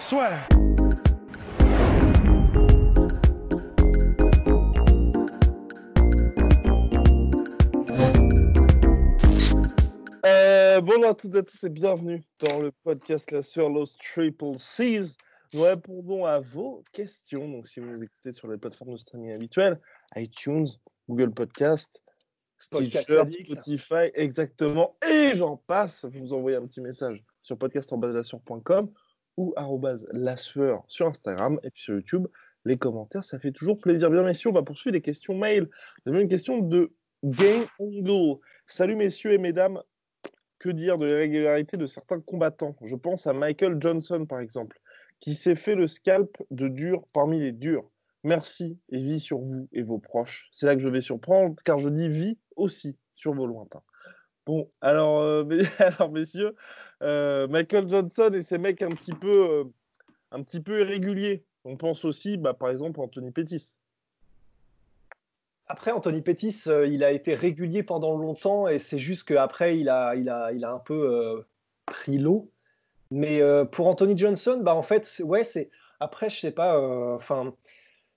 Soit. 0.00 0.30
Euh, 10.24 10.80
bonjour 10.80 11.04
à 11.04 11.14
toutes 11.14 11.34
et 11.34 11.38
à 11.38 11.42
tous 11.42 11.64
et 11.64 11.68
bienvenue 11.68 12.22
dans 12.38 12.60
le 12.60 12.72
podcast 12.82 13.30
La 13.30 13.42
sur 13.42 13.68
Los 13.68 13.94
Triple 14.02 14.58
C's. 14.58 15.18
Nous 15.52 15.60
répondons 15.60 16.24
à 16.24 16.40
vos 16.40 16.82
questions. 16.92 17.46
Donc, 17.46 17.66
si 17.66 17.80
vous 17.80 17.90
nous 17.90 18.02
écoutez 18.02 18.32
sur 18.32 18.48
les 18.48 18.56
plateformes 18.56 18.92
de 18.92 18.96
streaming 18.96 19.32
habituelles, 19.32 19.78
iTunes, 20.16 20.66
Google 21.10 21.34
Podcast, 21.34 22.02
Stitcher. 22.56 23.24
Spotify, 23.44 24.10
exactement, 24.14 24.96
et 25.06 25.34
j'en 25.34 25.58
passe, 25.58 26.06
vous 26.06 26.20
nous 26.20 26.32
envoyez 26.32 26.56
un 26.56 26.66
petit 26.66 26.80
message 26.80 27.22
sur 27.42 27.58
podcast.com 27.58 28.90
ou 29.40 29.54
lassueur 30.12 30.84
sur 30.86 31.06
Instagram 31.06 31.58
et 31.62 31.70
puis 31.70 31.82
sur 31.82 31.94
YouTube. 31.94 32.26
Les 32.66 32.76
commentaires, 32.76 33.24
ça 33.24 33.38
fait 33.38 33.52
toujours 33.52 33.78
plaisir. 33.78 34.10
Bien, 34.10 34.22
messieurs, 34.22 34.50
on 34.50 34.52
va 34.52 34.62
poursuivre 34.62 34.92
les 34.92 35.00
questions 35.00 35.34
mail. 35.34 35.68
Nous 36.04 36.12
avons 36.12 36.20
une 36.20 36.28
question 36.28 36.58
de 36.58 36.92
Game 37.24 37.64
Angle. 37.78 38.38
Salut, 38.66 38.96
messieurs 38.96 39.32
et 39.32 39.38
mesdames. 39.38 39.80
Que 40.58 40.68
dire 40.68 40.98
de 40.98 41.06
l'irrégularité 41.06 41.78
de 41.78 41.86
certains 41.86 42.20
combattants? 42.20 42.76
Je 42.82 42.94
pense 42.94 43.26
à 43.26 43.32
Michael 43.32 43.78
Johnson, 43.80 44.26
par 44.26 44.40
exemple, 44.40 44.78
qui 45.18 45.34
s'est 45.34 45.56
fait 45.56 45.74
le 45.74 45.88
scalp 45.88 46.36
de 46.50 46.68
dur 46.68 47.06
parmi 47.14 47.40
les 47.40 47.52
durs. 47.52 47.90
Merci 48.24 48.78
et 48.90 48.98
vie 48.98 49.20
sur 49.20 49.38
vous 49.38 49.70
et 49.72 49.80
vos 49.80 49.98
proches. 49.98 50.50
C'est 50.52 50.66
là 50.66 50.76
que 50.76 50.82
je 50.82 50.90
vais 50.90 51.00
surprendre, 51.00 51.56
car 51.64 51.78
je 51.78 51.88
dis 51.88 52.10
vie 52.10 52.38
aussi 52.56 52.98
sur 53.14 53.32
vos 53.32 53.46
lointains. 53.46 53.82
Bon, 54.46 54.68
alors, 54.80 55.20
euh, 55.20 55.44
messieurs, 56.10 56.54
euh, 57.02 57.46
Michael 57.48 57.88
Johnson 57.88 58.30
et 58.34 58.42
ces 58.42 58.58
mecs 58.58 58.82
un 58.82 58.90
petit 58.90 59.12
peu, 59.12 59.48
euh, 59.50 59.64
un 60.32 60.42
petit 60.42 60.60
peu 60.60 60.80
irréguliers. 60.80 61.44
On 61.64 61.76
pense 61.76 62.04
aussi, 62.04 62.36
bah, 62.36 62.54
par 62.54 62.70
exemple, 62.70 63.00
Anthony 63.00 63.30
Pettis. 63.30 63.74
Après, 65.66 65.92
Anthony 65.92 66.22
Pettis, 66.22 66.64
il 66.66 67.04
a 67.04 67.12
été 67.12 67.34
régulier 67.34 67.84
pendant 67.84 68.16
longtemps 68.16 68.66
et 68.66 68.80
c'est 68.80 68.98
juste 68.98 69.28
qu'après, 69.28 69.78
il 69.78 69.88
a, 69.88 70.16
il, 70.16 70.28
a, 70.28 70.52
il 70.52 70.64
a 70.64 70.72
un 70.72 70.80
peu 70.80 71.44
pris 71.86 72.18
l'eau. 72.18 72.50
Mais 73.12 73.40
pour 73.70 73.86
Anthony 73.86 74.18
Johnson, 74.18 74.58
bah, 74.62 74.74
en 74.74 74.82
fait, 74.82 75.22
ouais, 75.24 75.44
c'est. 75.44 75.70
Après, 76.00 76.28
je 76.28 76.40
sais 76.40 76.50
pas. 76.50 76.80
Enfin, 77.14 77.54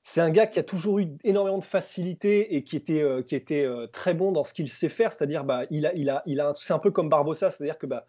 c'est 0.04 0.20
un 0.20 0.30
gars 0.30 0.48
qui 0.48 0.60
a 0.60 0.64
toujours 0.64 1.00
eu 1.00 1.18
énormément 1.24 1.58
de 1.60 1.64
facilité 1.64 2.56
et 2.56 2.64
qui 2.66 2.76
était, 2.76 3.02
euh, 3.02 3.22
qui 3.24 3.36
était 3.36 3.66
euh, 3.66 3.88
très 3.88 4.14
bon 4.14 4.34
dans 4.34 4.44
ce 4.44 4.54
qu'il 4.54 4.70
sait 4.70 4.90
faire. 4.90 5.14
C'est-à-dire, 5.14 5.46
bah, 5.46 5.64
il 5.72 5.86
a, 5.86 5.94
il 5.96 6.10
a, 6.10 6.22
il 6.26 6.42
a, 6.42 6.52
c'est 6.56 6.74
un 6.74 6.80
peu 6.80 6.92
comme 6.92 7.08
Barbossa, 7.10 7.50
c'est-à-dire 7.50 7.78
que 7.78 7.86
bah, 7.86 8.06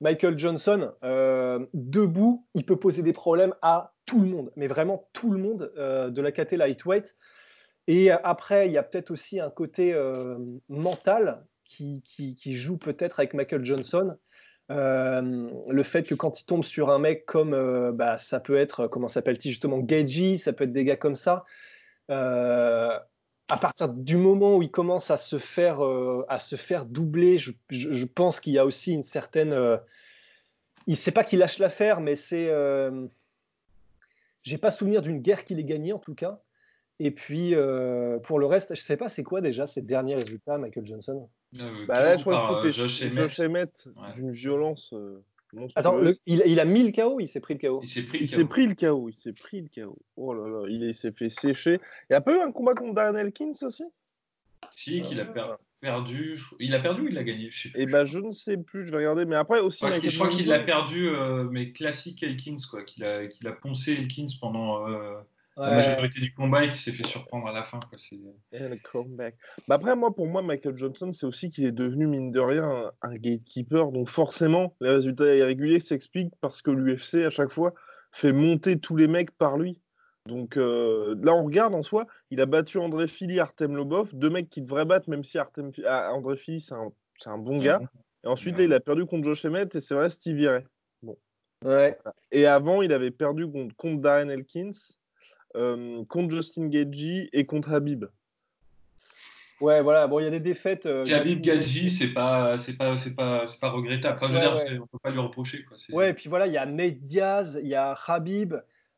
Michael 0.00 0.38
Johnson, 0.38 0.92
euh, 1.02 1.66
debout, 1.74 2.46
il 2.54 2.64
peut 2.64 2.78
poser 2.78 3.02
des 3.02 3.12
problèmes 3.12 3.54
à 3.60 3.92
tout 4.06 4.20
le 4.20 4.26
monde, 4.28 4.52
mais 4.56 4.68
vraiment 4.68 5.08
tout 5.12 5.30
le 5.30 5.38
monde 5.38 5.72
de 5.76 6.20
la 6.20 6.32
KT 6.32 6.56
lightweight. 6.56 7.16
Et 7.86 8.10
après, 8.10 8.66
il 8.66 8.72
y 8.72 8.78
a 8.78 8.82
peut-être 8.82 9.12
aussi 9.12 9.38
un 9.38 9.50
côté 9.50 9.94
mental 10.68 11.46
qui- 11.64 12.02
qui 12.02 12.56
joue 12.56 12.78
peut-être 12.78 13.20
avec 13.20 13.32
Michael 13.32 13.64
Johnson. 13.64 14.16
Euh, 14.72 15.50
le 15.68 15.82
fait 15.82 16.04
que 16.04 16.14
quand 16.14 16.40
il 16.40 16.46
tombe 16.46 16.64
sur 16.64 16.90
un 16.90 16.98
mec 16.98 17.26
comme, 17.26 17.54
euh, 17.54 17.92
bah, 17.92 18.18
ça 18.18 18.40
peut 18.40 18.56
être, 18.56 18.86
comment 18.88 19.08
s'appelle-t-il 19.08 19.52
justement, 19.52 19.78
Gagey, 19.78 20.38
ça 20.38 20.52
peut 20.52 20.64
être 20.64 20.72
des 20.72 20.84
gars 20.84 20.96
comme 20.96 21.16
ça. 21.16 21.44
euh, 22.10 22.98
à 23.48 23.58
partir 23.58 23.88
du 23.90 24.16
moment 24.16 24.56
où 24.56 24.62
il 24.62 24.70
commence 24.70 25.10
à 25.10 25.18
se 25.18 25.38
faire, 25.38 25.84
euh, 25.84 26.24
à 26.28 26.40
se 26.40 26.56
faire 26.56 26.86
doubler, 26.86 27.36
je, 27.38 28.04
pense 28.06 28.40
qu'il 28.40 28.54
y 28.54 28.58
a 28.58 28.64
aussi 28.66 28.92
une 28.94 29.02
certaine. 29.02 29.52
euh, 29.52 29.76
il 30.86 30.92
ne 30.92 30.96
sait 30.96 31.12
pas 31.12 31.24
qu'il 31.24 31.38
lâche 31.40 31.58
l'affaire, 31.58 32.00
mais 32.00 32.16
c'est. 32.16 32.48
Euh, 32.48 33.06
J'ai 34.42 34.58
pas 34.58 34.70
souvenir 34.70 35.02
d'une 35.02 35.20
guerre 35.20 35.44
qu'il 35.44 35.58
ait 35.60 35.64
gagnée 35.64 35.92
en 35.92 35.98
tout 35.98 36.14
cas. 36.14 36.40
Et 36.98 37.10
puis, 37.10 37.54
euh, 37.54 38.18
pour 38.20 38.38
le 38.38 38.46
reste, 38.46 38.74
je 38.74 38.80
sais 38.80 38.96
pas, 38.96 39.08
c'est 39.08 39.24
quoi 39.24 39.40
déjà 39.40 39.66
ces 39.66 39.82
derniers 39.82 40.14
résultats, 40.16 40.58
Michael 40.58 40.86
Johnson? 40.86 41.28
Euh, 41.58 41.86
Bah, 41.86 42.00
là, 42.02 42.16
je 42.16 42.22
crois 42.22 42.36
par, 42.36 42.62
que 42.62 42.68
euh, 42.68 42.88
c'était 42.88 43.14
Josh 43.14 43.40
Emmett. 43.40 43.86
Ouais. 43.96 44.12
d'une 44.14 44.30
violence 44.32 44.92
euh, 44.94 45.22
monstrueuse. 45.52 45.72
Attends, 45.86 45.96
le- 45.98 46.16
il, 46.26 46.42
il 46.46 46.58
a 46.60 46.64
mis 46.64 46.82
le 46.82 46.92
KO 46.92 47.20
il 47.20 47.28
s'est 47.28 47.40
pris 47.40 47.54
le 47.54 47.60
KO 47.68 47.80
Il 47.82 47.88
s'est 47.88 48.02
pris 48.04 48.18
Il 48.18 48.22
le 48.22 48.26
s'est 48.26 48.42
KO. 48.42 48.48
pris 48.48 48.66
le 48.66 48.74
KO, 48.74 49.08
il 49.10 49.14
s'est 49.14 49.32
pris 49.34 49.60
le 49.60 49.68
KO. 49.84 49.98
Oh 50.16 50.32
là 50.32 50.48
là, 50.48 50.66
il 50.68 50.82
est- 50.82 50.88
il 50.88 50.94
s'est 50.94 51.12
fait 51.12 51.28
sécher. 51.28 51.74
Il 52.08 52.12
n'y 52.12 52.16
a 52.16 52.20
pas 52.22 52.34
eu 52.34 52.40
un 52.40 52.52
combat 52.52 52.74
contre 52.74 52.94
Darren 52.94 53.16
Elkins 53.16 53.52
aussi? 53.62 53.84
Si, 54.70 55.02
qu'il 55.02 55.20
a 55.20 55.24
per- 55.26 55.56
perdu. 55.80 56.36
je- 56.36 56.54
Il 56.60 56.74
a 56.74 56.78
perdu 56.78 57.02
ou 57.02 57.08
il 57.08 57.18
a 57.18 57.24
gagné? 57.24 57.50
Je 57.50 57.64
sais 57.64 57.68
plus. 57.70 57.82
Eh 57.82 57.86
ben, 57.86 58.04
je 58.06 58.18
ne 58.20 58.30
sais 58.30 58.56
plus, 58.56 58.84
je 58.86 58.90
vais 58.92 58.98
regarder. 58.98 59.26
Mais 59.26 59.36
après 59.36 59.60
aussi, 59.60 59.80
Je 59.80 59.86
crois 59.86 59.90
qu'il- 59.98 60.06
Michael 60.06 60.10
je 60.10 60.16
crois 60.18 60.28
qu'il 60.30 60.38
Johnson- 60.46 60.50
l'a 60.52 60.64
perdu, 60.64 61.08
euh, 61.08 61.44
mais 61.50 61.72
classique 61.72 62.22
Elkins, 62.22 62.56
quoi. 62.70 62.82
Qu'il 62.84 63.04
a, 63.04 63.26
qu'il 63.26 63.46
a 63.48 63.52
poncé 63.52 63.92
Elkins 63.92 64.28
pendant 64.40 64.86
la 65.56 65.70
majorité 65.76 66.20
du 66.20 66.32
combat 66.34 66.64
et 66.64 66.68
qu'il 66.68 66.78
s'est 66.78 66.92
fait 66.92 67.06
surprendre 67.06 67.46
à 67.46 67.52
la 67.52 67.62
fin. 67.64 67.78
Quoi. 67.80 67.98
C'est- 67.98 68.16
Et 68.52 68.68
le 68.68 68.76
comeback. 68.82 69.36
Bah 69.68 69.74
après, 69.74 69.94
moi, 69.96 70.14
pour 70.14 70.26
moi, 70.26 70.42
Michael 70.42 70.76
Johnson, 70.78 71.10
c'est 71.12 71.26
aussi 71.26 71.50
qu'il 71.50 71.64
est 71.64 71.72
devenu, 71.72 72.06
mine 72.06 72.30
de 72.30 72.40
rien, 72.40 72.64
un, 72.68 72.92
un 73.02 73.14
gatekeeper. 73.16 73.92
Donc 73.92 74.08
forcément, 74.08 74.74
les 74.80 74.90
résultats 74.90 75.34
irréguliers 75.34 75.80
s'expliquent 75.80 76.34
parce 76.40 76.62
que 76.62 76.70
l'UFC, 76.70 77.24
à 77.26 77.30
chaque 77.30 77.50
fois, 77.52 77.74
fait 78.12 78.32
monter 78.32 78.78
tous 78.78 78.96
les 78.96 79.08
mecs 79.08 79.30
par 79.32 79.56
lui. 79.58 79.80
Donc 80.26 80.56
euh, 80.56 81.16
là, 81.22 81.34
on 81.34 81.44
regarde 81.44 81.74
en 81.74 81.82
soi, 81.82 82.06
il 82.30 82.40
a 82.40 82.46
battu 82.46 82.78
André 82.78 83.08
Fili, 83.08 83.40
Artem 83.40 83.74
Lobov, 83.74 84.10
deux 84.14 84.30
mecs 84.30 84.48
qui 84.48 84.62
devraient 84.62 84.84
battre, 84.84 85.10
même 85.10 85.24
si 85.24 85.36
Artem, 85.36 85.72
ah, 85.86 86.12
André 86.12 86.36
Fili, 86.36 86.60
c'est 86.60 86.74
un, 86.74 86.92
c'est 87.18 87.28
un 87.30 87.38
bon 87.38 87.58
gars. 87.58 87.80
Et 88.24 88.28
ensuite, 88.28 88.56
là, 88.56 88.62
il 88.64 88.72
a 88.72 88.78
perdu 88.78 89.04
contre 89.04 89.24
Josh 89.24 89.44
Emmett 89.44 89.74
et 89.74 89.80
c'est 89.80 89.94
vrai, 89.94 90.08
Steve 90.10 90.38
Ray. 90.48 90.62
Ouais. 91.64 91.98
Et 92.30 92.46
avant, 92.46 92.82
il 92.82 92.92
avait 92.92 93.10
perdu 93.10 93.50
contre, 93.50 93.74
contre 93.76 94.00
Darren 94.00 94.30
Elkins, 94.30 94.70
contre 96.08 96.34
Justin 96.34 96.68
Gagey 96.68 97.28
et 97.32 97.44
contre 97.46 97.72
Habib. 97.72 98.04
Ouais, 99.60 99.80
voilà. 99.80 100.08
Bon, 100.08 100.18
il 100.18 100.24
y 100.24 100.26
a 100.26 100.30
des 100.30 100.40
défaites. 100.40 100.86
euh, 100.86 101.04
Khabib 101.06 101.40
Gadji, 101.40 101.88
c'est 101.90 102.12
pas, 102.12 102.58
c'est 102.58 102.76
pas, 102.76 102.96
c'est 102.96 103.14
pas, 103.14 103.46
c'est 103.46 103.60
pas 103.60 103.70
regrettable. 103.70 104.16
Enfin, 104.16 104.26
je 104.28 104.32
veux 104.32 104.38
Ouais, 104.40 104.56
dire, 104.64 104.72
ouais. 104.72 104.78
on 104.82 104.86
peut 104.88 104.98
pas 105.00 105.10
lui 105.10 105.20
reprocher. 105.20 105.64
Quoi. 105.64 105.76
C'est- 105.78 105.92
Ouais, 105.94 106.10
et 106.10 106.14
puis 106.14 106.28
voilà, 106.28 106.48
il 106.48 106.52
y 106.52 106.56
a 106.58 106.66
Nate 106.66 106.98
Diaz, 107.06 107.60
il 107.62 107.68
y 107.68 107.74
a 107.76 107.94
Habib. 108.06 108.54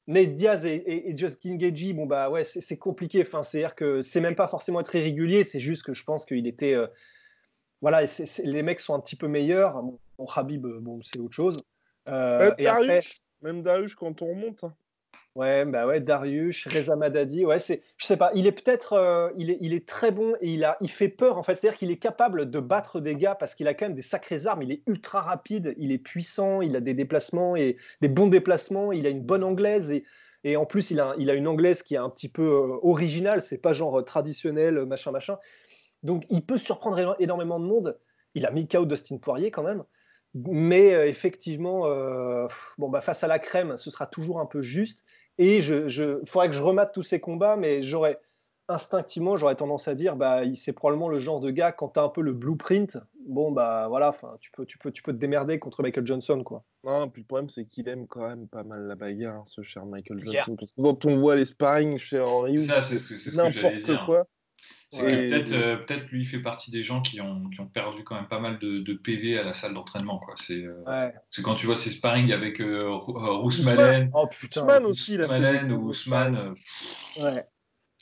Nate 0.07 0.37
Diaz 0.37 0.65
et, 0.65 0.75
et- 0.75 1.11
et 1.11 1.17
Justin 1.17 1.57
Gagey, 1.57 1.93
bon 1.95 2.07
bah 2.07 2.29
ouais, 2.31 2.45
c'est 2.45 2.61
c'est 2.63 2.77
compliqué. 2.79 3.23
Enfin, 3.23 3.43
c'est-à-dire 3.43 3.75
que 3.75 4.01
c'est 4.01 4.21
même 4.21 4.37
pas 4.37 4.49
forcément 4.49 4.81
être 4.81 4.95
irrégulier, 4.95 5.45
c'est 5.45 5.61
juste 5.61 5.83
que 5.83 5.93
je 5.95 6.05
pense 6.05 6.25
qu'il 6.27 6.47
était. 6.47 6.75
euh, 6.75 6.87
voilà, 7.83 8.03
et 8.03 8.07
c'est- 8.07 8.25
c'est- 8.27 8.45
les 8.47 8.63
mecs 8.63 8.81
sont 8.81 8.95
un 8.95 9.01
petit 9.01 9.17
peu 9.17 9.29
meilleurs. 9.29 9.83
Bon, 9.83 9.99
Habib, 10.35 10.65
euh, 10.65 10.79
bon, 10.81 11.01
c'est 11.03 11.19
autre 11.21 11.35
chose. 11.35 11.57
Euh, 12.09 12.39
Même 12.39 12.55
et 12.59 12.67
après, 12.67 12.87
Darius, 12.87 13.25
même 13.43 13.63
Darius, 13.63 13.95
quand 13.95 14.23
on 14.23 14.29
remonte. 14.29 14.65
hein. 14.65 14.75
Ouais, 15.35 15.65
bah 15.65 15.85
ouais, 15.89 16.01
Darius, 16.01 16.69
Reza 16.69 16.95
Madadi, 16.95 17.45
ouais, 17.45 17.59
c'est, 17.59 17.83
je 17.97 18.07
sais 18.07 18.17
pas, 18.17 18.31
il 18.37 18.47
est 18.47 18.53
peut-être, 18.53 18.93
euh, 18.93 19.31
il 19.37 19.51
est, 19.51 19.59
il 19.61 19.75
est 19.75 19.89
très 19.89 20.13
bon 20.13 20.35
et 20.41 20.55
il 20.55 20.63
a, 20.63 20.77
il 20.81 20.89
fait 20.89 21.09
peur 21.09 21.39
en 21.39 21.43
fait, 21.43 21.57
c'est-à-dire 21.57 21.77
qu'il 21.77 21.91
est 21.91 21.97
capable 21.99 22.49
de 22.49 22.61
battre 22.61 23.01
des 23.01 23.17
gars 23.17 23.35
parce 23.35 23.57
qu'il 23.57 23.67
a 23.67 23.75
quand 23.75 23.87
même 23.87 23.97
des 23.97 24.03
sacrées 24.03 24.47
armes, 24.47 24.63
il 24.63 24.71
est 24.71 24.83
ultra 24.87 25.23
rapide, 25.23 25.75
il 25.77 25.91
est 25.91 25.99
puissant, 25.99 26.61
il 26.63 26.77
a 26.77 26.81
des 26.81 26.95
déplacements 26.95 27.57
et 27.57 27.79
des 28.01 28.07
bons 28.07 28.29
déplacements, 28.29 28.93
il 28.93 29.09
a 29.09 29.11
une 29.11 29.23
bonne 29.23 29.43
anglaise 29.43 29.91
et, 29.91 30.05
et 30.45 30.57
en 30.57 30.67
plus 30.67 30.93
il 30.93 31.01
a, 31.01 31.17
il 31.19 31.29
a 31.31 31.35
une 31.35 31.49
anglaise 31.49 31.83
qui 31.83 31.97
est 31.97 31.99
un 31.99 32.11
petit 32.11 32.29
peu 32.29 32.43
euh, 32.45 32.79
originale, 32.83 33.43
c'est 33.43 33.59
pas 33.59 33.73
genre 33.73 33.99
euh, 33.99 34.03
traditionnel, 34.03 34.79
euh, 34.79 34.87
machin, 34.87 35.11
machin. 35.11 35.39
Donc 36.03 36.25
il 36.31 36.45
peut 36.47 36.59
surprendre 36.59 36.99
éno- 36.99 37.17
énormément 37.19 37.61
de 37.61 37.67
monde. 37.67 37.99
Il 38.35 38.47
a 38.47 38.51
mis 38.53 38.69
KO 38.69 38.87
Dustin 38.87 39.19
Poirier 39.19 39.51
quand 39.51 39.63
même. 39.63 39.85
Mais 40.35 40.89
effectivement, 41.09 41.87
bon, 42.79 42.89
bah, 42.89 43.01
face 43.01 43.23
à 43.25 43.29
la 43.29 43.39
crème, 43.39 43.77
ce 43.77 43.91
sera 43.91 44.07
toujours 44.07 44.41
un 44.41 44.47
peu 44.47 44.63
juste. 44.63 45.05
Et 45.39 45.61
je, 45.61 45.89
je 45.89 46.21
faudrait 46.27 46.49
que 46.49 46.55
je 46.55 46.63
remate 46.63 46.93
tous 46.95 47.03
ces 47.03 47.21
combats, 47.21 47.57
mais 47.57 47.83
j'aurais 47.83 48.21
instinctivement, 48.69 49.37
j'aurais 49.37 49.57
tendance 49.57 49.89
à 49.89 49.95
dire, 49.95 50.17
bah, 50.17 50.45
il- 50.45 50.57
c'est 50.57 50.73
probablement 50.73 51.09
le 51.09 51.19
genre 51.19 51.39
de 51.41 51.51
gars 51.51 51.71
quand 51.73 51.91
tu 51.91 52.01
as 52.01 52.03
un 52.03 52.09
peu 52.09 52.23
le 52.23 52.33
blueprint. 52.33 52.97
Bon, 53.27 53.53
bah 53.53 53.89
voilà, 53.89 54.09
enfin, 54.09 54.37
tu 54.41 54.51
peux, 54.53 54.65
tu 54.65 54.79
peux, 54.79 54.91
tu 54.91 55.03
peux 55.03 55.13
te 55.13 55.19
démerder 55.19 55.59
contre 55.59 55.83
Michael 55.83 56.07
Johnson, 56.07 56.43
quoi. 56.43 56.63
Non, 56.83 57.09
puis 57.11 57.23
le 57.23 57.27
problème, 57.27 57.49
c'est 57.51 57.67
qu'il 57.67 57.89
aime 57.89 58.07
quand 58.07 58.27
même 58.27 58.49
pas 58.49 58.63
mal 58.63 58.87
la 58.87 58.95
bagarre, 58.95 59.37
hein, 59.37 59.43
ce 59.45 59.63
cher 59.63 59.85
Michael 59.85 60.21
Yeah. 60.25 60.43
Johnson. 60.43 60.57
Parce 60.57 60.73
que 60.73 60.81
quand 60.83 61.05
on 61.05 61.19
voit 61.19 61.35
les 61.37 61.45
sparring 61.45 61.99
chez 61.99 62.21
Henry, 62.21 62.65
Ça, 62.65 62.81
c'est 62.81 62.99
ce 62.99 63.09
que, 63.09 63.19
c'est 63.19 63.31
ce 63.31 63.37
que 63.37 63.51
j'allais 63.53 63.77
n'importe 63.77 63.85
dire. 63.85 64.25
Peut-être 65.01 65.53
euh, 65.53 65.77
peut-être 65.77 66.07
lui 66.11 66.25
fait 66.25 66.39
partie 66.39 66.71
des 66.71 66.83
gens 66.83 67.03
qui 67.03 67.21
ont, 67.21 67.49
qui 67.51 67.61
ont 67.61 67.67
perdu 67.67 68.05
quand 68.05 68.15
même 68.15 68.29
pas 68.29 68.41
mal 68.41 68.59
de, 68.59 68.81
de 68.81 68.95
PV 68.95 69.39
à 69.39 69.43
la 69.43 69.55
salle 69.55 69.75
d'entraînement. 69.75 70.19
quoi. 70.19 70.35
C'est 70.37 70.65
euh, 70.65 71.11
quand 71.43 71.55
tu 71.55 71.67
vois 71.67 71.77
ses 71.77 71.91
sparring 71.91 72.33
avec 72.33 72.61
euh, 72.61 72.89
Rousmalen, 72.89 74.11
oh, 74.15 74.27
putain. 74.27 74.85
aussi, 74.85 75.17
Rousmalen 75.17 75.73
ou 75.73 75.91
Ousmane. 75.91 76.55
ouais. 77.19 77.45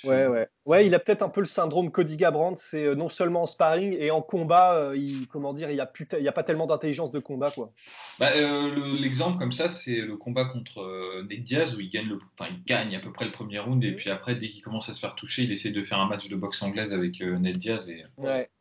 Ouais, 0.05 0.27
ouais. 0.27 0.49
Ouais, 0.65 0.87
il 0.87 0.95
a 0.95 0.99
peut-être 0.99 1.23
un 1.23 1.29
peu 1.29 1.41
le 1.41 1.47
syndrome 1.47 1.91
Cody 1.91 2.17
Garbrandt. 2.17 2.61
C'est 2.65 2.87
euh, 2.87 2.95
non 2.95 3.09
seulement 3.09 3.43
en 3.43 3.47
sparring 3.47 3.97
et 3.99 4.11
en 4.11 4.23
combat, 4.23 4.75
euh, 4.75 4.97
il, 4.97 5.27
comment 5.29 5.53
dire, 5.53 5.71
il 5.71 5.75
n'y 5.75 5.81
a, 5.81 5.91
il 6.19 6.29
a 6.29 6.33
pas 6.33 6.43
tellement 6.43 6.67
d'intelligence 6.67 7.11
de 7.11 7.19
combat, 7.19 7.51
quoi. 7.51 7.73
Bah, 8.19 8.31
euh, 8.37 8.97
l'exemple 8.99 9.39
comme 9.39 9.53
ça, 9.53 9.69
c'est 9.69 9.97
le 9.97 10.17
combat 10.17 10.45
contre 10.45 11.23
Ned 11.29 11.45
Diaz 11.45 11.75
où 11.75 11.81
il 11.81 11.91
gagne, 11.91 12.09
le, 12.09 12.19
il 12.51 12.65
gagne 12.65 12.95
à 12.97 13.01
peu 13.01 13.13
près 13.13 13.25
le 13.25 13.33
premier 13.33 13.59
round 13.59 13.83
et 13.85 13.93
puis 13.93 14.11
après, 14.11 14.35
dès 14.35 14.49
qu'il 14.49 14.63
commence 14.63 14.89
à 14.89 14.95
se 14.95 15.01
faire 15.01 15.15
toucher, 15.15 15.43
il 15.43 15.53
essaie 15.53 15.71
de 15.71 15.83
faire 15.83 15.99
un 15.99 16.09
match 16.09 16.29
de 16.29 16.37
boxe 16.37 16.63
anglaise 16.63 16.93
avec 16.93 17.21
Ned 17.21 17.59
Diaz 17.59 17.89
et, 17.91 18.05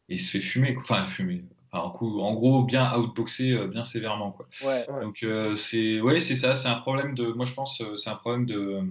il 0.10 0.20
se 0.20 0.32
fait 0.32 0.44
fumer, 0.44 0.76
enfin 0.78 1.06
fumer. 1.06 1.46
Enfin, 1.72 1.86
en, 1.86 1.92
coup, 1.92 2.20
en 2.20 2.34
gros, 2.34 2.64
bien 2.64 2.94
outboxer 2.98 3.68
bien 3.68 3.86
sévèrement, 3.86 4.32
quoi. 4.32 4.48
Ouais. 4.66 4.86
Donc 4.88 5.26
c'est, 5.58 6.02
ouais, 6.02 6.20
c'est 6.20 6.36
ça. 6.36 6.56
C'est 6.56 6.68
un 6.68 6.76
problème 6.76 7.16
de, 7.16 7.28
moi 7.28 7.46
je 7.46 7.54
pense, 7.54 7.82
c'est 7.96 8.10
un 8.10 8.16
problème 8.16 8.46
de 8.46 8.82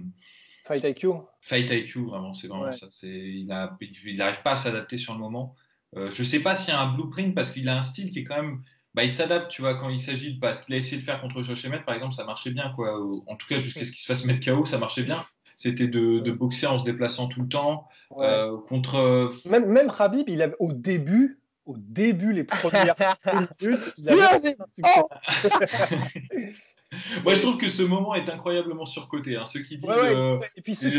Fight 0.65 0.83
IQ 0.83 1.07
Fight 1.41 1.69
IQ, 1.71 2.05
vraiment, 2.05 2.33
c'est 2.33 2.47
vraiment 2.47 2.71
ça. 2.71 2.87
Il 3.03 3.47
n'arrive 3.47 4.41
pas 4.43 4.51
à 4.51 4.55
s'adapter 4.55 4.97
sur 4.97 5.13
le 5.13 5.19
moment. 5.19 5.55
Euh, 5.97 6.09
je 6.13 6.21
ne 6.21 6.27
sais 6.27 6.41
pas 6.41 6.55
s'il 6.55 6.73
y 6.73 6.77
a 6.77 6.79
un 6.79 6.93
blueprint 6.93 7.35
parce 7.35 7.51
qu'il 7.51 7.67
a 7.67 7.77
un 7.77 7.81
style 7.81 8.11
qui 8.11 8.19
est 8.19 8.23
quand 8.23 8.41
même. 8.41 8.61
Bah, 8.93 9.03
il 9.03 9.11
s'adapte, 9.11 9.49
tu 9.49 9.61
vois, 9.61 9.75
quand 9.75 9.89
il 9.89 9.99
s'agit 9.99 10.35
de. 10.35 10.39
Parce 10.39 10.61
qu'il 10.63 10.75
a 10.75 10.77
essayé 10.77 11.01
de 11.01 11.05
faire 11.05 11.19
contre 11.21 11.41
Josh 11.41 11.65
Emmett, 11.65 11.83
par 11.83 11.95
exemple, 11.95 12.13
ça 12.13 12.25
marchait 12.25 12.51
bien, 12.51 12.71
quoi. 12.75 12.95
En 13.27 13.35
tout 13.35 13.47
cas, 13.47 13.57
jusqu'à 13.57 13.85
ce 13.85 13.91
qu'il 13.91 13.99
se 13.99 14.05
fasse 14.05 14.25
mettre 14.25 14.45
KO, 14.45 14.65
ça 14.65 14.77
marchait 14.77 15.03
bien. 15.03 15.23
C'était 15.57 15.87
de, 15.87 16.31
boxer 16.31 16.67
en 16.67 16.79
se 16.79 16.85
déplaçant 16.85 17.27
tout 17.27 17.41
le 17.41 17.47
temps. 17.47 17.87
Euh, 18.17 18.57
contre. 18.67 18.95
Euh, 18.95 19.29
même, 19.45 19.65
même 19.65 19.91
Habib, 19.97 20.27
il 20.27 20.41
avait, 20.41 20.55
au 20.59 20.73
début, 20.73 21.39
au 21.65 21.75
début, 21.77 22.33
les 22.33 22.43
premières 22.43 22.95
minutes, 23.33 23.93
il 23.97 24.09
avait... 24.09 24.55
Moi, 27.23 27.35
je 27.35 27.41
trouve 27.41 27.57
que 27.57 27.69
ce 27.69 27.83
moment 27.83 28.15
est 28.15 28.29
incroyablement 28.29 28.85
surcoté. 28.85 29.37
Hein. 29.37 29.45
Ceux 29.45 29.61
qui 29.61 29.77
disent. 29.77 29.89
Euh, 29.89 30.39
et 30.55 30.61
puis, 30.61 30.75
c'est 30.75 30.91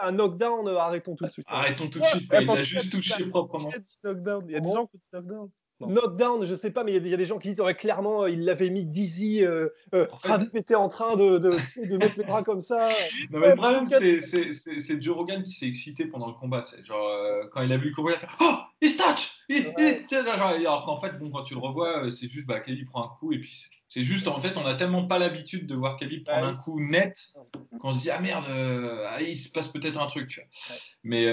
un 0.00 0.12
knockdown, 0.12 0.68
euh, 0.68 0.78
arrêtons 0.78 1.16
tout 1.16 1.26
de 1.26 1.32
suite. 1.32 1.46
Arrêtons 1.48 1.88
tout 1.88 1.98
de 1.98 2.04
suite. 2.04 2.30
il 2.32 2.50
a 2.50 2.62
juste 2.62 2.92
touché 2.92 3.24
proprement. 3.26 3.70
Il 4.04 4.52
y 4.52 4.56
a 4.56 4.60
des 4.60 4.72
gens 4.72 4.86
qui 4.86 4.98
disent 4.98 5.12
knockdown. 5.12 5.50
Knockdown, 5.88 6.44
je 6.44 6.54
sais 6.54 6.70
pas, 6.70 6.84
mais 6.84 6.94
il 6.94 7.06
y, 7.06 7.14
a 7.14 7.16
des 7.16 7.26
gens 7.26 7.38
qui 7.38 7.48
disent 7.48 7.60
ouais, 7.60 7.74
clairement, 7.74 8.22
euh, 8.22 8.30
il 8.30 8.44
l'avait 8.44 8.70
mis 8.70 8.84
dizzy. 8.84 9.44
Euh, 9.44 9.68
euh, 9.94 10.06
était 10.54 10.74
en 10.74 10.88
train 10.88 11.16
de, 11.16 11.38
de, 11.38 11.50
de, 11.50 11.96
mettre 11.96 12.18
les 12.18 12.24
bras 12.24 12.42
comme 12.42 12.60
ça. 12.60 12.90
Non, 13.30 13.38
mais 13.38 13.50
le 13.50 13.56
problème, 13.56 13.86
c'est 13.86 15.02
Joe 15.02 15.16
Rogan 15.16 15.42
qui 15.42 15.52
s'est 15.52 15.66
excité 15.66 16.06
pendant 16.06 16.26
le 16.26 16.34
combat. 16.34 16.64
Genre, 16.84 17.48
quand 17.50 17.62
il 17.62 17.72
a 17.72 17.76
vu 17.76 17.88
le 17.88 17.94
combat, 17.94 18.10
il 18.10 18.14
a 18.14 18.18
fait 18.18 18.26
Oh, 18.40 18.56
il 18.80 18.96
touch 18.96 19.38
Alors 20.38 20.84
qu'en 20.84 20.98
fait, 20.98 21.18
bon, 21.18 21.30
quand 21.30 21.44
tu 21.44 21.54
le 21.54 21.60
revois, 21.60 22.10
c'est 22.10 22.28
juste 22.28 22.46
bah, 22.46 22.60
Kelly 22.60 22.84
prend 22.84 23.04
un 23.04 23.08
coup 23.18 23.32
et 23.32 23.38
puis 23.38 23.66
c'est 23.90 24.04
juste, 24.04 24.28
en 24.28 24.40
fait, 24.40 24.56
on 24.56 24.64
a 24.64 24.74
tellement 24.74 25.06
pas 25.06 25.18
l'habitude 25.18 25.66
de 25.66 25.74
voir 25.74 25.96
Khabib 25.96 26.24
prendre 26.24 26.46
un 26.46 26.56
coup 26.56 26.80
net 26.80 27.16
qu'on 27.78 27.92
se 27.92 28.00
dit 28.00 28.10
ah 28.10 28.20
merde, 28.20 28.46
ah, 28.48 29.20
il 29.20 29.36
se 29.36 29.50
passe 29.50 29.68
peut-être 29.68 29.98
un 29.98 30.06
truc. 30.06 30.48
Mais, 31.02 31.26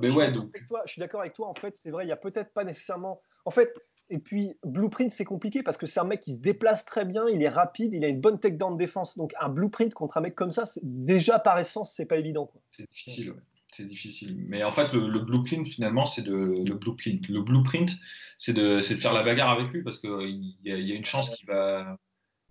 mais 0.00 0.12
ouais, 0.12 0.32
donc. 0.32 0.54
je 0.86 0.92
suis 0.92 1.00
d'accord 1.00 1.20
avec 1.20 1.34
toi. 1.34 1.48
En 1.48 1.54
fait, 1.54 1.76
c'est 1.76 1.90
vrai, 1.90 2.04
il 2.04 2.08
y 2.08 2.12
a 2.12 2.16
peut-être 2.16 2.52
pas 2.52 2.64
nécessairement. 2.64 3.22
En 3.44 3.50
fait, 3.50 3.72
et 4.10 4.18
puis, 4.18 4.58
Blueprint, 4.64 5.12
c'est 5.12 5.24
compliqué 5.24 5.62
parce 5.62 5.76
que 5.76 5.86
c'est 5.86 6.00
un 6.00 6.04
mec 6.04 6.20
qui 6.20 6.34
se 6.34 6.40
déplace 6.40 6.84
très 6.84 7.04
bien, 7.04 7.28
il 7.28 7.42
est 7.42 7.48
rapide, 7.48 7.94
il 7.94 8.04
a 8.04 8.08
une 8.08 8.20
bonne 8.20 8.40
takedown 8.40 8.74
de 8.74 8.78
défense. 8.78 9.16
Donc, 9.16 9.32
un 9.40 9.48
Blueprint 9.48 9.94
contre 9.94 10.16
un 10.18 10.20
mec 10.20 10.34
comme 10.34 10.50
ça, 10.50 10.64
déjà 10.82 11.38
par 11.38 11.58
essence, 11.60 11.94
c'est 11.94 12.06
pas 12.06 12.16
évident. 12.16 12.50
C'est 12.70 12.88
difficile, 12.90 13.30
ouais. 13.30 13.40
C'est 13.72 13.86
difficile. 13.86 14.36
Mais 14.48 14.64
en 14.64 14.72
fait, 14.72 14.92
le, 14.92 15.20
blueprint, 15.20 15.66
finalement, 15.66 16.04
c'est 16.04 16.22
de 16.22 16.34
le 16.34 16.74
blueprint. 16.74 17.28
Le 17.28 17.42
blueprint, 17.42 17.90
c'est 18.36 18.52
de, 18.52 18.76
de, 18.76 18.80
faire 18.82 19.12
la 19.12 19.22
bagarre 19.22 19.50
avec 19.50 19.68
lui 19.68 19.82
parce 19.82 19.98
qu'il 19.98 20.52
y, 20.64 20.70
y, 20.70 20.92
a 20.92 20.94
une 20.94 21.04
chance 21.04 21.30
qu'il 21.30 21.46
va, 21.46 21.96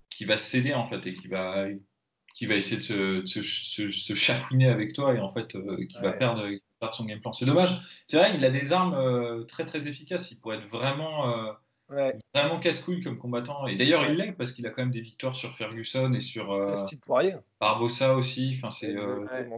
qui 0.10 0.26
va 0.26 0.38
céder 0.38 0.74
en 0.74 0.88
fait 0.88 1.06
et 1.08 1.14
qui 1.14 1.28
va, 1.28 1.66
va 1.66 2.56
essayer 2.56 2.78
de 2.78 3.26
se, 3.26 3.42
se, 3.42 3.92
se 3.92 4.16
chafouiner 4.16 4.68
avec 4.68 4.94
toi 4.94 5.14
et 5.14 5.20
en 5.20 5.34
fait 5.34 5.56
euh, 5.56 5.86
qui 5.88 6.00
va 6.00 6.14
perdre, 6.14 6.48
son 6.94 7.06
game 7.06 7.20
plan. 7.20 7.34
C'est 7.34 7.46
dommage. 7.46 7.82
C'est 8.08 8.18
vrai, 8.18 8.36
il 8.36 8.46
a 8.46 8.50
des 8.50 8.72
armes 8.72 8.94
euh, 8.94 9.44
très 9.44 9.66
très 9.66 9.88
efficaces. 9.88 10.32
Il 10.32 10.40
pourrait 10.40 10.58
être 10.58 10.70
vraiment, 10.70 11.34
euh, 11.92 12.12
vraiment 12.34 12.60
casse-couille 12.60 13.02
comme 13.02 13.18
combattant. 13.18 13.68
Et 13.68 13.76
d'ailleurs, 13.76 14.06
il 14.10 14.18
l'est 14.18 14.32
parce 14.32 14.52
qu'il 14.52 14.66
a 14.68 14.70
quand 14.70 14.82
même 14.82 14.92
des 14.92 15.02
victoires 15.02 15.36
sur 15.36 15.56
Ferguson 15.56 16.14
et 16.14 16.20
sur 16.20 16.56
Barbossa 17.60 18.16
aussi. 18.16 18.56
Enfin, 18.58 18.72
c'est. 18.72 18.96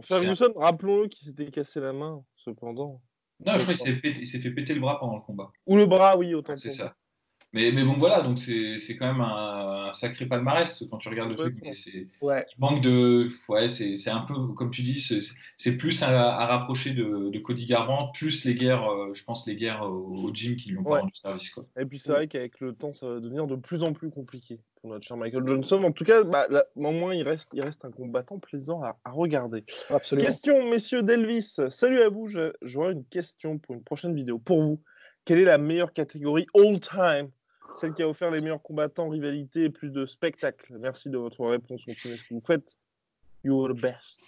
Ferguson, 0.02 0.52
rappelons-le, 0.56 1.08
qui 1.08 1.24
s'était 1.24 1.50
cassé 1.50 1.80
la 1.80 1.92
main 1.92 2.22
cependant. 2.36 3.00
Non, 3.44 3.54
je 3.58 3.62
crois 3.62 3.74
qu'il 3.74 4.26
s'est 4.26 4.38
fait 4.38 4.50
péter 4.50 4.74
le 4.74 4.80
bras 4.80 5.00
pendant 5.00 5.16
le 5.16 5.22
combat. 5.22 5.50
Ou 5.66 5.76
le 5.76 5.86
bras, 5.86 6.16
oui, 6.16 6.34
autant. 6.34 6.56
C'est 6.56 6.70
ça. 6.70 6.94
Mais, 7.54 7.70
mais, 7.70 7.84
bon, 7.84 7.96
voilà, 7.98 8.22
donc 8.22 8.38
c'est 8.38 8.96
quand 8.98 9.12
même 9.12 9.20
un, 9.20 9.92
sacré 9.92 10.24
palmarès 10.24 10.84
quand 10.90 10.96
tu 10.96 11.10
regardes 11.10 11.30
le 11.30 11.36
truc. 11.36 11.56
Mais 11.62 11.72
c'est 11.72 12.06
ouais. 12.22 12.46
il 12.48 12.60
manque 12.60 12.82
de. 12.82 13.28
Ouais, 13.48 13.68
c'est 13.68 14.08
un 14.08 14.20
peu, 14.20 14.34
comme 14.54 14.70
tu 14.70 14.82
dis, 14.82 14.98
c'est 15.58 15.76
plus 15.76 16.02
à, 16.02 16.08
à, 16.08 16.46
rapprocher 16.46 16.92
de, 16.92 17.28
de, 17.28 17.38
Cody 17.38 17.66
Garbrandt, 17.66 18.12
plus 18.14 18.44
les 18.46 18.54
guerres, 18.54 18.90
euh, 18.90 19.12
je 19.12 19.22
pense, 19.22 19.46
les 19.46 19.54
guerres 19.54 19.82
au, 19.82 20.32
gym 20.32 20.56
qui 20.56 20.70
lui 20.70 20.78
ont 20.78 20.84
pas 20.84 21.00
rendu 21.00 21.14
service. 21.14 21.50
Quoi. 21.50 21.66
Et 21.78 21.84
puis 21.84 21.98
c'est 21.98 22.12
vrai 22.12 22.26
qu'avec 22.26 22.58
le 22.60 22.72
temps, 22.72 22.94
ça 22.94 23.06
va 23.06 23.20
devenir 23.20 23.46
de 23.46 23.56
plus 23.56 23.82
en 23.82 23.92
plus 23.92 24.08
compliqué 24.08 24.58
pour 24.80 24.88
notre 24.88 25.06
cher 25.06 25.18
Michael 25.18 25.46
Johnson. 25.46 25.84
En 25.84 25.92
tout 25.92 26.04
cas, 26.04 26.24
bah, 26.24 26.46
au 26.74 26.90
moins, 26.90 27.14
il 27.14 27.22
reste, 27.22 27.50
il 27.52 27.60
reste 27.60 27.84
un 27.84 27.90
combattant 27.90 28.38
plaisant 28.38 28.82
à, 28.82 28.98
à 29.04 29.10
regarder. 29.10 29.64
Absolument. 29.90 30.26
Question, 30.26 30.70
messieurs 30.70 31.02
d'Elvis. 31.02 31.60
Salut 31.68 32.00
à 32.00 32.08
vous, 32.08 32.28
j'aurais 32.62 32.92
une 32.92 33.04
question 33.04 33.58
pour 33.58 33.74
une 33.74 33.84
prochaine 33.84 34.14
vidéo. 34.14 34.38
Pour 34.38 34.62
vous, 34.62 34.82
quelle 35.26 35.38
est 35.38 35.44
la 35.44 35.58
meilleure 35.58 35.92
catégorie 35.92 36.46
all-time 36.54 37.28
celle 37.78 37.94
qui 37.94 38.02
a 38.02 38.08
offert 38.08 38.30
les 38.30 38.40
meilleurs 38.40 38.62
combattants, 38.62 39.08
rivalité 39.08 39.64
et 39.64 39.70
plus 39.70 39.90
de 39.90 40.06
spectacle. 40.06 40.76
Merci 40.78 41.10
de 41.10 41.18
votre 41.18 41.44
réponse. 41.46 41.84
Continuez 41.84 42.16
ce 42.16 42.24
que 42.24 42.34
vous 42.34 42.42
faites. 42.44 42.76
You're 43.44 43.68
the 43.68 43.80
best? 43.80 44.20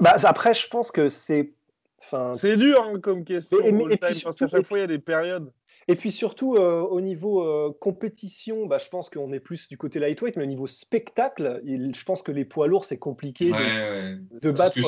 Bah, 0.00 0.16
après, 0.24 0.54
je 0.54 0.68
pense 0.68 0.90
que 0.90 1.08
c'est. 1.08 1.52
Enfin... 1.98 2.34
C'est 2.34 2.56
dur 2.56 2.82
hein, 2.82 3.00
comme 3.00 3.24
question. 3.24 3.58
parce 4.00 4.22
qu'à 4.22 4.48
chaque 4.48 4.66
fois, 4.66 4.78
il 4.78 4.82
y 4.82 4.84
a 4.84 4.88
des 4.88 4.98
périodes. 4.98 5.52
Et 5.86 5.96
puis 5.96 6.12
surtout, 6.12 6.56
euh, 6.56 6.80
au 6.80 7.00
niveau 7.00 7.42
euh, 7.42 7.70
compétition, 7.78 8.66
bah, 8.66 8.78
je 8.78 8.88
pense 8.88 9.10
qu'on 9.10 9.32
est 9.32 9.40
plus 9.40 9.68
du 9.68 9.76
côté 9.76 9.98
lightweight, 9.98 10.36
mais 10.36 10.44
au 10.44 10.46
niveau 10.46 10.66
spectacle, 10.66 11.60
je 11.64 12.04
pense 12.04 12.22
que 12.22 12.32
les 12.32 12.46
poids 12.46 12.68
lourds, 12.68 12.86
c'est 12.86 12.98
compliqué 12.98 13.50
de, 13.50 14.50
battre. 14.50 14.78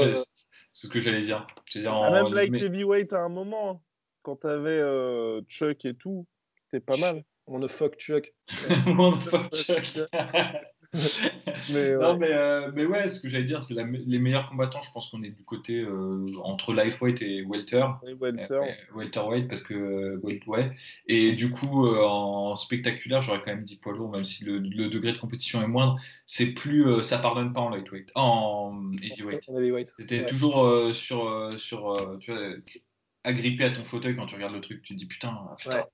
C'est 0.77 0.89
ce 0.89 0.93
que 0.93 1.01
j'allais 1.01 1.23
dire. 1.23 1.47
dire 1.73 1.91
ah, 1.91 2.11
même 2.11 2.35
light 2.35 2.53
heavyweight 2.53 3.11
à 3.15 3.21
un 3.21 3.31
moment, 3.31 3.71
hein. 3.71 3.81
quand 4.21 4.37
t'avais 4.37 4.79
euh, 4.79 5.41
Chuck 5.49 5.87
et 5.87 5.95
tout, 5.95 6.27
c'était 6.65 6.85
pas 6.85 6.99
mal. 6.99 7.25
On 7.47 7.59
ne 7.59 7.67
fuck 7.67 7.97
Chuck. 7.97 8.35
On 8.87 9.13
fuck 9.13 9.55
Chuck. 9.55 10.01
mais, 11.73 11.95
non, 11.95 12.17
mais, 12.17 12.31
euh, 12.31 12.71
mais, 12.75 12.87
ouais, 12.87 13.09
ce 13.09 13.21
que 13.21 13.29
j'allais 13.29 13.45
dire, 13.45 13.63
c'est 13.63 13.75
les 13.75 14.19
meilleurs 14.19 14.49
combattants. 14.49 14.83
Je 14.83 14.91
pense 14.91 15.11
qu'on 15.11 15.23
est 15.23 15.31
du 15.31 15.45
côté 15.45 15.81
euh, 15.81 16.27
entre 16.43 16.73
lightweight 16.73 17.23
et 17.23 17.43
welter. 17.43 17.87
Et 18.07 18.15
welter. 18.15 18.61
welterweight, 18.95 19.49
parce 19.49 19.63
que. 19.63 20.21
ouais. 20.47 20.73
Et 21.07 21.33
du 21.33 21.51
coup, 21.51 21.89
en 21.89 22.57
spectaculaire, 22.57 23.23
j'aurais 23.23 23.39
quand 23.39 23.53
même 23.53 23.65
dit 23.65 23.77
poids 23.77 23.93
lourd, 23.93 24.11
même 24.11 24.25
si 24.25 24.45
le, 24.45 24.61
degré 24.61 25.13
de 25.13 25.19
compétition 25.19 25.63
est 25.63 25.69
moindre. 25.69 25.97
C'est 26.27 26.53
plus. 26.55 27.03
ça 27.03 27.19
pardonne 27.19 27.53
pas 27.53 27.61
en 27.61 27.71
lightweight. 27.71 28.11
En 28.15 28.93
heavyweight. 29.03 29.93
C'était 29.99 30.27
toujours 30.27 30.95
sur. 30.95 31.59
sur 31.59 32.19
tu 32.21 32.33
vois, 32.33 32.41
agrippé 33.25 33.65
à 33.65 33.71
ton 33.71 33.85
fauteuil 33.85 34.15
quand 34.15 34.27
tu 34.27 34.37
regardes 34.37 34.55
le 34.55 34.61
truc. 34.61 34.83
Tu 34.83 34.95
te 34.95 34.99
dis 34.99 35.07
putain, 35.07 35.37
putain 35.59 35.85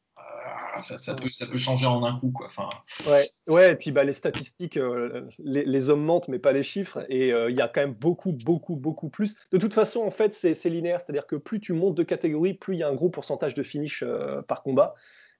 ça, 0.78 1.14
peut, 1.14 1.30
ça 1.30 1.46
peut 1.46 1.56
changer 1.56 1.86
en 1.86 2.04
un 2.04 2.18
coup. 2.18 2.30
Quoi. 2.30 2.46
Enfin... 2.46 2.68
Ouais, 3.10 3.24
ouais, 3.48 3.72
et 3.72 3.76
puis 3.76 3.90
bah, 3.90 4.04
les 4.04 4.12
statistiques, 4.12 4.76
euh, 4.76 5.28
les, 5.38 5.90
hommes 5.90 6.04
mentent, 6.04 6.28
mais 6.28 6.38
pas 6.38 6.52
les 6.52 6.62
chiffres. 6.62 7.04
Et 7.08 7.32
euh, 7.32 7.50
il 7.50 7.56
y 7.56 7.60
a 7.60 7.68
quand 7.68 7.80
même 7.80 7.94
beaucoup, 7.94 8.32
beaucoup, 8.32 8.76
beaucoup 8.76 9.08
plus. 9.08 9.36
De 9.50 9.58
toute 9.58 9.74
façon, 9.74 10.00
en 10.00 10.10
fait, 10.10 10.34
c'est 10.34 10.68
linéaire. 10.68 11.00
C'est-à-dire 11.00 11.26
que 11.26 11.36
plus 11.36 11.60
tu 11.60 11.72
montes 11.72 11.94
de 11.94 12.02
catégorie, 12.02 12.54
plus 12.54 12.74
il 12.74 12.78
y 12.80 12.82
a 12.82 12.88
un 12.88 12.94
gros 12.94 13.10
pourcentage 13.10 13.54
de 13.54 13.62
finish 13.62 14.02
euh, 14.02 14.42
par 14.42 14.62
combat. 14.62 14.94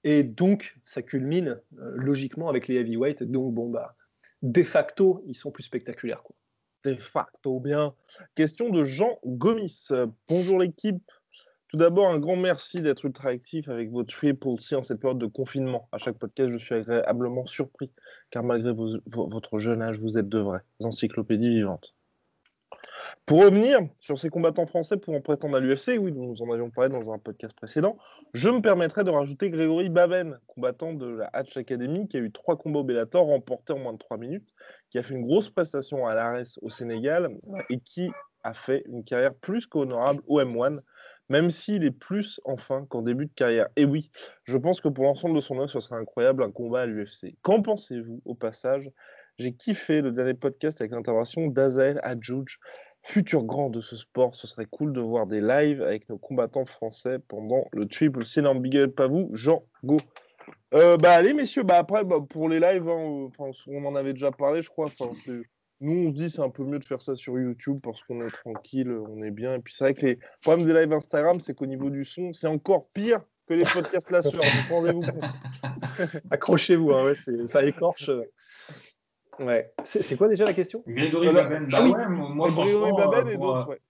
Et 0.05 0.25
donc, 0.25 0.77
ça 0.85 1.03
culmine 1.03 1.61
logiquement 1.77 2.49
avec 2.49 2.67
les 2.67 2.77
heavyweights. 2.77 3.23
Donc, 3.23 3.55
bon, 3.55 3.71
bah, 3.71 3.95
de 4.43 4.63
facto, 4.65 5.23
ils 5.27 5.37
sont 5.37 5.53
plus 5.53 5.63
spectaculaires. 5.63 6.23
Quoi. 6.23 6.35
De 6.85 6.97
facto, 6.97 7.61
bien. 7.61 7.95
Question 8.35 8.71
de 8.71 8.83
Jean 8.83 9.19
Gomis. 9.25 9.89
Bonjour 10.29 10.59
l'équipe. 10.59 11.09
Tout 11.73 11.79
d'abord, 11.79 12.11
un 12.11 12.19
grand 12.19 12.37
merci 12.37 12.83
d'être 12.83 13.07
ultra 13.07 13.31
actif 13.31 13.67
avec 13.71 13.91
votre 13.91 14.15
Triple 14.15 14.61
C 14.61 14.77
en 14.77 14.83
cette 14.83 15.01
période 15.01 15.19
de 15.19 15.25
confinement. 15.25 15.89
À 15.91 15.97
chaque 15.97 16.19
podcast, 16.19 16.51
je 16.51 16.59
suis 16.59 16.75
agréablement 16.75 17.47
surpris, 17.47 17.91
car 18.31 18.43
malgré 18.43 18.75
votre 19.07 19.59
jeune 19.59 19.81
âge, 19.81 19.99
vous 19.99 20.19
êtes 20.19 20.29
de 20.29 20.39
vraies 20.39 20.61
encyclopédies 20.81 21.49
vivantes. 21.49 21.95
Pour 23.25 23.43
revenir 23.43 23.79
sur 24.01 24.19
ces 24.19 24.29
combattants 24.29 24.67
français 24.67 24.99
pouvant 24.99 25.23
prétendre 25.23 25.57
à 25.57 25.61
l'UFC, 25.61 25.97
oui, 25.99 26.13
nous 26.13 26.43
en 26.43 26.53
avions 26.53 26.69
parlé 26.69 26.91
dans 26.91 27.11
un 27.11 27.19
podcast 27.19 27.57
précédent, 27.57 27.97
je 28.35 28.51
me 28.51 28.61
permettrai 28.61 29.03
de 29.03 29.11
rajouter 29.11 29.49
Grégory 29.49 29.89
Baven, 29.89 30.39
combattant 30.49 30.93
de 30.93 31.07
la 31.07 31.31
Hatch 31.33 31.57
Academy, 31.57 32.07
qui 32.07 32.19
a 32.19 32.21
eu 32.21 32.31
trois 32.31 32.59
combats 32.59 32.81
au 32.81 32.85
Bellator 32.85 33.25
remportés 33.25 33.73
en 33.73 33.79
moins 33.79 33.95
de 33.95 33.99
trois 33.99 34.19
minutes, 34.19 34.51
qui 34.91 34.99
a 34.99 35.03
fait 35.03 35.15
une 35.15 35.25
grosse 35.25 35.49
prestation 35.49 36.07
à 36.07 36.15
l'ARES 36.15 36.59
au 36.61 36.69
Sénégal 36.69 37.31
et 37.71 37.81
qui 37.81 38.11
a 38.45 38.53
fait 38.53 38.83
une 38.85 39.05
carrière 39.05 39.35
plus 39.35 39.67
qu'honorable 39.67 40.21
au 40.27 40.39
M1, 40.39 40.81
même 41.33 41.51
s'il 41.51 41.83
est 41.83 41.91
plus 41.91 42.43
enfin 42.45 42.85
qu'en 42.91 43.01
début 43.01 43.25
de 43.25 43.33
carrière. 43.33 43.69
Et 43.77 43.87
oui, 43.87 44.11
je 44.45 44.59
pense 44.59 44.83
que 44.83 44.89
pour 44.89 45.05
l'ensemble 45.05 45.35
de 45.35 45.41
son 45.41 45.57
œuvre, 45.59 45.71
ce 45.71 45.81
serait 45.81 45.99
incroyable 45.99 46.43
un 46.43 46.51
combat 46.51 46.83
à 46.83 46.87
l'UFC. 46.87 47.35
Qu'en 47.41 47.63
pensez-vous 47.63 48.21
au 48.27 48.35
passage? 48.35 48.91
J'ai 49.39 49.55
kiffé 49.55 50.03
le 50.03 50.13
dernier 50.13 50.35
podcast 50.35 50.83
avec 50.83 50.93
l'intervention 50.93 51.47
d'Azael 51.47 52.01
Adjouj, 52.03 52.61
futur 53.01 53.45
grand 53.45 53.71
de 53.71 53.81
ce 53.81 53.97
sport. 53.97 54.37
Ce 54.37 54.47
serait 54.47 54.67
cool 54.67 54.93
de 54.93 55.01
voir 55.01 55.27
des 55.27 55.41
lives 55.41 55.81
avec 55.81 56.07
nos 56.11 56.19
combattants 56.19 56.67
français 56.67 57.19
pendant 57.19 57.67
le 57.73 57.89
Triple 57.89 58.27
C. 58.27 58.43
big 58.57 58.77
up 58.77 59.01
à 59.01 59.07
vous, 59.07 59.31
Jean 59.33 59.65
Go. 59.85 59.97
Euh, 60.75 60.99
bah 60.99 61.15
allez 61.15 61.33
messieurs, 61.33 61.63
bah 61.63 61.79
après 61.79 62.05
bah, 62.05 62.19
pour 62.29 62.51
les 62.51 62.61
lives, 62.61 62.87
hein, 62.91 63.31
on 63.69 63.85
en 63.87 63.95
avait 63.95 64.13
déjà 64.13 64.33
parlé, 64.33 64.61
je 64.61 64.69
crois. 64.69 64.91
Nous, 65.83 66.07
on 66.07 66.11
se 66.11 66.15
dit 66.15 66.31
c'est 66.31 66.43
un 66.43 66.49
peu 66.49 66.63
mieux 66.63 66.79
de 66.79 66.85
faire 66.85 67.03
ça 67.03 67.17
sur 67.17 67.37
YouTube 67.37 67.81
parce 67.83 68.05
qu'on 68.05 68.25
est 68.25 68.31
tranquille, 68.31 68.91
on 68.91 69.21
est 69.21 69.33
bien. 69.33 69.57
Et 69.57 69.59
puis 69.59 69.75
c'est 69.75 69.83
vrai 69.83 69.95
que 69.95 70.07
les 70.07 70.19
problèmes 70.41 70.65
des 70.65 70.73
lives 70.73 70.93
Instagram, 70.93 71.41
c'est 71.41 71.55
qu'au 71.55 71.67
niveau 71.67 71.91
du 71.91 72.05
son, 72.05 72.33
c'est 72.33 72.47
encore 72.47 72.87
pire 72.95 73.21
que 73.49 73.55
les 73.55 73.65
podcasts 73.65 74.11
là 74.13 74.23
sur. 74.23 74.41
Rendez-vous 74.71 75.03
Accrochez-vous, 76.31 76.93
hein, 76.93 77.13
ça 77.49 77.65
écorche. 77.65 78.11
Ouais. 79.41 79.73
C'est 79.83 80.17
quoi 80.17 80.29
déjà 80.29 80.45
la 80.45 80.55
question? 80.55 80.85
Grégory 80.87 81.33
Baben. 81.33 81.67
Bah 81.69 81.83
ouais, 81.85 82.09
moi, 82.09 82.49
Grégory 82.51 82.93
Baben 82.93 83.29
et 83.29 83.37
d'autres, 83.37 83.69
ouais. 83.71 83.81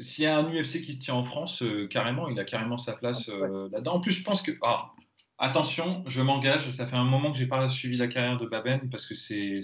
S'il 0.00 0.24
y 0.24 0.26
a 0.26 0.36
un 0.38 0.52
UFC 0.52 0.82
qui 0.82 0.92
se 0.92 1.00
tient 1.00 1.14
en 1.14 1.24
France, 1.24 1.62
euh, 1.62 1.88
carrément, 1.88 2.28
il 2.28 2.38
a 2.38 2.44
carrément 2.44 2.78
sa 2.78 2.92
place 2.92 3.28
euh, 3.30 3.68
là-dedans. 3.72 3.94
En 3.94 4.00
plus, 4.00 4.12
je 4.12 4.22
pense 4.22 4.42
que. 4.42 4.52
Ah, 4.62 4.92
attention, 5.38 6.02
je 6.06 6.20
m'engage. 6.20 6.68
Ça 6.70 6.86
fait 6.86 6.96
un 6.96 7.04
moment 7.04 7.32
que 7.32 7.38
j'ai 7.38 7.46
pas 7.46 7.66
suivi 7.68 7.96
la 7.96 8.08
carrière 8.08 8.38
de 8.38 8.46
Baben 8.46 8.88
parce 8.90 9.06
que 9.06 9.14
c'est, 9.14 9.60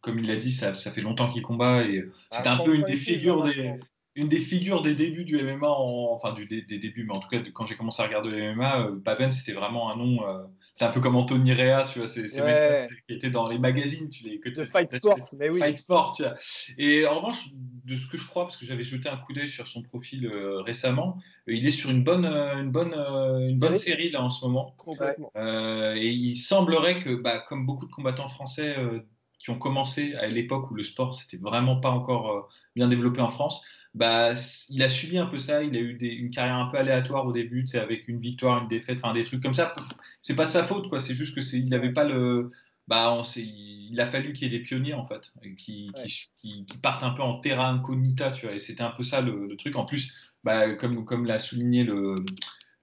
comme 0.00 0.18
il 0.18 0.26
l'a 0.26 0.36
dit, 0.36 0.52
ça, 0.52 0.74
ça, 0.74 0.90
fait 0.90 1.00
longtemps 1.00 1.32
qu'il 1.32 1.42
combat 1.42 1.82
et 1.82 2.04
c'était 2.30 2.48
un 2.48 2.58
peu 2.58 2.74
une 2.74 2.84
des 2.84 2.96
figures 2.96 3.44
des, 3.44 3.78
une 4.18 4.28
des 4.28 4.38
figures 4.38 4.82
des 4.82 4.96
débuts 4.96 5.24
du 5.24 5.40
MMA, 5.40 5.68
enfin 5.68 6.32
du, 6.32 6.44
des, 6.44 6.62
débuts, 6.62 7.04
mais 7.04 7.14
en 7.14 7.20
tout 7.20 7.28
cas 7.28 7.38
quand 7.52 7.64
j'ai 7.66 7.76
commencé 7.76 8.02
à 8.02 8.06
regarder 8.06 8.30
le 8.30 8.54
MMA, 8.54 8.80
euh, 8.80 8.90
Baben 8.96 9.30
c'était 9.30 9.52
vraiment 9.52 9.92
un 9.92 9.96
nom. 9.96 10.28
Euh, 10.28 10.42
c'est 10.74 10.84
un 10.84 10.90
peu 10.90 11.00
comme 11.00 11.14
Anthony 11.14 11.52
Rea, 11.52 11.84
tu 11.84 12.00
vois, 12.00 12.08
c'est 12.08 12.26
ces 12.28 12.42
mecs 12.42 12.88
qui 13.06 13.14
étaient 13.14 13.30
dans 13.30 13.48
les 13.48 13.58
magazines, 13.58 14.10
tu 14.10 14.24
les 14.24 14.40
que 14.40 14.48
tu, 14.48 14.64
Fight 14.66 14.92
Sport, 14.92 15.28
mais 15.38 15.48
oui. 15.48 15.60
Fight 15.60 15.78
Sport, 15.78 16.14
tu 16.16 16.22
vois. 16.22 16.34
Et 16.78 17.06
en 17.06 17.16
revanche, 17.16 17.46
de 17.84 17.96
ce 17.96 18.06
que 18.06 18.16
je 18.16 18.26
crois, 18.26 18.44
parce 18.44 18.56
que 18.56 18.64
j'avais 18.64 18.84
jeté 18.84 19.08
un 19.08 19.16
coup 19.16 19.32
d'œil 19.32 19.48
sur 19.48 19.66
son 19.66 19.82
profil 19.82 20.26
euh, 20.26 20.62
récemment, 20.62 21.18
il 21.46 21.66
est 21.66 21.72
sur 21.72 21.90
une 21.90 22.02
bonne, 22.02 22.26
une 22.26 22.70
bonne, 22.70 22.94
une 22.94 23.58
bonne 23.58 23.76
série 23.76 24.10
là 24.10 24.22
en 24.22 24.30
ce 24.30 24.44
moment. 24.44 24.76
et 25.36 26.10
il 26.10 26.36
semblerait 26.36 27.00
que, 27.00 27.14
bah, 27.14 27.38
comme 27.40 27.66
beaucoup 27.66 27.86
de 27.86 27.92
combattants 27.92 28.28
français 28.28 28.76
qui 29.38 29.50
ont 29.50 29.58
commencé 29.58 30.14
à 30.16 30.26
l'époque 30.26 30.70
où 30.70 30.74
le 30.74 30.82
sport 30.82 31.14
c'était 31.14 31.36
vraiment 31.36 31.80
pas 31.80 31.90
encore 31.90 32.48
bien 32.74 32.88
développé 32.88 33.20
en 33.20 33.30
France, 33.30 33.62
bah, 33.98 34.32
il 34.70 34.82
a 34.84 34.88
subi 34.88 35.18
un 35.18 35.26
peu 35.26 35.40
ça. 35.40 35.64
Il 35.64 35.76
a 35.76 35.80
eu 35.80 35.96
une 35.98 36.30
carrière 36.30 36.56
un 36.56 36.66
peu 36.66 36.78
aléatoire 36.78 37.26
au 37.26 37.32
début, 37.32 37.66
c'est 37.66 37.80
avec 37.80 38.06
une 38.06 38.20
victoire, 38.20 38.62
une 38.62 38.68
défaite, 38.68 38.98
enfin 39.02 39.12
des 39.12 39.24
trucs 39.24 39.42
comme 39.42 39.54
ça. 39.54 39.72
C'est 40.20 40.36
pas 40.36 40.46
de 40.46 40.52
sa 40.52 40.62
faute, 40.62 40.88
quoi. 40.88 41.00
C'est 41.00 41.14
juste 41.14 41.34
que 41.34 41.42
c'est, 41.42 41.58
il 41.58 41.68
n'avait 41.68 41.92
pas 41.92 42.04
le. 42.04 42.52
Bah, 42.86 43.12
on 43.12 43.24
il 43.36 44.00
a 44.00 44.06
fallu 44.06 44.32
qu'il 44.32 44.50
y 44.50 44.54
ait 44.54 44.58
des 44.58 44.64
pionniers 44.64 44.94
en 44.94 45.06
fait, 45.06 45.32
qui, 45.58 45.90
qui, 46.40 46.66
partent 46.80 47.02
un 47.02 47.10
peu 47.10 47.22
en 47.22 47.40
terra 47.40 47.68
incognita, 47.70 48.30
tu 48.30 48.46
vois. 48.46 48.54
Et 48.54 48.58
c'était 48.60 48.82
un 48.82 48.90
peu 48.90 49.02
ça 49.02 49.20
le, 49.20 49.56
truc. 49.56 49.74
En 49.76 49.84
plus, 49.84 50.14
bah, 50.44 50.74
comme, 50.74 51.04
comme 51.04 51.26
l'a 51.26 51.40
souligné 51.40 51.82
le 51.82 52.24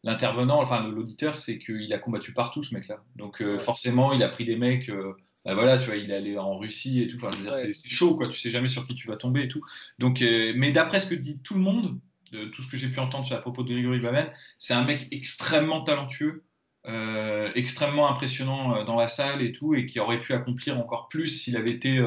l'intervenant, 0.04 0.62
enfin 0.62 0.88
l'auditeur, 0.88 1.36
c'est 1.36 1.58
qu'il 1.58 1.92
a 1.94 1.98
combattu 1.98 2.34
partout 2.34 2.62
ce 2.62 2.76
mec-là. 2.76 3.04
Donc 3.16 3.42
euh, 3.42 3.58
forcément, 3.58 4.14
il 4.14 4.22
a 4.22 4.30
pris 4.30 4.46
des 4.46 4.58
mecs. 4.58 4.90
Euh, 4.90 5.14
bah 5.46 5.54
voilà, 5.54 5.78
tu 5.78 5.86
vois, 5.86 5.96
il 5.96 6.10
est 6.12 6.16
allé 6.16 6.38
en 6.40 6.58
Russie 6.58 7.02
et 7.04 7.08
tout. 7.08 7.18
Enfin, 7.18 7.30
je 7.32 7.38
veux 7.38 7.44
dire, 7.44 7.54
c'est 7.54 7.90
chaud, 7.90 8.16
quoi. 8.16 8.28
Tu 8.30 8.40
sais 8.40 8.50
jamais 8.50 8.68
sur 8.68 8.88
qui 8.88 8.96
tu 8.96 9.08
vas 9.08 9.16
tomber 9.16 9.44
et 9.44 9.48
tout. 9.48 9.62
Donc, 10.00 10.22
euh, 10.24 10.54
mais 10.56 10.72
d'après 10.72 11.00
ce 11.00 11.06
que 11.06 11.14
dit 11.14 11.40
tout 11.44 11.54
le 11.54 11.60
monde, 11.60 12.00
de 12.32 12.46
tout 12.46 12.64
ce 12.64 12.68
que 12.70 12.78
j'ai 12.78 12.90
pu 12.90 13.00
entendre 13.00 13.32
à 13.32 13.38
propos 13.38 13.64
de 13.64 13.72
Grégory 13.72 14.00
Baben, 14.00 14.28
c'est 14.58 14.74
un 14.74 14.84
mec 14.84 15.08
extrêmement 15.12 15.84
talentueux, 15.84 16.44
euh, 16.88 17.52
extrêmement 17.54 18.10
impressionnant 18.10 18.76
euh, 18.76 18.84
dans 18.86 18.96
la 18.96 19.08
salle 19.08 19.44
et 19.44 19.52
tout, 19.52 19.76
et 19.76 19.86
qui 19.86 20.00
aurait 20.00 20.20
pu 20.20 20.34
accomplir 20.34 20.80
encore 20.80 21.10
plus 21.10 21.28
s'il 21.28 21.58
avait 21.58 21.72
été. 21.72 22.04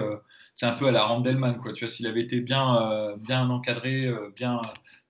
c'est 0.57 0.66
un 0.66 0.73
peu 0.73 0.87
à 0.88 0.90
la 0.90 1.04
Randelman, 1.04 1.59
quoi. 1.59 1.73
Tu 1.73 1.85
vois, 1.85 1.95
s'il 1.95 2.09
avait 2.09 2.23
été 2.23 2.40
bien, 2.40 3.14
bien 3.21 3.49
encadré, 3.50 4.12
bien, 4.35 4.61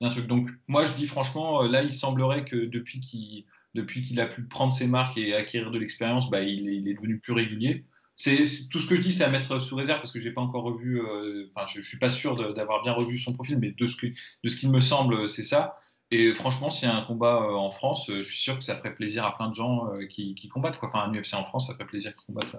bien 0.00 0.10
truc. 0.10 0.26
Donc, 0.26 0.50
moi, 0.66 0.84
je 0.84 0.92
dis 0.92 1.06
franchement, 1.06 1.62
là, 1.62 1.82
il 1.82 1.94
semblerait 1.94 2.44
que 2.44 2.56
depuis 2.56 3.00
qu'il 3.00 3.44
depuis 3.74 4.02
qu'il 4.02 4.18
a 4.20 4.26
pu 4.26 4.42
prendre 4.42 4.72
ses 4.72 4.86
marques 4.88 5.18
et 5.18 5.34
acquérir 5.34 5.70
de 5.70 5.78
l'expérience, 5.78 6.30
bah, 6.30 6.42
il, 6.42 6.68
il, 6.68 6.88
est 6.88 6.94
devenu 6.94 7.18
plus 7.18 7.32
régulier 7.32 7.84
c'est 8.18 8.44
tout 8.68 8.80
ce 8.80 8.86
que 8.88 8.96
je 8.96 9.00
dis, 9.00 9.12
c'est 9.12 9.22
à 9.22 9.30
mettre 9.30 9.60
sous 9.60 9.76
réserve 9.76 10.00
parce 10.00 10.12
que 10.12 10.18
j'ai 10.18 10.32
pas 10.32 10.40
encore 10.40 10.64
revu. 10.64 11.00
Euh, 11.00 11.48
enfin, 11.54 11.66
je, 11.72 11.80
suis 11.80 11.98
pas 11.98 12.10
sûr 12.10 12.52
d'avoir 12.52 12.82
bien 12.82 12.92
revu 12.92 13.16
son 13.16 13.32
profil, 13.32 13.58
mais 13.58 13.70
de 13.70 13.86
ce 13.86 13.94
que 13.94 14.08
de 14.08 14.48
ce 14.48 14.56
qu'il 14.56 14.72
me 14.72 14.80
semble, 14.80 15.28
c'est 15.28 15.44
ça. 15.44 15.76
Et 16.10 16.32
franchement, 16.32 16.70
s'il 16.70 16.88
y 16.88 16.90
a 16.90 16.96
un 16.96 17.04
combat 17.04 17.36
euh, 17.36 17.52
en 17.52 17.70
France, 17.70 18.10
euh, 18.10 18.22
je 18.22 18.28
suis 18.28 18.40
sûr 18.40 18.58
que 18.58 18.64
ça 18.64 18.74
ferait 18.76 18.94
plaisir 18.94 19.24
à 19.24 19.36
plein 19.36 19.48
de 19.48 19.54
gens 19.54 19.88
qui, 20.10 20.34
qui, 20.34 20.48
combattent. 20.48 20.78
Quoi. 20.78 20.88
Enfin, 20.88 21.08
un 21.08 21.14
UFC 21.14 21.34
en 21.34 21.44
France, 21.44 21.68
ça 21.68 21.74
ferait 21.74 21.86
plaisir 21.86 22.12
qu'ils 22.16 22.26
combattent 22.26 22.56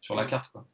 sur 0.00 0.14
la 0.14 0.24
carte. 0.24 0.50
Quoi. 0.50 0.66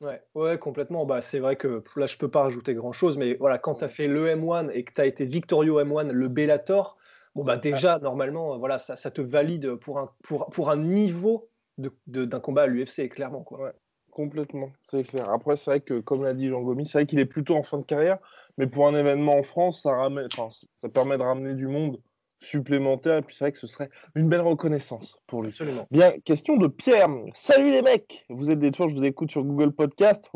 Ouais, 0.00 0.20
ouais, 0.34 0.58
complètement. 0.58 1.06
Bah, 1.06 1.20
c'est 1.20 1.38
vrai 1.38 1.54
que 1.54 1.84
là, 1.94 2.06
je 2.06 2.16
peux 2.16 2.28
pas 2.28 2.42
rajouter 2.42 2.74
grand 2.74 2.92
chose, 2.92 3.16
mais 3.16 3.34
voilà, 3.34 3.58
quand 3.58 3.76
tu 3.76 3.84
as 3.84 3.88
fait 3.88 4.08
le 4.08 4.26
M1 4.26 4.70
et 4.72 4.82
que 4.82 4.92
tu 4.92 5.00
as 5.00 5.06
été 5.06 5.24
victorieux 5.24 5.74
M1, 5.74 6.10
le 6.10 6.28
Bellator, 6.28 6.96
bon, 7.36 7.44
bah, 7.44 7.58
déjà, 7.58 8.00
normalement, 8.00 8.58
voilà, 8.58 8.80
ça, 8.80 8.96
ça 8.96 9.12
te 9.12 9.20
valide 9.20 9.76
pour 9.76 10.00
un, 10.00 10.10
pour, 10.24 10.50
pour 10.50 10.68
un 10.68 10.76
niveau 10.76 11.48
d'un 11.78 12.40
combat 12.40 12.62
à 12.62 12.66
l'UFC, 12.66 13.08
clairement. 13.08 13.42
Quoi. 13.42 13.72
complètement, 14.10 14.70
c'est 14.82 15.04
clair. 15.04 15.28
Après, 15.30 15.56
c'est 15.56 15.70
vrai 15.70 15.80
que, 15.80 16.00
comme 16.00 16.22
l'a 16.22 16.34
dit 16.34 16.48
Jean 16.48 16.62
Gomis, 16.62 16.86
c'est 16.86 16.98
vrai 16.98 17.06
qu'il 17.06 17.18
est 17.18 17.26
plutôt 17.26 17.56
en 17.56 17.62
fin 17.62 17.78
de 17.78 17.84
carrière, 17.84 18.18
mais 18.58 18.66
pour 18.66 18.86
un 18.86 18.94
événement 18.94 19.38
en 19.38 19.42
France, 19.42 19.82
ça, 19.82 19.94
ramène, 19.94 20.28
ça 20.30 20.88
permet 20.88 21.18
de 21.18 21.22
ramener 21.22 21.54
du 21.54 21.66
monde 21.66 22.00
supplémentaire, 22.40 23.18
et 23.18 23.22
puis 23.22 23.34
c'est 23.34 23.44
vrai 23.44 23.52
que 23.52 23.58
ce 23.58 23.66
serait 23.66 23.90
une 24.14 24.28
belle 24.28 24.40
reconnaissance 24.40 25.20
pour 25.26 25.42
lui. 25.42 25.50
Absolument. 25.50 25.86
Bien, 25.90 26.12
question 26.24 26.56
de 26.56 26.68
Pierre. 26.68 27.08
Salut 27.34 27.70
les 27.70 27.82
mecs 27.82 28.24
Vous 28.28 28.50
êtes 28.50 28.58
des 28.58 28.70
tours, 28.70 28.88
je 28.88 28.94
vous 28.94 29.04
écoute 29.04 29.30
sur 29.30 29.44
Google 29.44 29.72
Podcast. 29.72 30.28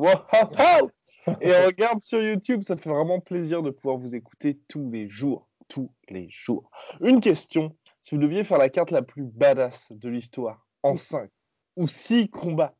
et 1.40 1.52
on 1.52 1.66
regarde 1.66 2.02
sur 2.02 2.22
YouTube, 2.22 2.62
ça 2.62 2.76
fait 2.76 2.90
vraiment 2.90 3.20
plaisir 3.20 3.62
de 3.62 3.70
pouvoir 3.70 3.98
vous 3.98 4.14
écouter 4.14 4.58
tous 4.68 4.90
les 4.90 5.08
jours. 5.08 5.48
Tous 5.68 5.90
les 6.08 6.28
jours. 6.30 6.68
Une 7.00 7.20
question, 7.20 7.76
si 8.02 8.14
vous 8.14 8.20
deviez 8.20 8.42
faire 8.44 8.58
la 8.58 8.70
carte 8.70 8.90
la 8.90 9.02
plus 9.02 9.22
badass 9.22 9.92
de 9.92 10.08
l'histoire, 10.08 10.66
en 10.82 10.96
5 10.96 11.30
ou 11.76 11.88
6 11.88 12.28
combats, 12.30 12.74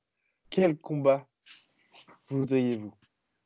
quel 0.50 0.76
combat 0.76 1.26
voudriez-vous? 2.28 2.92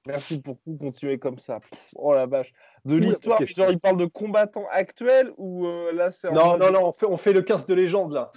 Merci 0.07 0.41
pour 0.41 0.59
tout, 0.65 0.77
continuer 0.77 1.19
comme 1.19 1.39
ça. 1.39 1.61
oh 1.97 2.13
la 2.13 2.27
vache. 2.27 2.53
De 2.85 2.97
l'histoire, 2.97 3.43
genre 3.47 3.71
il 3.71 3.81
parle 3.81 3.97
de 3.97 4.05
combattants 4.05 4.67
actuels 4.71 5.33
ou 5.39 5.67
euh, 5.67 5.93
là 5.93 6.13
c'est. 6.13 6.31
Non, 6.31 6.59
non, 6.59 6.71
non, 6.71 6.89
on 6.89 6.93
fait, 6.93 7.07
on 7.07 7.17
fait 7.17 7.33
le 7.33 7.41
15 7.41 7.65
de 7.65 7.75
légende 7.75 8.13
là. 8.13 8.31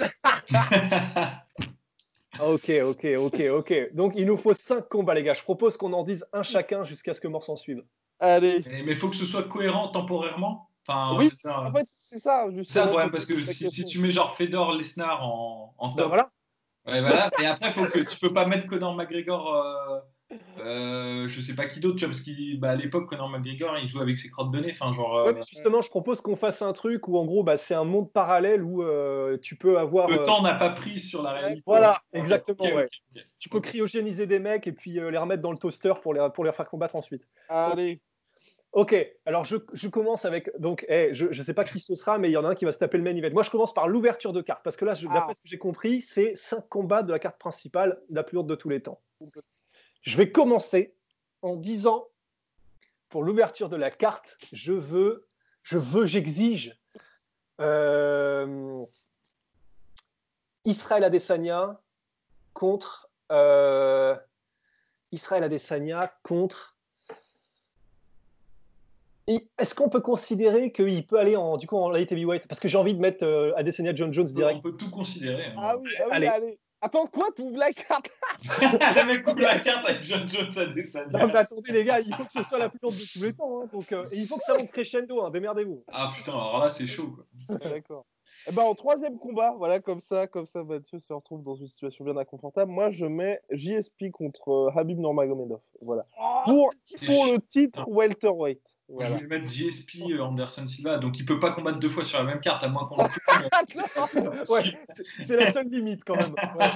ok, 2.39 2.71
ok, 2.83 3.05
ok, 3.17 3.41
ok. 3.51 3.93
Donc 3.93 4.13
il 4.15 4.25
nous 4.25 4.37
faut 4.37 4.53
5 4.53 4.87
combats, 4.87 5.13
les 5.13 5.23
gars. 5.23 5.33
Je 5.33 5.43
propose 5.43 5.75
qu'on 5.75 5.91
en 5.91 6.03
dise 6.03 6.25
un 6.31 6.43
chacun 6.43 6.85
jusqu'à 6.85 7.13
ce 7.13 7.19
que 7.19 7.27
mort 7.27 7.43
s'en 7.43 7.57
suive. 7.57 7.83
Allez. 8.19 8.63
Mais 8.65 8.93
il 8.93 8.95
faut 8.95 9.09
que 9.09 9.17
ce 9.17 9.25
soit 9.25 9.43
cohérent 9.43 9.89
temporairement 9.89 10.66
oui, 10.87 11.31
en 11.45 11.71
fait, 11.73 11.85
c'est 11.87 12.19
ça. 12.19 12.45
Ça, 12.63 12.93
ouais, 12.93 13.09
parce 13.09 13.25
que 13.25 13.41
si, 13.43 13.85
tu 13.85 13.99
mets 13.99 14.11
genre 14.11 14.35
Fedor 14.37 14.73
Lesnar 14.73 15.23
en, 15.23 15.73
en 15.77 15.89
ben 15.89 16.03
top. 16.03 16.07
voilà. 16.07 16.31
Ouais, 16.87 17.01
voilà. 17.01 17.29
Et 17.41 17.45
après, 17.45 17.71
faut 17.71 17.85
que, 17.85 17.99
tu 17.99 18.19
peux 18.19 18.33
pas 18.33 18.45
mettre 18.45 18.67
Conor 18.67 18.95
McGregor. 18.95 19.53
Euh, 19.53 19.99
euh, 20.59 21.27
je 21.29 21.39
sais 21.39 21.55
pas 21.55 21.67
qui 21.67 21.79
d'autre, 21.79 21.97
tu 21.97 22.05
vois, 22.05 22.13
parce 22.13 22.21
qu'à 22.21 22.31
bah, 22.57 22.75
l'époque, 22.75 23.09
Conor 23.09 23.29
McGregor, 23.29 23.77
il 23.77 23.87
joue 23.87 24.01
avec 24.01 24.17
ses 24.17 24.29
crottes 24.29 24.51
de 24.51 24.59
nez. 24.59 24.71
Enfin, 24.71 24.91
genre, 24.93 25.25
ouais, 25.25 25.37
euh, 25.37 25.41
justement, 25.49 25.81
je 25.81 25.89
propose 25.89 26.21
qu'on 26.21 26.35
fasse 26.35 26.61
un 26.61 26.73
truc 26.73 27.07
où, 27.07 27.17
en 27.17 27.25
gros, 27.25 27.43
bah, 27.43 27.57
c'est 27.57 27.75
un 27.75 27.83
monde 27.83 28.11
parallèle 28.11 28.63
où 28.63 28.83
euh, 28.83 29.37
tu 29.41 29.55
peux 29.55 29.77
avoir. 29.77 30.09
Le 30.09 30.23
temps 30.23 30.41
n'a 30.41 30.55
pas 30.55 30.69
pris 30.69 30.97
sur 30.97 31.21
la 31.23 31.31
réalité. 31.31 31.63
Voilà, 31.65 32.01
exactement. 32.13 32.63
ouais. 32.63 32.87
Tu 33.39 33.49
peux 33.49 33.61
cryogéniser 33.61 34.25
des 34.25 34.39
mecs 34.39 34.67
et 34.67 34.71
puis 34.71 34.91
les 34.93 35.17
remettre 35.17 35.41
dans 35.41 35.51
le 35.51 35.57
toaster 35.57 35.93
pour 36.01 36.13
les, 36.13 36.25
pour 36.33 36.45
les 36.45 36.51
faire 36.51 36.69
combattre 36.69 36.95
ensuite. 36.95 37.23
Allez. 37.49 38.01
Ok, 38.73 38.95
alors 39.25 39.43
je, 39.45 39.87
commence 39.87 40.25
avec. 40.25 40.51
Donc, 40.59 40.85
eh, 40.89 41.09
je 41.13 41.27
ne 41.27 41.33
sais 41.33 41.53
pas 41.53 41.63
qui 41.63 41.79
ce 41.79 41.95
sera, 41.95 42.17
mais 42.19 42.29
il 42.29 42.33
y 42.33 42.37
en 42.37 42.45
a 42.45 42.49
un 42.49 42.55
qui 42.55 42.65
va 42.65 42.71
se 42.71 42.77
taper 42.77 42.97
le 42.97 43.03
main 43.03 43.15
event. 43.15 43.33
Moi, 43.33 43.43
je 43.43 43.49
commence 43.49 43.73
par 43.73 43.87
l'ouverture 43.87 44.33
de 44.33 44.41
carte, 44.41 44.61
parce 44.63 44.77
que 44.77 44.85
là, 44.85 44.93
ah. 44.95 45.13
d'après 45.13 45.33
ce 45.33 45.41
que 45.41 45.47
j'ai 45.47 45.57
compris, 45.57 46.01
c'est 46.01 46.35
5 46.35 46.67
combats 46.69 47.01
de 47.01 47.11
la 47.11 47.19
carte 47.19 47.39
principale, 47.39 48.01
la 48.09 48.23
plus 48.23 48.37
haute 48.37 48.47
de 48.47 48.55
tous 48.55 48.69
les 48.69 48.81
temps. 48.81 49.01
Je 50.01 50.17
vais 50.17 50.31
commencer 50.31 50.95
en 51.41 51.55
disant, 51.55 52.07
pour 53.09 53.23
l'ouverture 53.23 53.69
de 53.69 53.77
la 53.77 53.89
carte, 53.89 54.37
je 54.51 54.73
veux, 54.73 55.27
je 55.63 55.77
veux, 55.77 56.05
j'exige 56.05 56.79
euh, 57.59 58.85
Israël 60.65 61.03
Adesanya 61.03 61.81
contre 62.53 63.09
euh, 63.31 64.15
Israël 65.11 65.43
Adesanya 65.43 66.13
contre 66.23 66.76
est-ce 69.27 69.75
qu'on 69.75 69.89
peut 69.89 70.01
considérer 70.01 70.71
qu'il 70.71 71.05
peut 71.05 71.19
aller 71.19 71.35
en, 71.35 71.57
du 71.57 71.67
coup, 71.67 71.77
en 71.77 71.89
light 71.89 72.11
heavyweight? 72.11 72.47
Parce 72.47 72.59
que 72.59 72.67
j'ai 72.67 72.77
envie 72.77 72.95
de 72.95 72.99
mettre 72.99 73.25
euh, 73.25 73.53
Adesanya 73.55 73.93
John 73.93 74.13
Jones 74.13 74.25
direct. 74.27 74.59
On 74.59 74.61
peut 74.61 74.77
tout 74.77 74.89
considérer. 74.89 75.47
Hein. 75.47 75.55
Ah 75.57 75.77
oui, 75.77 75.89
ah 75.99 76.07
allez. 76.11 76.57
Attends, 76.79 77.07
quoi 77.07 77.29
Tu 77.35 77.41
ouvres 77.41 77.57
la 77.57 77.71
carte? 77.73 78.09
Le 78.61 79.07
mec 79.07 79.27
ouvre 79.27 79.39
la 79.41 79.59
carte 79.59 79.89
avec 79.89 80.03
John 80.03 80.29
Jones 80.29 80.51
à 80.57 80.65
Desania. 80.67 81.19
Non, 81.19 81.27
mais 81.27 81.35
attendez, 81.35 81.71
les 81.71 81.83
gars, 81.83 81.99
il 81.99 82.13
faut 82.13 82.23
que 82.23 82.31
ce 82.31 82.43
soit 82.43 82.59
la 82.59 82.69
plus 82.69 82.79
longue 82.83 82.93
de 82.93 83.11
tous 83.11 83.23
les 83.23 83.33
temps. 83.33 83.61
hein, 83.63 83.69
donc, 83.73 83.91
euh, 83.91 84.05
et 84.11 84.19
il 84.19 84.27
faut 84.27 84.37
que 84.37 84.43
ça 84.43 84.55
monte 84.57 84.69
crescendo, 84.69 85.23
hein, 85.23 85.31
démerdez-vous. 85.31 85.83
Ah 85.91 86.11
putain, 86.15 86.33
alors 86.33 86.59
là, 86.59 86.69
c'est 86.69 86.85
chaud. 86.85 87.15
Quoi. 87.15 87.25
Ah, 87.49 87.69
D'accord. 87.69 88.05
Eh 88.47 88.51
ben, 88.51 88.61
en 88.61 88.75
troisième 88.75 89.17
combat, 89.17 89.55
voilà, 89.57 89.79
comme 89.79 89.99
ça, 89.99 90.27
comme 90.27 90.45
ça, 90.45 90.63
Mathieu 90.63 90.99
se 90.99 91.11
retrouve 91.11 91.43
dans 91.43 91.55
une 91.55 91.67
situation 91.67 92.05
bien 92.05 92.15
inconfortable. 92.15 92.71
Moi, 92.71 92.91
je 92.91 93.07
mets 93.07 93.41
JSP 93.49 94.11
contre 94.11 94.49
euh, 94.49 94.71
Habib 94.79 94.99
Nurmagomedov. 94.99 95.59
Voilà. 95.81 96.05
Pour, 96.45 96.71
pour 97.05 97.25
le 97.25 97.39
titre 97.39 97.83
welterweight. 97.87 98.61
Je 98.89 98.93
Voilà. 98.93 99.09
voulais 99.15 99.27
mettre 99.27 99.49
JSP 99.49 99.95
euh, 100.11 100.21
Anderson 100.21 100.65
Silva, 100.65 100.97
donc 100.97 101.19
il 101.19 101.25
peut 101.25 101.39
pas 101.41 101.51
combattre 101.51 101.77
deux 101.77 101.89
fois 101.89 102.05
sur 102.05 102.19
la 102.19 102.23
même 102.23 102.39
carte, 102.39 102.63
à 102.63 102.69
moins 102.69 102.85
qu'on 102.87 102.95
le 102.95 103.09
Ouais, 104.49 104.77
c'est- 104.95 105.03
c'est 105.23 105.35
la 105.35 105.51
seule 105.51 105.67
limite 105.69 106.03
quand 106.05 106.15
même. 106.15 106.33
Ouais. 106.57 106.67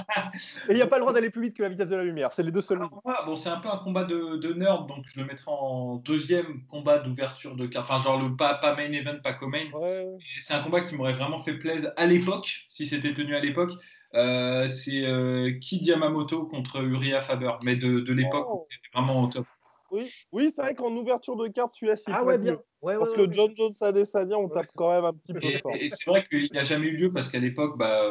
Et 0.68 0.72
il 0.72 0.74
n'y 0.74 0.82
a 0.82 0.86
pas 0.86 0.96
le 0.96 1.00
droit 1.00 1.14
d'aller 1.14 1.30
plus 1.30 1.40
vite 1.42 1.56
que 1.56 1.62
la 1.62 1.70
vitesse 1.70 1.88
de 1.88 1.96
la 1.96 2.04
lumière. 2.04 2.30
C'est 2.32 2.42
les 2.42 2.52
deux 2.52 2.60
moi, 3.04 3.22
bon, 3.24 3.34
c'est 3.34 3.48
un 3.48 3.56
peu 3.58 3.68
un 3.70 3.78
combat 3.78 4.04
de, 4.04 4.36
de 4.36 4.52
nerd, 4.52 4.86
donc 4.88 5.04
je 5.06 5.18
le 5.20 5.26
mettrai 5.26 5.50
en 5.50 5.96
deuxième 5.96 6.62
combat 6.68 6.98
d'ouverture 6.98 7.56
de 7.56 7.66
carte. 7.66 7.88
Enfin, 7.90 7.98
genre 7.98 8.20
le 8.22 8.36
pas, 8.36 8.54
pas 8.54 8.76
main 8.76 8.92
event, 8.92 9.16
pas 9.22 9.32
co-main. 9.32 9.70
Ouais. 9.72 10.06
C'est 10.40 10.52
un 10.54 10.60
combat 10.62 10.82
qui 10.82 10.94
m'aurait 10.94 11.14
vraiment 11.14 11.38
fait 11.38 11.54
plaisir 11.54 11.92
à 11.96 12.06
l'époque, 12.06 12.66
si 12.68 12.86
c'était 12.86 13.14
tenu 13.14 13.34
à 13.34 13.40
l'époque. 13.40 13.72
Euh, 14.14 14.68
c'est 14.68 15.04
euh, 15.06 15.52
Kid 15.60 15.86
Yamamoto 15.86 16.44
contre 16.44 16.82
Uriah 16.84 17.22
Faber, 17.22 17.52
mais 17.64 17.76
de, 17.76 18.00
de 18.00 18.12
l'époque 18.12 18.46
Oh. 18.48 18.66
c'était 18.70 18.88
vraiment 18.94 19.22
au 19.22 19.28
top. 19.28 19.46
Oui, 19.92 20.10
oui 20.32 20.52
c'est 20.54 20.62
vrai 20.62 20.74
qu'en 20.74 20.94
ouverture 20.96 21.36
de 21.36 21.48
carte, 21.48 21.74
celui-là, 21.74 21.96
s'y 21.96 22.04
Ah 22.08 22.24
ouais, 22.24 22.38
bien. 22.38 22.52
mieux. 22.52 22.58
Ouais, 22.80 22.92
ouais, 22.94 22.98
Parce 22.98 23.10
ouais, 23.12 23.26
que 23.28 23.32
John 23.32 23.52
Jones 23.56 23.74
Adesanya, 23.80 24.38
on 24.38 24.48
tape 24.48 24.68
quand 24.74 24.90
même 24.90 25.04
un 25.04 25.12
petit 25.12 25.32
peu 25.34 25.46
Et, 25.46 25.58
fort. 25.60 25.72
et 25.78 25.88
c'est 25.90 26.10
vrai 26.10 26.24
qu'il 26.24 26.48
n'a 26.52 26.64
jamais 26.64 26.86
eu 26.88 26.96
lieu 26.96 27.12
parce 27.12 27.30
qu'à 27.30 27.38
l'époque, 27.38 27.78
bah, 27.78 28.02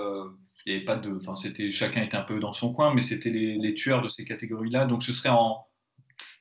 il 0.66 0.74
y 0.74 0.76
avait 0.76 0.86
pas 0.86 0.96
de, 0.96 1.16
enfin, 1.18 1.36
c'était 1.36 1.72
chacun 1.72 2.04
était 2.04 2.18
un 2.18 2.22
peu 2.22 2.40
dans 2.40 2.54
son 2.54 2.72
coin, 2.74 2.94
mais 2.94 3.02
c'était 3.02 3.32
les, 3.32 3.58
les 3.58 3.74
tueurs 3.74 4.02
de 4.02 4.10
ces 4.10 4.26
catégories-là. 4.26 4.86
Donc 4.86 5.04
ce 5.04 5.12
serait 5.12 5.30
en, 5.30 5.66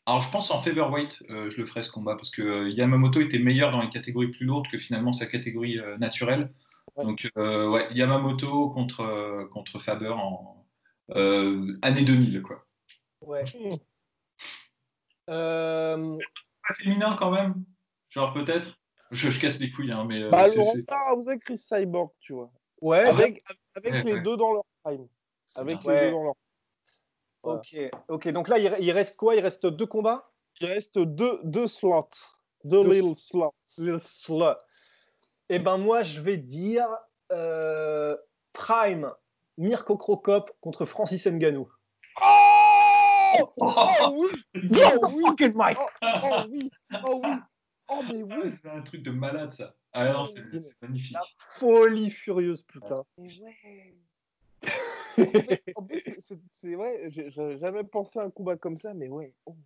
alors 0.07 0.23
je 0.23 0.31
pense 0.31 0.51
en 0.51 0.63
featherweight, 0.63 1.23
euh, 1.31 1.51
je 1.51 1.59
le 1.61 1.67
ferais 1.67 1.83
ce 1.83 1.91
combat 1.91 2.17
parce 2.17 2.31
que 2.31 2.43
euh, 2.43 2.69
Yamamoto 2.71 3.21
était 3.21 3.39
meilleur 3.39 3.71
dans 3.73 3.81
les 3.83 3.89
catégories 3.89 4.29
plus 4.29 4.45
lourdes 4.47 4.69
que 4.69 4.79
finalement 4.79 5.13
sa 5.13 5.27
catégorie 5.27 5.79
euh, 5.79 5.97
naturelle. 5.99 6.53
Ouais. 6.97 7.05
Donc 7.05 7.31
euh, 7.39 7.69
ouais, 7.71 7.87
Yamamoto 7.95 8.71
contre 8.71 9.01
euh, 9.01 9.47
contre 9.47 9.79
Faber 9.79 10.09
en 10.11 10.67
euh, 11.17 11.79
année 11.83 12.03
2000 12.03 12.43
quoi. 12.43 12.67
ouais. 13.23 13.45
Euh, 15.31 16.19
Pas 16.69 16.75
féminin 16.75 17.17
quand 17.19 17.31
même, 17.31 17.55
genre 18.11 18.33
peut-être. 18.35 18.77
Je, 19.13 19.31
je 19.31 19.41
casse 19.41 19.59
les 19.61 19.71
couilles, 19.73 19.91
hein, 19.93 20.05
mais 20.07 20.23
euh, 20.23 20.31
Bah, 20.31 20.45
Laurent 20.55 20.73
c'est- 20.75 20.85
Tarabouza, 20.87 21.37
Chris 21.39 21.59
Cyborg, 21.59 22.11
tu 22.21 22.33
vois. 22.33 22.51
ouais, 22.81 23.01
Avec, 23.01 23.43
avec 23.75 23.93
Ouais, 23.93 24.03
les 24.03 24.13
ouais. 24.15 24.21
deux 24.23 24.37
dans 24.37 24.53
leur 24.53 24.65
prime. 24.85 25.09
Avec 25.57 25.79
bien. 25.81 25.93
les 25.93 25.99
Ouais. 25.99 26.07
deux 26.07 26.13
dans 26.13 26.23
leur 26.25 26.35
Ok, 27.43 27.77
ok. 28.09 28.29
Donc 28.29 28.49
là, 28.49 28.59
il, 28.59 28.77
il 28.81 28.93
reste 28.93 29.17
quoi? 29.17 29.35
Il 29.35 29.41
reste 29.41 29.67
deux 29.67 29.87
combats? 29.87 30.31
Il 30.61 30.67
reste 30.67 30.99
deux, 30.99 31.41
deux 31.45 31.67
slots. 31.67 32.09
Deux 32.65 32.83
Deux 32.85 32.93
little 32.93 33.17
slots. 33.17 33.55
Le 33.79 33.99
slot. 33.99 34.55
Eh 35.49 35.59
ben 35.59 35.79
moi, 35.79 36.03
je 36.03 36.21
vais 36.21 36.37
dire 36.37 36.87
euh, 37.33 38.15
Prime, 38.53 39.11
Mirko 39.57 39.97
Krokop 39.97 40.53
contre 40.61 40.85
Francis 40.85 41.27
Ngannou. 41.27 41.69
Oh 42.23 42.60
Oh 43.59 44.15
oui 44.17 44.29
Get 44.71 44.99
Oh 45.03 45.09
the 45.09 45.15
oui 45.15 45.23
fucking 45.25 45.53
mic 45.57 45.79
Oh, 46.03 46.05
oh 46.25 46.45
oui 46.51 46.71
Oh 47.05 47.21
oui 47.25 47.31
Oh 47.93 48.03
mais 48.09 48.23
Ah, 48.31 48.37
oui 48.45 48.53
c'est 48.63 48.71
un 48.71 48.83
truc 48.83 49.03
de 49.03 49.11
malade 49.11 49.53
ça. 49.53 49.75
Ah 49.93 50.13
non, 50.13 50.25
c'est 50.27 50.39
magnifique. 50.83 51.13
La 51.13 51.23
folie 51.59 52.11
furieuse, 52.11 52.63
putain. 52.63 53.03
En 55.77 55.83
plus, 55.83 56.03
c'est- 56.55 56.75
vrai, 56.75 57.05
j'ai 57.09 57.31
j'avais 57.31 57.59
jamais 57.59 57.83
pensé 57.85 58.19
à 58.21 58.23
un 58.23 58.31
combat 58.31 58.57
comme 58.57 58.77
ça, 58.77 58.95
mais 58.95 59.09
ouais. 59.09 59.35
Oh. 59.47 59.57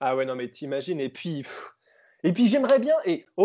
ah 0.00 0.16
ouais, 0.16 0.24
non, 0.24 0.34
mais 0.34 0.48
t'imagines. 0.50 1.00
Et 1.00 1.10
puis, 1.10 1.42
pff, 1.42 1.72
et 2.24 2.32
puis 2.32 2.48
j'aimerais 2.48 2.78
bien. 2.78 2.94
Et 3.04 3.26
oh, 3.36 3.44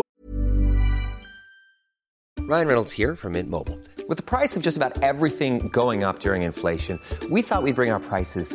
Ryan 2.48 2.66
Reynolds 2.66 2.92
here 2.92 3.14
from 3.16 3.32
Mint 3.32 3.48
Mobile. 3.50 3.78
With 4.08 4.16
the 4.18 4.22
price 4.22 4.56
of 4.56 4.62
just 4.62 4.76
about 4.76 5.02
everything 5.02 5.68
going 5.70 6.04
up 6.04 6.20
during 6.20 6.42
inflation, 6.42 6.98
we 7.30 7.40
thought 7.42 7.62
we'd 7.62 7.74
bring 7.74 7.90
our 7.90 8.00
prices 8.00 8.54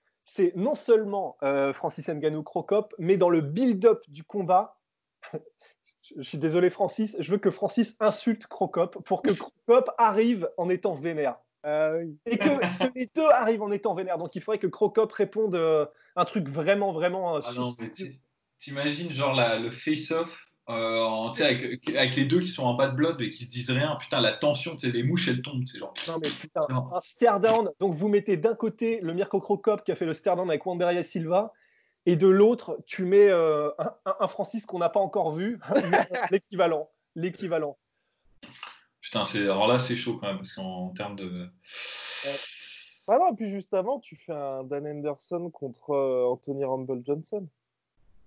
C'est 0.23 0.55
non 0.55 0.75
seulement 0.75 1.37
euh, 1.43 1.73
Francis 1.73 2.07
Ngannou 2.07 2.43
Krokop, 2.43 2.93
mais 2.99 3.17
dans 3.17 3.29
le 3.29 3.41
build-up 3.41 4.01
du 4.07 4.23
combat. 4.23 4.77
je, 5.33 5.37
je 6.17 6.21
suis 6.21 6.37
désolé 6.37 6.69
Francis, 6.69 7.15
je 7.19 7.31
veux 7.31 7.37
que 7.37 7.51
Francis 7.51 7.95
insulte 7.99 8.47
Krokop 8.47 9.03
pour 9.03 9.21
que 9.21 9.31
Krokop 9.31 9.89
arrive 9.97 10.49
en 10.57 10.69
étant 10.69 10.95
vénère. 10.95 11.37
Oui. 11.63 12.17
et 12.25 12.37
que, 12.39 12.87
que 12.87 12.91
les 12.95 13.09
deux 13.13 13.27
arrivent 13.29 13.61
en 13.61 13.71
étant 13.71 13.93
vénères. 13.93 14.17
Donc 14.17 14.35
il 14.35 14.41
faudrait 14.41 14.57
que 14.57 14.65
Crocop 14.67 15.11
réponde 15.11 15.53
euh, 15.55 15.85
un 16.15 16.25
truc 16.25 16.47
vraiment, 16.49 16.91
vraiment. 16.91 17.35
euh, 17.37 17.39
Ah 17.43 17.51
t'imagines 18.57 19.13
genre 19.13 19.33
la- 19.33 19.59
le 19.59 19.69
face-off 19.69 20.47
euh, 20.69 21.03
en- 21.03 21.33
sais, 21.33 21.45
avec, 21.45 21.89
avec 21.89 22.15
les 22.15 22.25
deux 22.25 22.39
qui 22.39 22.47
sont 22.47 22.63
en 22.63 22.75
bad 22.75 22.95
blood 22.95 23.19
et 23.21 23.29
qui 23.29 23.45
se 23.45 23.49
disent 23.51 23.71
rien. 23.71 23.95
Putain, 23.99 24.21
la 24.21 24.31
tension, 24.31 24.75
les 24.81 25.03
mouches 25.03 25.27
elles 25.27 25.41
tombent. 25.41 25.65
C'est 25.65 25.79
genre. 25.79 25.93
Non, 26.07 26.19
mais 26.21 26.29
putain, 26.29 26.61
Non. 26.69 26.93
un 26.93 26.99
stare 27.01 27.39
down. 27.39 27.69
Donc 27.79 27.95
vous 27.95 28.07
mettez 28.09 28.37
d'un 28.37 28.55
côté 28.55 28.99
le 29.01 29.13
Mirko 29.13 29.39
Crocop 29.39 29.83
qui 29.83 29.91
a 29.91 29.95
fait 29.95 30.05
le 30.05 30.13
stare 30.13 30.35
down 30.35 30.49
avec 30.49 30.65
Wanderlei 30.65 31.03
Silva. 31.03 31.53
Et 32.07 32.15
de 32.15 32.27
l'autre, 32.27 32.79
tu 32.87 33.05
mets 33.05 33.29
euh, 33.29 33.69
un, 34.05 34.27
Francis 34.27 34.65
qu'on 34.65 34.79
n'a 34.79 34.89
pas 34.89 34.99
encore 34.99 35.33
vu, 35.33 35.59
l'équivalent, 36.31 36.89
l'équivalent. 37.15 37.77
Putain, 39.01 39.23
alors 39.35 39.67
là 39.67 39.77
c'est 39.77 39.95
chaud 39.95 40.17
quand 40.19 40.27
même 40.27 40.37
parce 40.37 40.53
qu'en 40.53 40.89
termes 40.89 41.15
de. 41.15 41.47
Ah 43.07 43.17
non, 43.19 43.33
et 43.33 43.35
puis 43.35 43.49
juste 43.49 43.73
avant, 43.73 43.99
tu 43.99 44.15
fais 44.15 44.31
un 44.33 44.63
Dan 44.63 44.87
Henderson 44.87 45.49
contre 45.51 45.91
euh, 45.91 46.25
Anthony 46.25 46.63
Rumble 46.63 47.03
Johnson. 47.05 47.47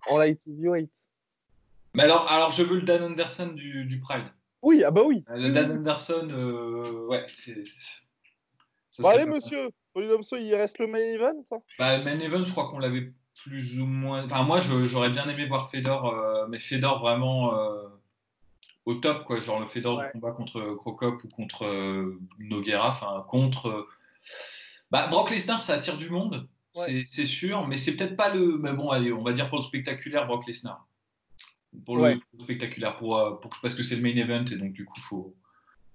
En 0.09 0.19
light 0.19 0.47
heavyweight. 0.47 0.91
Mais 1.95 2.03
alors, 2.03 2.31
alors 2.31 2.51
je 2.51 2.63
veux 2.63 2.77
le 2.77 2.83
Dan 2.83 3.03
Anderson 3.03 3.53
du, 3.55 3.85
du 3.85 4.01
Pride. 4.01 4.25
Oui, 4.63 4.83
ah 4.85 4.91
bah 4.91 5.03
oui. 5.05 5.25
Euh, 5.31 5.37
Le 5.37 5.51
Dan 5.53 5.79
Anderson, 5.79 6.29
euh, 6.31 7.07
ouais, 7.07 7.27
c'est. 7.29 7.65
ça 8.91 9.03
serait 9.03 9.15
allez, 9.21 9.27
monsieur. 9.31 9.69
Il 9.97 10.55
reste 10.57 10.79
le 10.81 10.89
main 10.89 10.99
event. 10.99 11.45
hein. 11.53 11.59
Bah, 11.79 11.99
Main 11.99 12.19
Event, 12.19 12.45
je 12.45 12.51
crois 12.51 12.69
qu'on 12.69 12.81
l'avait 12.81 13.13
plus 13.45 13.79
ou 13.81 13.87
moins. 13.87 14.25
Enfin, 14.25 14.43
moi, 14.43 14.59
j'aurais 14.59 15.11
bien 15.11 15.29
aimé 15.29 15.47
voir 15.47 15.71
Fedor, 15.71 16.07
euh, 16.09 16.47
mais 16.49 16.59
Fedor 16.59 16.99
vraiment 17.01 17.57
euh, 17.57 17.85
au 18.87 18.95
top, 18.95 19.25
quoi. 19.25 19.39
Genre 19.39 19.61
le 19.61 19.67
Fedor 19.67 19.99
Ouais. 19.99 20.07
du 20.07 20.13
combat 20.15 20.33
contre 20.33 20.61
Crocop 20.75 21.23
ou 21.23 21.29
contre 21.29 21.65
euh, 21.65 22.19
Noguera, 22.41 22.89
enfin, 22.89 23.25
contre. 23.29 23.87
Bah, 24.91 25.07
Brock 25.09 25.31
Lesnar, 25.31 25.63
ça 25.63 25.75
attire 25.75 25.97
du 25.99 26.11
monde, 26.11 26.49
Ouais. 26.75 27.05
c'est 27.07 27.27
sûr, 27.27 27.69
mais 27.69 27.77
c'est 27.77 27.95
peut-être 27.97 28.17
pas 28.17 28.35
le. 28.35 28.59
Mais 28.59 28.73
bon, 28.73 28.91
allez, 28.91 29.13
on 29.13 29.23
va 29.23 29.31
dire 29.33 29.49
pour 29.49 29.59
le 29.59 29.65
spectaculaire, 29.65 30.27
Brock 30.27 30.45
Lesnar. 30.49 30.89
Pour 31.85 31.97
le 31.99 32.17
spectaculaire, 32.41 32.97
pour, 32.97 33.17
euh, 33.19 33.33
pour- 33.37 33.51
parce 33.63 33.75
que 33.75 33.83
c'est 33.83 33.97
le 33.97 34.03
main 34.03 34.17
event 34.17 34.45
et 34.53 34.57
donc 34.57 34.73
du 34.73 34.85
coup, 34.85 35.01
faut, 35.09 35.35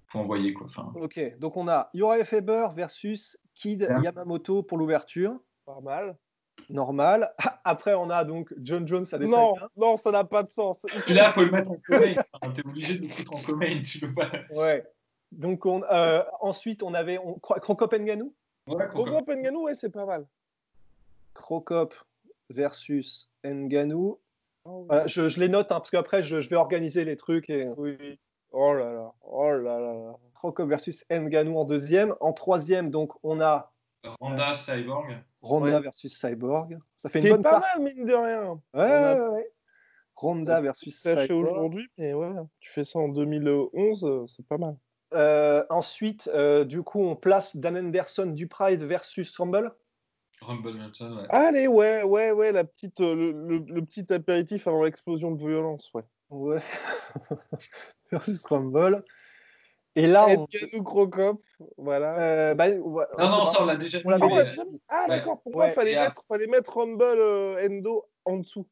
faut 0.08 0.18
envoyer, 0.18 0.52
quoi. 0.52 0.66
Enfin, 0.66 0.92
Ok, 0.96 1.20
donc 1.38 1.56
on 1.56 1.68
a 1.68 1.88
Uriah 1.94 2.24
Faber 2.24 2.66
versus 2.74 3.38
Kid 3.54 3.82
Ouais. 3.90 4.02
Yamamoto 4.02 4.62
pour 4.62 4.78
l'ouverture. 4.78 5.38
Pas 5.64 5.80
mal. 5.80 6.16
Normal. 6.68 7.32
Après, 7.64 7.94
on 7.94 8.10
a 8.10 8.24
donc 8.24 8.52
John 8.60 8.86
Jones 8.86 9.04
à 9.12 9.18
des 9.18 9.26
Non, 9.26 9.54
non, 9.76 9.96
ça 9.96 10.10
n'a 10.10 10.24
pas 10.24 10.42
de 10.42 10.52
sens. 10.52 10.84
Et 11.08 11.14
là, 11.14 11.32
faut 11.32 11.42
le 11.44 11.50
mettre 11.50 11.70
en 11.70 11.76
commun. 11.76 12.14
Enfin, 12.40 12.52
T'es 12.52 12.66
obligé 12.66 12.98
de 12.98 13.02
le 13.02 13.08
foutre 13.08 13.34
en 13.34 13.40
commun, 13.42 13.80
tu 13.82 13.98
peux 14.00 14.12
pas. 14.12 14.30
Ouais. 14.54 14.84
Donc 15.32 15.64
on, 15.64 15.82
euh, 15.84 16.22
ensuite, 16.40 16.82
on 16.82 16.92
avait 16.92 17.18
on, 17.18 17.34
Cro- 17.38 17.58
Crocop 17.60 17.94
Ngannou. 17.94 18.34
Ouais, 18.66 18.86
Crocop. 18.88 19.28
Ngannou, 19.28 19.62
ouais, 19.62 19.74
c'est 19.74 19.90
pas 19.90 20.04
mal. 20.04 20.26
Crocop 21.34 21.94
versus 22.50 23.28
Ngannou. 23.44 24.18
Oui. 24.66 24.84
Voilà, 24.88 25.06
je, 25.06 25.28
je 25.28 25.40
les 25.40 25.48
note 25.48 25.72
hein, 25.72 25.76
parce 25.80 25.90
qu'après, 25.90 26.22
je, 26.22 26.40
je 26.40 26.48
vais 26.48 26.56
organiser 26.56 27.04
les 27.04 27.16
trucs. 27.16 27.48
Et... 27.50 27.68
Oui. 27.76 28.18
Oh 28.52 28.74
là 28.74 28.92
là, 28.92 29.12
oh 29.22 29.52
là 29.52 29.78
là. 29.78 30.12
Crocop 30.34 30.68
versus 30.68 31.04
Ngannou 31.10 31.56
en 31.56 31.64
deuxième. 31.64 32.14
En 32.20 32.32
troisième, 32.32 32.90
donc, 32.90 33.12
on 33.22 33.40
a 33.40 33.72
Randa 34.20 34.54
Cyborg. 34.54 35.16
Ronda 35.42 35.76
Ouais. 35.76 35.80
versus 35.82 36.12
Cyborg. 36.18 36.78
Ça 36.96 37.08
fait 37.08 37.20
une 37.20 37.28
bonne 37.30 37.42
pas 37.42 37.60
part. 37.60 37.60
mal, 37.78 37.94
mine 37.94 38.04
de 38.06 38.12
rien. 38.14 38.60
Ouais, 38.74 38.90
a- 38.90 39.14
ouais, 39.22 39.28
ouais. 39.36 39.50
Ronda 40.16 40.60
versus 40.60 40.94
Cyborg. 41.00 41.30
aujourd'hui, 41.30 41.88
mais 41.96 42.12
ouais, 42.12 42.28
tu 42.60 42.70
fais 42.72 42.84
ça 42.84 42.98
en 42.98 43.08
2011, 43.08 44.04
euh, 44.04 44.26
c'est 44.26 44.44
pas 44.46 44.58
mal. 44.58 44.76
Euh, 45.14 45.64
ensuite, 45.70 46.28
euh, 46.34 46.64
du 46.64 46.82
coup, 46.82 47.00
on 47.02 47.16
place 47.16 47.56
Dan 47.56 47.76
Anderson 47.76 48.26
du 48.26 48.46
Pride 48.46 48.82
versus 48.82 49.36
Rumble. 49.38 49.70
Rumble 50.42 50.72
Johnson, 50.78 51.16
ouais. 51.18 51.26
Allez, 51.28 51.66
ouais, 51.68 52.02
ouais, 52.02 52.30
ouais, 52.32 52.52
la 52.52 52.64
petite, 52.64 53.00
euh, 53.00 53.14
le, 53.14 53.32
le- 53.32 53.64
le 53.66 53.84
petit 53.84 54.10
apéritif 54.12 54.66
avant 54.66 54.82
l'explosion 54.84 55.32
de 55.32 55.38
violence, 55.38 55.90
ouais. 55.94 56.02
Ouais. 56.30 56.60
Versus 58.10 58.44
Rumble. 58.46 59.04
Et 59.96 60.06
là, 60.06 60.26
on... 60.28 60.46
Edganou 60.46 60.82
Crocop, 60.84 61.42
voilà. 61.76 62.18
euh, 62.20 62.54
bah, 62.54 62.68
ouais, 62.70 63.04
Non, 63.18 63.28
non, 63.28 63.46
ça, 63.46 63.62
on 63.62 63.66
l'a 63.66 63.76
déjà. 63.76 63.98
On 64.04 64.10
l'a 64.10 64.18
Ah, 64.20 64.26
on 64.30 64.34
l'a 64.36 64.44
mis 64.44 64.82
Ah, 64.88 65.02
ouais. 65.02 65.08
d'accord, 65.08 65.42
pour 65.42 65.52
moi, 65.52 65.66
Ouais, 65.66 65.72
fallait 65.72 65.92
et 65.92 65.96
mettre, 65.96 66.22
fallait 66.28 66.46
mettre 66.46 66.76
Rumble 66.76 67.02
euh, 67.02 67.66
Endo 67.68 68.04
en 68.24 68.36
dessous. 68.38 68.66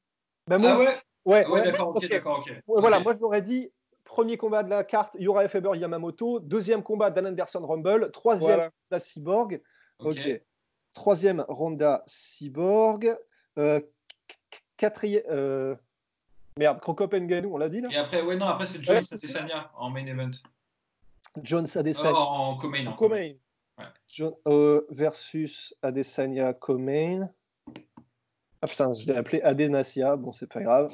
Bah, 0.47 0.59
moi 0.59 0.71
Ah 0.71 0.75
aussi- 0.75 0.87
ouais 0.87 0.95
ouais, 1.25 1.45
Ah 1.45 1.51
ouais, 1.51 1.61
ouais, 1.61 1.65
d'accord, 1.73 1.89
ok, 1.89 1.97
ok. 1.97 2.09
d'accord, 2.09 2.39
ok. 2.39 2.53
Voilà, 2.67 3.01
moi 3.01 3.13
je 3.15 3.21
l'aurais 3.21 3.43
dit, 3.43 3.71
premier 4.05 4.37
combat 4.39 4.63
de 4.63 4.71
la 4.71 4.85
carte, 4.85 5.17
Uriah 5.19 5.49
Faber 5.49 5.77
Yamamoto, 5.77 6.41
deuxième 6.41 6.83
combat 6.83 7.11
Dan 7.11 7.27
Anderson 7.27 7.67
Rumble, 7.67 8.11
troisième 8.13 8.49
Voilà. 8.49 8.71
Ronda 8.91 9.01
Cyborg, 9.01 9.61
ok. 9.99 10.17
Ok. 10.17 10.41
Troisième 10.95 11.45
Ronda 11.49 12.03
Cyborg, 12.07 13.17
euh, 13.59 13.81
qu- 14.51 14.61
quatrième, 14.77 15.23
euh, 15.31 15.77
merde, 16.59 16.81
on 16.87 17.57
l'a 17.59 17.69
dit 17.69 17.81
là? 17.81 17.89
Et 17.93 17.97
après, 17.97 18.23
ouais, 18.23 18.37
non, 18.37 18.47
après, 18.47 18.67
c'est 18.67 18.83
Jones 18.83 18.97
Ouais, 18.97 19.03
Adesanya 19.13 19.71
en 19.77 19.91
main 19.91 20.07
event. 20.07 20.31
Jones 21.43 21.67
Euh, 21.77 21.81
Adesanya 21.81 22.15
en 22.19 22.57
co-main. 22.57 22.87
en 22.87 22.93
Comain. 22.95 23.33
John- 24.09 24.35
euh, 24.47 24.87
versus 24.91 25.75
Adesanya 25.83 26.53
Comain. 26.55 27.29
Ah 28.61 28.67
putain, 28.67 28.93
je 28.93 29.07
l'ai 29.07 29.15
appelé 29.17 29.41
Adenasia, 29.43 30.17
bon 30.17 30.33
c'est 30.33 30.47
pas 30.53 30.63
grave. 30.63 30.93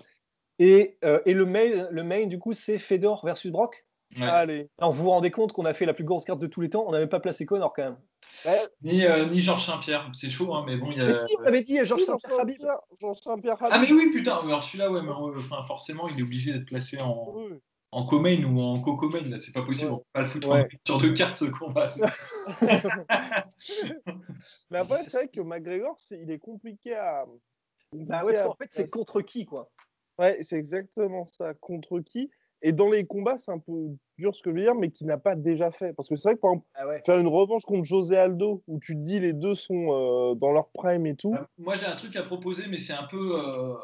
Et, 0.58 0.98
euh, 1.04 1.20
et 1.24 1.32
le, 1.32 1.46
main, 1.46 1.88
le 1.90 2.02
main 2.02 2.26
du 2.26 2.38
coup 2.38 2.52
c'est 2.52 2.78
Fedor 2.78 3.24
versus 3.24 3.50
Brock? 3.50 3.83
Ouais. 4.16 4.26
Allez. 4.26 4.68
Alors, 4.78 4.92
vous 4.92 5.02
vous 5.04 5.10
rendez 5.10 5.30
compte 5.30 5.52
qu'on 5.52 5.64
a 5.64 5.74
fait 5.74 5.86
la 5.86 5.94
plus 5.94 6.04
grosse 6.04 6.24
carte 6.24 6.38
de 6.40 6.46
tous 6.46 6.60
les 6.60 6.70
temps, 6.70 6.84
on 6.86 6.92
n'avait 6.92 7.06
pas 7.08 7.20
placé 7.20 7.46
Connor 7.46 7.72
quand 7.74 7.82
même. 7.82 7.98
Ni, 8.82 9.04
euh, 9.04 9.26
ni 9.26 9.40
Georges 9.42 9.64
Saint-Pierre, 9.66 10.10
c'est 10.12 10.30
chaud, 10.30 10.54
hein, 10.54 10.64
mais 10.66 10.76
bon, 10.76 10.90
il 10.90 10.98
y 10.98 11.00
a. 11.00 11.06
Mais 11.06 11.12
si, 11.12 11.26
on 11.38 11.44
avait 11.44 11.62
dit 11.62 11.78
Georges 11.84 12.02
Oui, 12.02 12.06
Saint-Pierre 12.06 12.78
Jean 13.00 13.14
Saint-Pierre 13.14 13.56
Ah, 13.60 13.78
mais 13.78 13.90
oui, 13.92 14.10
putain, 14.12 14.36
alors 14.38 14.62
celui-là, 14.64 14.90
ouais, 14.90 15.02
mais 15.02 15.10
enfin, 15.10 15.62
forcément, 15.66 16.08
il 16.08 16.18
est 16.18 16.22
obligé 16.22 16.52
d'être 16.52 16.66
placé 16.66 17.00
en, 17.00 17.32
Oui. 17.34 17.58
en 17.92 18.04
co-main 18.06 18.42
ou 18.44 18.60
en 18.60 18.80
co-co-main, 18.80 19.22
là, 19.28 19.38
c'est 19.38 19.52
pas 19.52 19.62
possible, 19.62 19.90
Ouais. 19.90 19.94
on 19.94 19.98
peut 19.98 20.04
pas 20.12 20.20
le 20.22 20.26
foutre 20.26 20.48
Ouais. 20.48 20.62
en 20.64 20.68
sur 20.86 21.00
deux 21.00 21.12
cartes 21.12 21.38
ce 21.38 21.44
combat. 21.46 21.86
c'est- 21.88 22.02
Mais 24.70 24.78
après, 24.78 25.04
c'est 25.04 25.16
vrai 25.16 25.28
que 25.28 25.40
McGregor, 25.40 25.96
il 26.10 26.30
est 26.30 26.38
compliqué 26.38 26.94
à. 26.94 27.24
Bah 27.92 28.24
ouais, 28.24 28.32
parce 28.34 28.44
qu'en 28.46 28.54
fait 28.56 28.68
c'est 28.72 28.90
contre 28.90 29.20
qui 29.22 29.44
quoi? 29.46 29.70
Ouais, 30.18 30.38
c'est 30.42 30.56
exactement 30.56 31.26
ça. 31.26 31.54
Contre 31.54 32.00
qui? 32.00 32.30
Et 32.66 32.72
dans 32.72 32.88
les 32.90 33.04
combats, 33.04 33.36
c'est 33.36 33.50
un 33.52 33.58
peu 33.58 33.72
dur 34.16 34.34
ce 34.34 34.40
que 34.42 34.50
je 34.50 34.54
veux 34.56 34.62
dire, 34.62 34.74
mais 34.74 34.90
qui 34.90 35.04
n'a 35.04 35.18
pas 35.18 35.34
déjà 35.34 35.70
fait. 35.70 35.92
Parce 35.92 36.08
que 36.08 36.16
c'est 36.16 36.28
vrai 36.30 36.36
que 36.36 36.40
par 36.40 36.52
exemple, 36.52 36.66
Ah 36.74 36.86
ouais. 36.88 37.02
faire 37.04 37.18
une 37.18 37.28
revanche 37.28 37.64
contre 37.64 37.84
José 37.84 38.16
Aldo, 38.16 38.62
où 38.66 38.80
tu 38.80 38.94
te 38.94 39.00
dis 39.00 39.20
les 39.20 39.34
deux 39.34 39.54
sont 39.54 39.88
euh, 39.90 40.34
dans 40.34 40.50
leur 40.50 40.70
prime 40.70 41.04
et 41.06 41.14
tout. 41.14 41.34
Euh, 41.34 41.44
Moi, 41.58 41.76
j'ai 41.76 41.84
un 41.86 41.94
truc 41.94 42.16
à 42.16 42.22
proposer, 42.22 42.64
mais 42.70 42.78
c'est 42.78 42.94
un 42.94 43.02
peu. 43.04 43.38
euh, 43.38 43.74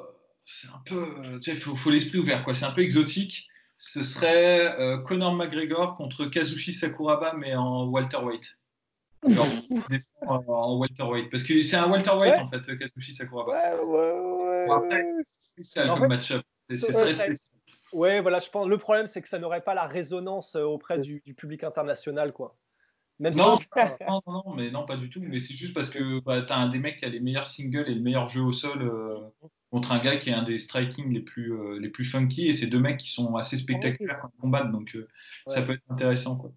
c'est 0.47 0.69
un 0.69 0.81
peu. 0.87 0.97
euh, 1.25 1.39
tu 1.41 1.51
sais, 1.51 1.51
il 1.53 1.57
faut, 1.59 1.77
faut 1.77 1.91
l'esprit 1.91 2.19
ouvert, 2.21 2.43
quoi. 2.43 2.55
C'est 2.55 2.65
un 2.65 2.71
peu 2.73 2.81
exotique. 2.81 3.49
Ce 3.77 4.03
serait 4.03 4.79
euh, 4.81 4.99
Conor 4.99 5.35
McGregor 5.35 5.95
contre 5.95 6.25
Kazushi 6.27 6.73
Sakuraba, 6.73 7.35
mais 7.35 7.55
en 7.55 7.87
welterweight. 7.89 8.47
Genre, 9.29 9.47
en, 10.27 10.43
en 10.49 10.79
welterweight. 10.79 11.31
Parce 11.31 11.43
que 11.43 11.63
c'est 11.63 11.77
un 11.77 11.91
welterweight, 11.91 12.35
Ouais. 12.37 12.41
en 12.41 12.49
fait, 12.49 12.79
Kazushi 12.79 13.13
Sakuraba. 13.15 13.53
Ouais, 13.53 13.85
ouais, 13.85 14.67
ouais. 14.69 14.71
Après. 14.75 15.05
C'est 15.23 15.43
spécial 15.51 15.91
En 15.91 15.95
comme 15.95 16.03
fait, 16.05 16.09
match-up. 16.09 16.43
C'est 16.71 16.93
très 16.93 17.15
spécial. 17.15 17.35
Ouais, 17.93 18.21
voilà, 18.21 18.39
je 18.39 18.49
pense. 18.51 18.67
Le 18.69 18.79
problème 18.79 19.07
c'est 19.07 19.23
que 19.23 19.29
ça 19.29 19.39
n'aurait 19.39 19.63
pas 19.63 19.75
la 19.75 19.87
résonance 19.87 20.55
euh, 20.57 20.63
auprès 20.65 20.99
du, 21.01 21.21
du 21.25 21.35
public 21.35 21.65
international 21.65 22.33
quoi. 22.33 22.57
Même 23.19 23.35
Non, 23.35 23.59
si 23.59 23.67
non, 24.09 24.23
non, 24.27 24.55
mais 24.55 24.71
non, 24.71 24.87
pas 24.87 24.97
du 24.97 25.11
tout. 25.11 25.21
Mais 25.21 25.39
c'est 25.39 25.53
juste 25.55 25.75
parce 25.75 25.91
que 25.91 26.21
bah, 26.21 26.41
tu 26.41 26.53
as 26.53 26.57
un 26.57 26.69
des 26.71 26.79
mecs 26.79 26.97
qui 26.97 27.05
a 27.05 27.09
les 27.11 27.21
meilleurs 27.21 27.47
singles 27.47 27.85
et 27.89 27.95
le 27.95 28.01
meilleur 28.01 28.29
jeu 28.29 28.41
au 28.41 28.53
sol 28.53 28.81
euh, 28.81 29.19
contre 29.71 29.93
un 29.93 29.99
gars 29.99 30.17
qui 30.17 30.31
est 30.31 30.33
un 30.33 30.43
des 30.43 30.57
striking 30.57 31.13
les 31.13 31.21
plus, 31.21 31.53
euh, 31.53 31.79
les 31.79 31.91
plus 31.91 32.07
funky. 32.07 32.49
Et 32.49 32.55
c'est 32.55 32.69
deux 32.69 32.79
mecs 32.79 32.97
qui 32.99 33.11
sont 33.11 33.37
assez 33.37 33.59
spectaculaires 33.59 34.21
quand 34.23 34.31
ils 34.35 34.41
combattent. 34.41 34.73
Donc 34.73 34.97
euh, 34.97 35.07
ça 35.49 35.61
peut 35.61 35.73
être 35.75 35.83
intéressant. 35.91 36.39
Quoi. 36.39 36.51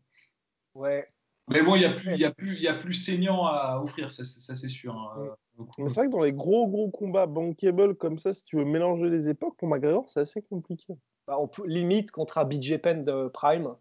ouais, 0.76 1.06
Mais 1.50 1.62
bon, 1.62 1.76
il 1.76 1.80
n'y 1.80 1.86
a, 1.86 1.90
plus- 1.92 2.14
il 2.14 2.20
y 2.20 2.26
a, 2.26 2.32
plus- 2.32 2.56
il 2.56 2.62
y 2.64 2.68
a 2.70 2.74
plus 2.76 2.94
saignant 2.94 3.46
à 3.46 3.82
offrir, 3.84 4.10
ça, 4.10 4.24
c'est- 4.24 4.40
ça, 4.40 4.56
c'est 4.56 4.70
sûr. 4.70 4.96
hein, 4.96 5.36
Ouais. 5.58 5.66
c'est 5.90 5.96
vrai 5.96 6.08
que 6.08 6.12
dans 6.14 6.22
les 6.24 6.32
gros, 6.32 6.70
gros 6.70 6.90
combats 6.92 7.26
bankable 7.28 7.96
comme 7.96 8.18
ça, 8.20 8.34
si 8.34 8.46
tu 8.46 8.56
veux 8.56 8.64
mélanger 8.66 9.10
les 9.10 9.28
époques, 9.28 9.58
pour 9.58 9.68
McGregor, 9.68 10.10
c'est 10.10 10.22
assez 10.22 10.42
compliqué. 10.42 10.94
Bah, 11.28 11.38
on 11.40 11.48
peut 11.48 11.66
limite 11.66 12.12
contre 12.12 12.38
un 12.38 12.46
BJ 12.46 12.78
Penn 12.78 13.06
de 13.06 13.28
Prime, 13.28 13.76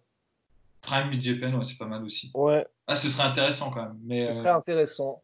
Prime 0.83 1.23
Japan, 1.23 1.55
ouais, 1.55 1.65
c'est 1.65 1.79
pas 1.79 1.87
mal 1.87 2.05
aussi. 2.05 2.31
Ouais. 2.35 2.67
Ah, 2.87 2.97
ce 2.97 3.09
serait 3.09 3.23
intéressant 3.23 3.71
quand 3.71 3.83
même. 3.83 3.99
Mais, 4.03 4.27
ce 4.27 4.31
euh, 4.31 4.43
serait 4.43 4.51
intéressant. 4.51 5.23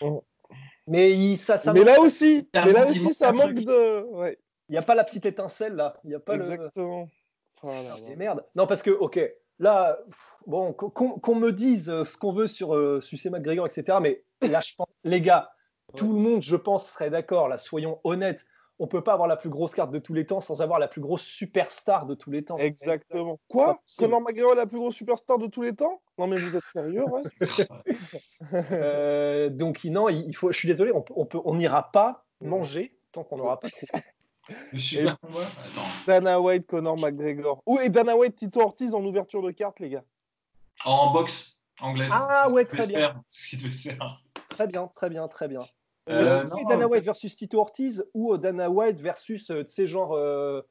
Ouais. 0.00 0.20
Mais 0.88 1.12
il, 1.12 1.36
ça, 1.36 1.58
ça 1.58 1.72
mais 1.72 1.84
là 1.84 2.00
aussi, 2.00 2.38
y 2.38 2.48
mais 2.54 2.72
là 2.72 2.86
aussi, 2.86 3.14
ça 3.14 3.32
manque 3.32 3.54
de. 3.54 4.02
Ouais, 4.04 4.38
il 4.68 4.72
n'y 4.72 4.78
a 4.78 4.82
pas 4.82 4.94
la 4.94 5.04
petite 5.04 5.26
étincelle 5.26 5.74
là. 5.74 5.94
Il 6.04 6.08
n'y 6.08 6.14
a 6.14 6.20
pas 6.20 6.36
le. 6.36 6.44
exactement. 6.44 7.08
Oh 7.62 7.68
là 7.68 7.82
là. 7.82 7.96
Et 8.10 8.16
merde. 8.16 8.44
Non, 8.54 8.66
parce 8.66 8.82
que, 8.82 8.90
ok, 8.90 9.18
là, 9.58 9.98
bon, 10.46 10.72
qu'on 10.72 10.90
qu'on 10.90 11.34
me 11.34 11.52
dise 11.52 11.88
euh, 11.88 12.04
ce 12.04 12.16
qu'on 12.16 12.32
veut 12.32 12.46
sur 12.46 12.74
euh, 12.74 13.00
Sucé 13.00 13.30
McGregor, 13.30 13.66
etc. 13.66 13.98
Mais 14.00 14.22
là, 14.42 14.60
je 14.60 14.74
pense, 14.74 14.88
les 15.04 15.20
gars, 15.20 15.50
tout 15.96 16.12
le 16.12 16.18
monde, 16.18 16.42
je 16.42 16.56
pense, 16.56 16.88
serait 16.90 17.10
d'accord. 17.10 17.48
Là, 17.48 17.56
soyons 17.56 18.00
honnêtes. 18.04 18.44
On 18.78 18.86
peut 18.86 19.02
pas 19.02 19.14
avoir 19.14 19.28
la 19.28 19.36
plus 19.36 19.48
grosse 19.48 19.74
carte 19.74 19.90
de 19.90 19.98
tous 19.98 20.12
les 20.12 20.26
temps 20.26 20.40
sans 20.40 20.60
avoir 20.60 20.78
la 20.78 20.88
plus 20.88 21.00
grosse 21.00 21.22
superstar 21.22 22.04
de 22.06 22.14
tous 22.14 22.30
les 22.30 22.44
temps. 22.44 22.58
Exactement. 22.58 23.38
Quoi? 23.48 23.80
Conor 23.98 24.20
McGregor 24.20 24.52
est 24.52 24.56
la 24.56 24.66
plus 24.66 24.78
grosse 24.78 24.96
superstar 24.96 25.38
de 25.38 25.46
tous 25.46 25.62
les 25.62 25.74
temps? 25.74 26.02
Non 26.18 26.26
mais 26.26 26.38
vous 26.38 26.54
êtes 26.56 26.64
sérieux, 26.64 27.04
ouais 27.04 27.22
Euh, 28.70 29.48
donc, 29.48 29.84
non, 29.84 30.08
il 30.08 30.34
faut. 30.34 30.52
Je 30.52 30.58
suis 30.58 30.68
désolé, 30.68 30.92
on 30.92 31.02
peut, 31.02 31.38
on 31.44 31.54
n'ira 31.54 31.90
pas 31.90 32.24
manger 32.40 32.96
tant 33.12 33.24
qu'on 33.24 33.38
n'aura 33.38 33.58
pas 33.58 33.68
trouvé. 33.70 33.86
le 34.72 34.78
super 34.78 35.18
combat 35.20 35.46
Attends. 35.64 35.86
Dana 36.06 36.40
White, 36.40 36.66
Conor 36.66 36.98
McGregor. 36.98 37.62
Ou 37.66 37.78
et 37.80 37.88
Dana 37.88 38.16
White, 38.16 38.36
Tito 38.36 38.60
Ortiz 38.60 38.94
en 38.94 39.04
ouverture 39.04 39.42
de 39.42 39.50
carte, 39.50 39.80
les 39.80 39.90
gars. 39.90 40.04
En 40.84 41.12
boxe 41.12 41.60
anglaise. 41.80 42.10
Ah, 42.12 42.48
ouais, 42.50 42.64
très 42.64 42.86
bien. 42.86 42.98
faire, 42.98 43.20
c'est 43.30 43.42
ce 43.42 43.48
qu'il 43.50 43.58
devait 43.60 43.72
se 43.72 43.88
faire. 43.88 44.22
Très 44.48 44.66
bien, 44.66 44.86
très 44.88 45.08
bien, 45.08 45.28
très 45.28 45.48
bien. 45.48 45.60
Euh, 46.08 46.20
Est-ce 46.20 46.30
que 46.30 46.48
non, 46.50 46.56
c'est 46.56 46.64
Dana 46.68 46.86
White 46.88 47.04
versus 47.04 47.34
Tito 47.36 47.58
Ortiz 47.60 48.08
ou 48.14 48.32
euh, 48.34 48.38
Dana 48.38 48.70
White 48.70 49.00
versus, 49.00 49.50
euh, 49.50 49.64
tu 49.64 49.70
sais, 49.72 49.86
genre, 49.86 50.12
euh, 50.14 50.62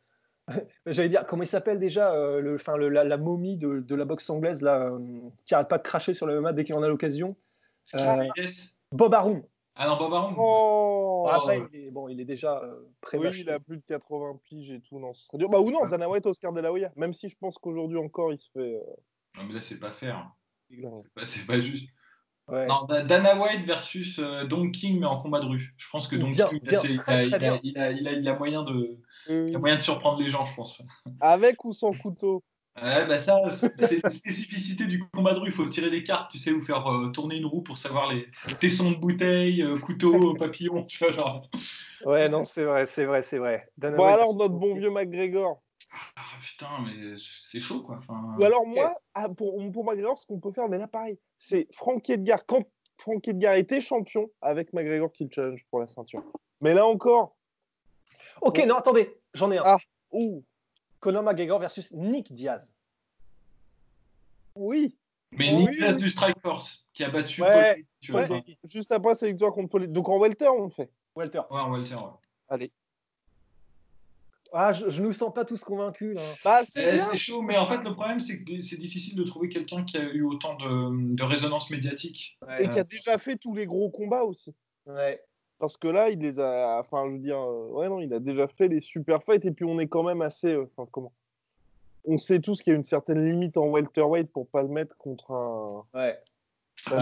j'allais 0.86 1.10
dire, 1.10 1.26
comment 1.26 1.44
il 1.44 1.48
s'appelle 1.48 1.80
déjà, 1.80 2.14
euh, 2.14 2.40
le, 2.40 2.56
enfin, 2.56 2.78
le- 2.78 2.90
la, 2.90 3.04
la 3.04 3.18
momie 3.18 3.58
de, 3.58 3.80
de 3.80 3.96
la 3.96 4.06
boxe 4.06 4.30
anglaise, 4.30 4.62
là, 4.62 4.90
euh, 4.92 5.00
qui 5.46 5.54
arrête 5.56 5.68
pas 5.68 5.78
de 5.78 5.84
cracher 5.84 6.14
sur 6.14 6.26
le 6.26 6.40
MMA 6.40 6.54
dès 6.54 6.64
qu'il 6.64 6.76
en 6.76 6.84
a 6.84 6.88
l'occasion 6.88 7.36
Euh, 7.96 8.26
Yes. 8.38 8.78
Bob 8.92 9.14
Arum. 9.14 9.44
Ah 9.76 9.88
non, 9.90 9.98
Bob 9.98 10.14
Arum. 10.14 10.36
Oh 10.38 11.24
Bon, 11.26 11.32
après, 11.32 11.58
ouais. 11.60 11.68
il 11.74 11.80
est, 11.88 11.92
bon, 11.92 12.08
il 12.08 12.22
est 12.22 12.26
déjà 12.26 12.62
euh, 12.64 12.80
Oui, 13.14 13.28
il 13.40 13.50
a 13.50 13.60
plus 13.60 13.78
de 13.78 13.84
80 13.88 14.40
piges 14.46 14.72
et 14.72 14.80
tout. 14.80 15.00
Non, 15.00 15.14
ce 15.14 15.26
serait 15.26 15.38
dur. 15.38 15.50
Bah 15.50 15.60
ou 15.60 15.70
non, 15.70 15.86
Dana 15.88 16.08
White, 16.10 16.26
Oscar 16.28 16.54
De 16.54 16.62
La 16.62 16.72
Hoya. 16.72 16.92
Même 16.96 17.14
si 17.14 17.28
je 17.28 17.36
pense 17.38 17.58
qu'aujourd'hui 17.58 17.98
encore, 17.98 18.32
il 18.32 18.40
se 18.40 18.50
fait. 18.52 18.76
euh, 18.76 18.80
Non, 19.36 19.44
mais 19.44 19.54
là, 19.56 19.60
c'est 19.62 19.80
pas 19.80 19.92
faire. 19.92 20.32
déglinguer. 20.70 21.02
C'est 21.04 21.14
pas- 21.14 21.26
C'est 21.26 21.46
pas 21.46 21.60
juste. 21.60 21.90
Ouais. 22.48 22.68
Non, 22.68 22.86
Dana 22.86 23.40
White 23.40 23.66
versus 23.66 24.20
euh, 24.20 24.46
Don 24.46 24.70
King, 24.70 25.00
mais 25.00 25.08
en 25.08 25.18
combat 25.18 25.40
de 25.40 25.48
rue. 25.48 25.74
Je 25.78 25.88
pense 25.92 26.08
que 26.08 26.16
Don 26.16 26.32
King, 26.32 26.60
il, 26.62 28.28
a, 28.28 28.36
moyen 28.38 28.64
de, 28.64 29.00
surprendre 29.80 30.22
les 30.22 30.30
gens, 30.30 30.46
je 30.46 30.54
pense. 30.56 30.82
Avec 31.22 31.66
ou 31.66 31.74
sans 31.74 31.92
couteau 31.92 32.44
Ouais, 32.82 33.08
bah 33.08 33.20
ça, 33.20 33.40
c'est 33.52 34.02
une 34.04 34.10
spécificité 34.10 34.86
du 34.86 35.02
combat 35.14 35.34
de 35.34 35.40
rue. 35.40 35.48
Il 35.48 35.54
faut 35.54 35.66
tirer 35.66 35.90
des 35.90 36.04
cartes, 36.04 36.32
tu 36.32 36.38
sais, 36.38 36.52
ou 36.52 36.62
faire 36.62 36.86
euh, 36.92 37.08
tourner 37.10 37.38
une 37.38 37.46
roue 37.46 37.62
pour 37.62 37.78
savoir 37.78 38.12
les 38.12 38.28
tessons 38.60 38.92
de 38.92 38.98
bouteille, 38.98 39.62
euh, 39.62 39.80
couteau, 39.80 40.34
papillon, 40.40 40.84
tu 40.84 40.98
vois, 41.02 41.14
genre. 41.14 41.50
Ouais, 42.04 42.28
non, 42.28 42.44
c'est 42.44 42.66
vrai, 42.66 42.86
c'est 42.86 43.06
vrai, 43.06 43.24
c'est 43.24 43.38
vrai. 43.38 43.66
Dana 43.78 43.96
Bon 43.96 44.04
White 44.04 44.16
alors 44.16 44.36
notre 44.36 44.54
Don 44.54 44.60
bon 44.60 44.74
King. 44.74 44.80
vieux 44.80 44.92
McGregor. 44.92 45.62
Ah 46.18 46.22
putain, 46.42 46.68
mais 46.84 47.16
c'est 47.18 47.62
chaud, 47.62 47.82
quoi. 47.82 47.96
Enfin, 48.00 48.36
Ou 48.38 48.44
alors 48.44 48.68
moi, 48.68 48.94
ah, 49.14 49.30
pour, 49.30 49.56
pour 49.72 49.86
McGregor, 49.86 50.20
ce 50.20 50.28
qu'on 50.28 50.42
peut 50.42 50.52
faire, 50.52 50.68
mais 50.68 50.78
là 50.78 50.88
pareil, 50.88 51.18
c'est 51.48 51.68
Frankie 51.74 52.14
Edgar. 52.14 52.46
Quand 52.46 52.64
Frankie 52.98 53.30
Edgar 53.32 53.56
était 53.56 53.82
champion 53.82 54.30
avec 54.42 54.74
McGregor 54.74 55.12
qui 55.12 55.26
le 55.26 55.30
challenge 55.32 55.64
pour 55.70 55.80
la 55.80 55.88
ceinture. 55.88 56.24
Mais 56.62 56.74
là 56.74 56.86
encore, 56.88 57.36
Ok, 58.42 58.60
non, 58.66 58.76
attendez, 58.76 59.16
j'en 59.34 59.52
ai 59.52 59.58
un. 59.58 59.64
Ah. 59.66 59.78
ouh, 60.12 60.44
Conor 61.00 61.24
McGregor 61.24 61.60
versus 61.60 61.92
Nick 61.94 62.34
Diaz. 62.34 62.74
oui, 64.56 64.98
mais 65.32 65.50
oui, 65.54 65.56
Nick 65.56 65.72
Diaz 65.76 65.96
du 65.98 66.10
Strike 66.10 66.40
Force, 66.42 66.88
qui 66.94 67.04
a 67.04 67.10
battu 67.10 67.42
Ouais, 67.42 67.76
Paul, 67.76 67.84
tu 68.02 68.12
vois. 68.12 68.28
ouais. 68.28 68.44
juste 68.64 68.92
après 68.92 69.16
sa 69.16 69.28
victoire 69.28 69.52
contre 69.52 69.70
Paul. 69.70 69.88
Donc 69.88 70.10
en 70.10 70.20
welter, 70.20 70.48
on 70.48 70.64
le 70.66 70.70
fait. 70.70 70.90
Walter. 71.16 71.40
ouais, 71.40 71.62
on 71.66 71.72
va 71.72 71.78
le 71.78 71.86
faire. 71.86 72.04
ouais. 72.04 72.10
Allez. 72.50 72.72
Ah, 74.58 74.72
je, 74.72 74.90
je 74.90 75.02
nous 75.04 75.12
sens 75.12 75.34
pas 75.34 75.44
tous 75.44 75.62
convaincus 75.66 76.16
là. 76.16 76.22
Bah 76.46 76.62
c'est 76.64 76.96
Eh. 76.96 76.98
C'est 76.98 77.18
chaud, 77.18 77.42
mais 77.42 77.58
en 77.58 77.68
fait, 77.68 77.80
le 77.84 77.94
problème, 77.94 78.22
c'est 78.22 78.42
que 78.42 78.62
c'est 78.62 78.78
difficile 78.80 79.18
de 79.18 79.24
trouver 79.26 79.50
quelqu'un 79.50 79.84
qui 79.84 79.98
a 79.98 80.04
eu 80.04 80.24
autant 80.24 80.56
de, 80.56 81.14
de 81.14 81.24
résonance 81.24 81.70
médiatique. 81.70 82.38
Et 82.60 82.70
qui 82.70 82.80
a 82.80 82.86
déjà 82.86 83.18
fait 83.18 83.36
tous 83.36 83.54
les 83.54 83.66
gros 83.66 83.90
combats 83.90 84.24
aussi. 84.24 84.56
Ouais. 84.86 85.22
Parce 85.60 85.76
que 85.76 85.90
là, 85.90 86.10
il 86.10 86.20
les 86.20 86.40
a. 86.40 86.78
Enfin, 86.80 87.06
je 87.08 87.12
veux 87.14 87.20
dire, 87.20 87.38
euh, 87.38 87.68
ouais, 87.72 87.90
non, 87.90 88.00
il 88.00 88.14
a 88.14 88.20
déjà 88.20 88.48
fait 88.48 88.70
les 88.70 88.80
super 88.82 89.22
fights. 89.24 89.44
Et 89.46 89.52
puis, 89.52 89.66
on 89.66 89.78
est 89.80 89.88
quand 89.88 90.04
même 90.04 90.22
assez. 90.22 90.54
euh, 90.54 90.70
Enfin, 90.78 90.88
comment 90.90 91.12
On 92.06 92.18
sait 92.18 92.40
tous 92.40 92.62
qu'il 92.62 92.72
y 92.72 92.74
a 92.74 92.78
une 92.78 92.84
certaine 92.86 93.28
limite 93.28 93.58
en 93.58 93.68
welterweight 93.68 94.32
pour 94.32 94.48
pas 94.48 94.62
le 94.62 94.70
mettre 94.70 94.96
contre 94.98 95.32
un. 95.32 95.84
Ouais. 95.94 96.18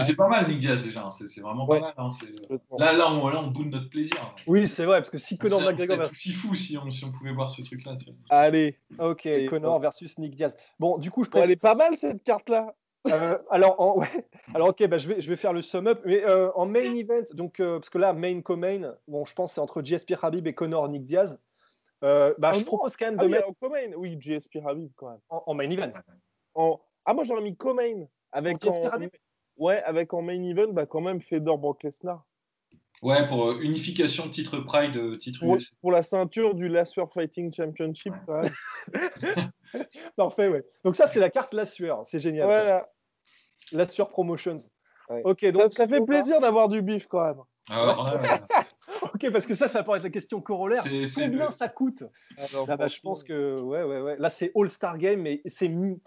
C'est 0.00 0.16
pas 0.16 0.28
mal, 0.28 0.48
Nick 0.48 0.60
Diaz, 0.60 0.82
déjà. 0.82 1.04
hein, 1.04 1.10
C'est 1.10 1.40
vraiment 1.40 1.66
Ouais. 1.68 1.80
pas 1.80 1.86
mal. 1.86 1.94
hein, 1.98 2.08
Complètement. 2.40 2.78
Là, 2.78 2.92
là, 2.92 3.10
on, 3.12 3.28
là, 3.28 3.40
on 3.42 3.48
boude 3.48 3.66
notre 3.68 3.90
plaisir. 3.90 4.16
Oui, 4.46 4.66
c'est 4.66 4.84
vrai, 4.86 4.98
parce 4.98 5.10
que 5.10 5.18
si 5.18 5.36
Conor 5.36 5.60
C'est- 5.60 5.66
McGregor 5.66 5.96
c'est 5.96 6.02
versus... 6.02 6.18
fifou 6.18 6.54
si 6.54 6.78
on, 6.78 6.90
si 6.90 7.04
on 7.04 7.12
pouvait 7.12 7.32
voir 7.32 7.50
ce 7.50 7.62
truc-là. 7.62 7.98
Allez. 8.30 8.78
Ok, 8.98 9.26
Et- 9.26 9.46
Conor 9.46 9.80
versus 9.80 10.16
Nick 10.18 10.34
Diaz. 10.36 10.56
Bon, 10.78 10.96
du 10.98 11.10
coup, 11.10 11.24
je 11.24 11.30
préfère... 11.30 11.44
elle 11.44 11.50
est 11.50 11.56
pas 11.60 11.74
mal 11.74 11.96
cette 11.98 12.22
carte-là. 12.22 12.74
Euh, 13.08 13.36
alors, 13.50 13.78
en- 13.80 13.98
ouais. 13.98 14.08
alors, 14.54 14.68
ok, 14.68 14.86
bah, 14.86 14.96
je, 14.96 15.08
vais, 15.08 15.20
je 15.20 15.28
vais 15.28 15.36
faire 15.36 15.52
le 15.52 15.60
sum 15.60 15.86
up. 15.86 16.00
Mais 16.06 16.24
euh, 16.24 16.50
en 16.54 16.64
main 16.66 16.80
event, 16.96 17.20
donc, 17.34 17.60
euh, 17.60 17.78
parce 17.78 17.90
que 17.90 17.98
là, 17.98 18.14
main 18.14 18.40
co-main, 18.40 18.94
bon, 19.06 19.26
je 19.26 19.34
pense 19.34 19.50
que 19.50 19.54
c'est 19.56 19.60
entre 19.60 19.82
GSP 19.82 20.14
Habib 20.22 20.46
et 20.46 20.54
Conor 20.54 20.88
Nick 20.88 21.04
Diaz. 21.04 21.38
Euh, 22.02 22.32
bah, 22.38 22.52
Oh 22.52 22.58
je 22.58 22.60
non. 22.60 22.64
propose 22.66 22.96
quand 22.96 23.06
même 23.06 23.16
Ah 23.18 23.22
de 23.22 23.26
oui, 23.26 23.32
mettre 23.32 23.48
en 23.48 23.52
co-main. 23.52 23.90
Oui, 23.96 24.16
GSP 24.18 24.56
Habib 24.66 24.90
quand 24.96 25.10
même. 25.10 25.20
en, 25.28 25.42
en 25.46 25.54
main 25.54 25.64
event. 25.70 25.92
En... 26.54 26.80
Ah, 27.04 27.12
moi 27.12 27.24
j'aurais 27.24 27.42
mis 27.42 27.54
co-main. 27.56 28.06
Avec 28.32 28.56
En 28.66 28.70
GSP 28.70 28.82
en... 28.84 28.88
Habib. 28.90 29.10
Ouais, 29.56 29.82
avec 29.84 30.12
en 30.14 30.22
main 30.22 30.42
event, 30.42 30.72
bah 30.72 30.86
quand 30.86 31.00
même 31.00 31.20
Fedor 31.20 31.58
Brock 31.58 31.82
Lesnar. 31.84 32.24
Ouais, 33.02 33.28
pour 33.28 33.48
euh, 33.50 33.60
unification 33.60 34.28
titre 34.30 34.58
Pride, 34.58 34.96
euh, 34.96 35.16
titre 35.18 35.40
Pour, 35.40 35.58
pour 35.82 35.92
la 35.92 36.02
ceinture 36.02 36.54
du 36.54 36.68
Last 36.68 36.96
War 36.96 37.12
Fighting 37.12 37.52
Championship. 37.52 38.14
Parfait, 40.16 40.48
ouais. 40.48 40.64
Donc, 40.84 40.96
ça, 40.96 41.06
c'est 41.06 41.20
la 41.20 41.30
carte 41.30 41.52
La 41.54 41.66
Sueur. 41.66 42.04
C'est 42.06 42.20
génial. 42.20 42.46
Voilà. 42.46 42.88
La 43.72 43.86
Sueur 43.86 44.10
Promotions. 44.10 44.56
Ouais. 45.10 45.20
Ok, 45.24 45.44
donc 45.46 45.72
ça 45.74 45.86
fait 45.86 46.00
plaisir 46.00 46.40
d'avoir 46.40 46.68
du 46.68 46.80
bif 46.80 47.06
quand 47.06 47.24
même. 47.26 47.42
Alors, 47.68 48.08
Ok, 49.14 49.30
parce 49.30 49.46
que 49.46 49.54
ça, 49.54 49.68
ça 49.68 49.82
pourrait 49.82 49.98
être 49.98 50.04
la 50.04 50.10
question 50.10 50.40
corollaire. 50.40 50.82
Combien 51.14 51.46
le- 51.46 51.50
ça 51.50 51.68
coûte? 51.68 52.04
Alors, 52.38 52.66
Là, 52.66 52.76
bah, 52.76 52.88
je 52.88 53.00
pense 53.00 53.22
que 53.24 53.60
ouais, 53.60 53.82
ouais, 53.82 54.00
ouais. 54.00 54.16
Là, 54.18 54.30
c'est 54.30 54.50
All-Star 54.54 54.96
Game, 54.98 55.20
mais 55.20 55.42
c'est 55.46 55.68
mi- 55.68 56.00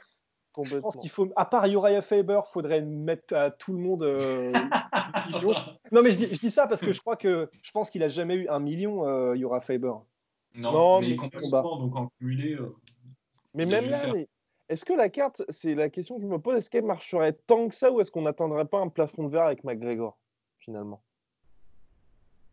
Je 0.63 0.77
pense 0.77 0.95
qu'il 0.97 1.09
faut, 1.09 1.29
à 1.35 1.45
part 1.45 1.65
Uriah 1.67 2.01
Faber, 2.01 2.41
faudrait 2.45 2.81
mettre 2.81 3.35
à 3.35 3.51
tout 3.51 3.73
le 3.73 3.79
monde. 3.79 4.03
euh, 4.03 4.51
million. 5.27 5.53
Non, 5.91 6.01
mais 6.03 6.11
je 6.11 6.17
dis, 6.17 6.27
je 6.31 6.39
dis 6.39 6.51
ça 6.51 6.67
parce 6.67 6.81
que 6.81 6.91
je 6.91 6.99
crois 6.99 7.15
que 7.15 7.49
je 7.61 7.71
pense 7.71 7.89
qu'il 7.89 8.03
a 8.03 8.07
jamais 8.07 8.35
eu 8.35 8.47
un 8.49 8.59
million, 8.59 9.07
euh, 9.07 9.35
Uriah 9.35 9.59
Faber. 9.61 9.93
Non, 10.55 10.71
Non, 10.71 10.99
mais 11.01 11.07
mais 11.07 11.13
il 11.13 11.17
compte 11.17 11.33
combat. 11.33 11.61
souvent, 11.61 11.77
donc 11.79 11.95
en 11.95 12.07
cumulé. 12.19 12.53
euh, 12.55 12.75
Mais 13.53 13.65
même 13.65 13.89
là, 13.89 14.11
mais 14.13 14.27
est-ce 14.69 14.83
que 14.85 14.93
la 14.93 15.09
carte, 15.09 15.43
c'est 15.49 15.75
la 15.75 15.89
question 15.89 16.15
que 16.15 16.21
je 16.21 16.27
me 16.27 16.39
pose, 16.39 16.57
est-ce 16.57 16.69
qu'elle 16.69 16.85
marcherait 16.85 17.33
tant 17.33 17.67
que 17.69 17.75
ça 17.75 17.91
ou 17.91 18.01
est-ce 18.01 18.11
qu'on 18.11 18.23
n'atteindrait 18.23 18.65
pas 18.65 18.79
un 18.79 18.89
plafond 18.89 19.23
de 19.23 19.29
verre 19.29 19.45
avec 19.45 19.63
McGregor 19.63 20.17
finalement? 20.59 21.01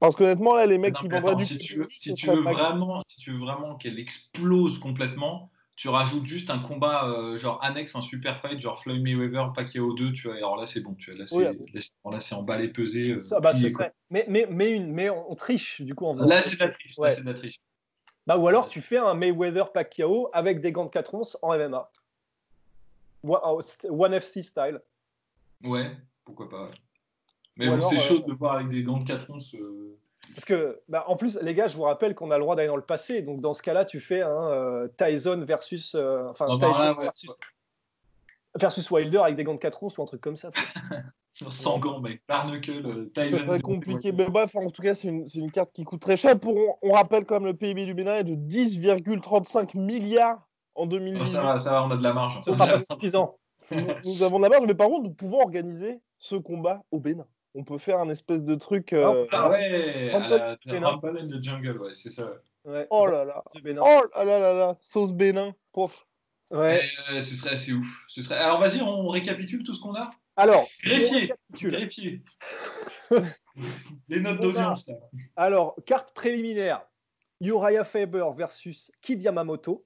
Parce 0.01 0.17
qu'honnêtement, 0.17 0.55
là, 0.55 0.67
les 0.67 0.77
mecs 0.77 0.95
non, 0.95 1.01
qui 1.01 1.09
vendraient 1.09 1.37
du 1.37 1.45
si 1.47 1.57
tu 1.57 1.75
pay-per-view, 1.75 1.83
veux, 1.85 1.88
si 1.88 2.14
tu 2.14 2.27
veux 2.27 2.40
vraiment, 2.43 3.01
si 3.07 3.21
tu 3.21 3.31
veux 3.33 3.38
vraiment 3.38 3.77
qu'elle 3.77 3.99
explose 3.99 4.79
complètement, 4.79 5.51
tu 5.77 5.89
rajoutes 5.89 6.25
juste 6.27 6.51
un 6.51 6.61
combat 6.61 7.09
euh, 7.09 7.37
genre 7.37 7.59
annexe, 7.63 7.97
un 7.97 8.01
super 8.03 8.41
fight, 8.41 8.61
genre 8.61 8.81
Floyd 8.81 9.03
Mayweather, 9.03 9.53
Pacquiao 9.53 9.93
2, 9.95 10.13
tu 10.13 10.29
vois. 10.29 10.37
Et 10.37 10.39
alors 10.39 10.57
là, 10.57 10.67
c'est 10.67 10.81
bon, 10.83 10.95
tu 10.95 11.11
vois. 11.11 11.19
Là, 11.21 11.27
c'est 11.27 11.35
Oui, 11.35 11.45
là, 11.45 11.53
c'est- 11.81 11.93
là, 12.11 12.21
c'est 12.21 12.35
emballé, 12.37 12.69
pesé. 12.69 13.13
euh, 13.13 13.41
bah, 13.41 13.53
ce 13.55 13.69
serait- 13.69 13.93
Mais, 14.11 14.25
mais, 14.29 14.47
mais, 14.49 14.71
une, 14.71 14.93
mais 14.93 15.11
on, 15.11 15.35
triche 15.35 15.81
du 15.83 15.95
coup 15.97 16.07
en 16.07 16.15
faisant 16.15 16.29
Là, 16.29 16.43
c'est 16.43 16.57
de 16.57 16.65
la 16.65 16.69
triche. 16.71 16.93
Ouais. 16.99 17.09
Là, 17.09 17.15
c'est 17.15 17.23
de 17.23 17.27
la 17.27 17.35
triche. 17.35 17.61
Bah, 18.27 18.39
ou 18.39 18.47
alors 18.49 18.69
tu 18.69 18.81
fais 18.81 18.97
un 18.99 19.15
Mayweather 19.15 19.73
Pacquiao 19.73 20.31
avec 20.33 20.61
des 20.61 20.71
gants 20.73 20.85
de 20.87 20.91
4 20.91 21.15
onces 21.15 21.37
en 21.43 21.53
MMA. 21.55 21.91
One 23.25 24.15
FC 24.15 24.43
style. 24.43 24.81
Ouais, 25.63 25.97
pourquoi 26.25 26.49
pas. 26.49 26.65
ouais. 26.67 26.71
Mais 27.57 27.69
bon, 27.69 27.81
c'est 27.81 27.97
euh, 27.99 28.01
chaud 28.01 28.19
de 28.21 28.33
voir 28.33 28.57
avec 28.57 28.69
des 28.71 28.83
gants 28.83 28.99
de 28.99 29.05
4 29.05 29.31
onces. 29.31 29.57
Parce 30.35 30.45
que, 30.45 30.81
bah, 30.89 31.05
en 31.09 31.17
plus, 31.17 31.39
les 31.43 31.55
gars, 31.55 31.67
je 31.69 31.77
vous 31.77 31.83
rappelle 31.83 32.15
qu'on 32.15 32.31
a 32.31 32.37
le 32.39 32.43
droit 32.43 32.57
d'aller 32.57 32.69
dans 32.69 32.77
le 32.77 32.83
passé. 32.83 33.23
Donc, 33.23 33.41
dans 33.41 33.55
ce 33.55 33.63
cas-là, 33.63 33.85
tu 33.85 34.01
fais 34.01 34.23
un 34.23 34.49
euh, 34.51 34.89
Tyson 34.99 35.45
versus. 35.47 35.95
euh, 35.95 36.27
enfin, 36.29 36.47
Tyson 36.59 36.95
ouais, 36.97 37.05
versus, 37.05 37.31
versus 38.57 38.91
Wilder 38.91 39.19
avec 39.19 39.37
des 39.37 39.45
gants 39.45 39.55
de 39.55 39.61
4 39.61 39.83
onces 39.83 39.99
ou 39.99 40.03
un 40.03 40.07
truc 40.07 40.21
comme 40.21 40.37
ça. 40.37 40.51
genre 41.35 41.53
sans 41.55 41.79
gants, 41.79 42.01
mec. 42.01 42.23
Barnacle, 42.29 43.11
C'est 43.15 43.31
Tyson. 43.31 43.47
très 43.47 43.61
compliqué. 43.61 44.13
Mais 44.13 44.27
bref, 44.29 44.55
en 44.57 44.71
tout 44.71 44.83
cas, 44.83 44.95
c'est 44.95 45.09
une, 45.09 45.27
c'est 45.27 45.39
une 45.39 45.51
carte 45.53 45.73
qui 45.73 45.85
coûte 45.85 46.01
très 46.01 46.17
cher. 46.17 46.39
Pour, 46.39 46.57
on, 46.57 46.77
on 46.83 46.93
rappelle 46.93 47.25
quand 47.27 47.35
même 47.37 47.47
le 47.47 47.55
PIB 47.55 47.85
du 47.87 47.95
Bénin 47.95 48.17
est 48.17 48.25
de 48.25 48.35
10,35 48.35 49.77
milliards 49.79 50.47
en 50.77 50.85
Oh, 50.85 50.87
2018. 50.87 51.29
ça 51.29 51.43
va, 51.43 51.59
ça 51.61 51.71
va, 51.71 51.85
on 51.85 51.91
a 51.93 51.97
de 51.97 52.03
la 52.03 52.13
marge. 52.13 52.41
Ce 52.45 52.53
sera 52.53 52.67
pas 52.67 52.79
suffisant. 52.81 53.37
nous, 53.71 53.87
nous 54.05 54.23
avons 54.23 54.39
de 54.39 54.43
la 54.45 54.49
marge, 54.49 54.65
mais 54.67 54.75
par 54.75 54.89
contre, 54.89 55.05
nous 55.09 55.15
pouvons 55.15 55.41
organiser 55.41 56.01
ce 56.19 56.35
combat 56.37 56.83
au 56.91 56.99
Bénin. 57.01 57.27
On 57.55 57.62
peut 57.64 57.79
faire 57.79 57.99
un 58.01 58.09
espèce 58.09 58.43
de 58.43 58.55
truc. 58.57 58.93
euh, 58.93 59.27
Ah 59.31 59.49
ouais, 59.49 60.11
la 60.11 60.51
in 60.51 61.29
the 61.29 61.43
Jungle, 61.43 61.79
ouais, 61.79 61.93
c'est 61.95 62.11
ça. 62.11 62.33
Ouais. 62.64 62.87
Oh 62.90 63.07
là 63.07 63.25
là. 63.25 63.45
Oh 63.55 64.03
là 64.17 64.25
là 64.25 64.38
là 64.40 64.53
là. 64.55 64.77
Sauce 64.81 65.12
Bénin. 65.12 65.55
Prof. 65.73 66.07
Ouais. 66.51 66.83
Euh, 67.11 67.23
ce 67.23 67.35
serait 67.35 67.55
assez 67.55 67.73
ouf. 67.73 68.05
Ce 68.09 68.23
serait... 68.23 68.37
Alors 68.37 68.59
vas-y, 68.61 68.81
on 68.83 69.09
récapitule 69.09 69.62
tout 69.64 69.75
ce 69.75 69.81
qu'on 69.81 69.95
a? 69.95 70.11
Alors, 70.37 70.67
Greffier. 70.83 71.33
Greffier. 71.53 72.23
Les 74.09 74.21
notes 74.21 74.40
d'audience. 74.40 74.90
Alors, 75.37 75.77
carte 75.87 76.12
préliminaire 76.14 76.83
Uriah 77.40 77.85
Faber 77.85 78.27
versus 78.37 78.90
Kid 79.01 79.23
Yamamoto. 79.23 79.85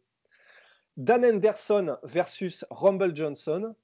Dan 0.97 1.25
Henderson 1.25 1.97
versus 2.03 2.65
Rumble 2.71 3.15
Johnson. 3.15 3.75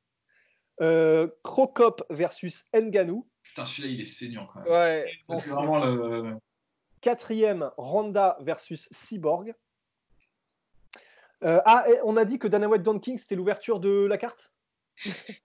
Euh, 0.81 1.29
Crocop 1.43 2.03
versus 2.11 2.65
Nganou. 2.75 3.27
Putain, 3.55 3.67
celui-là, 3.67 3.89
il 3.95 4.01
est 4.01 4.05
saignant 4.05 4.47
quand 4.47 4.65
même. 4.65 4.73
Ouais. 4.73 5.07
C'est 5.29 5.51
vraiment 5.51 5.85
le. 5.85 6.35
Quatrième, 7.01 7.71
Ronda 7.77 8.37
versus 8.41 8.89
Cyborg. 8.91 9.55
Euh, 11.45 11.61
ah, 11.65 11.85
et 11.89 12.01
on 12.03 12.17
a 12.17 12.25
dit 12.25 12.41
que 12.41 12.49
Dana 12.49 12.69
White 12.69 12.83
Don 12.83 12.99
King, 12.99 13.17
c'était 13.17 13.37
l'ouverture 13.37 13.79
de 13.79 14.07
la 14.07 14.19
carte 14.19 14.51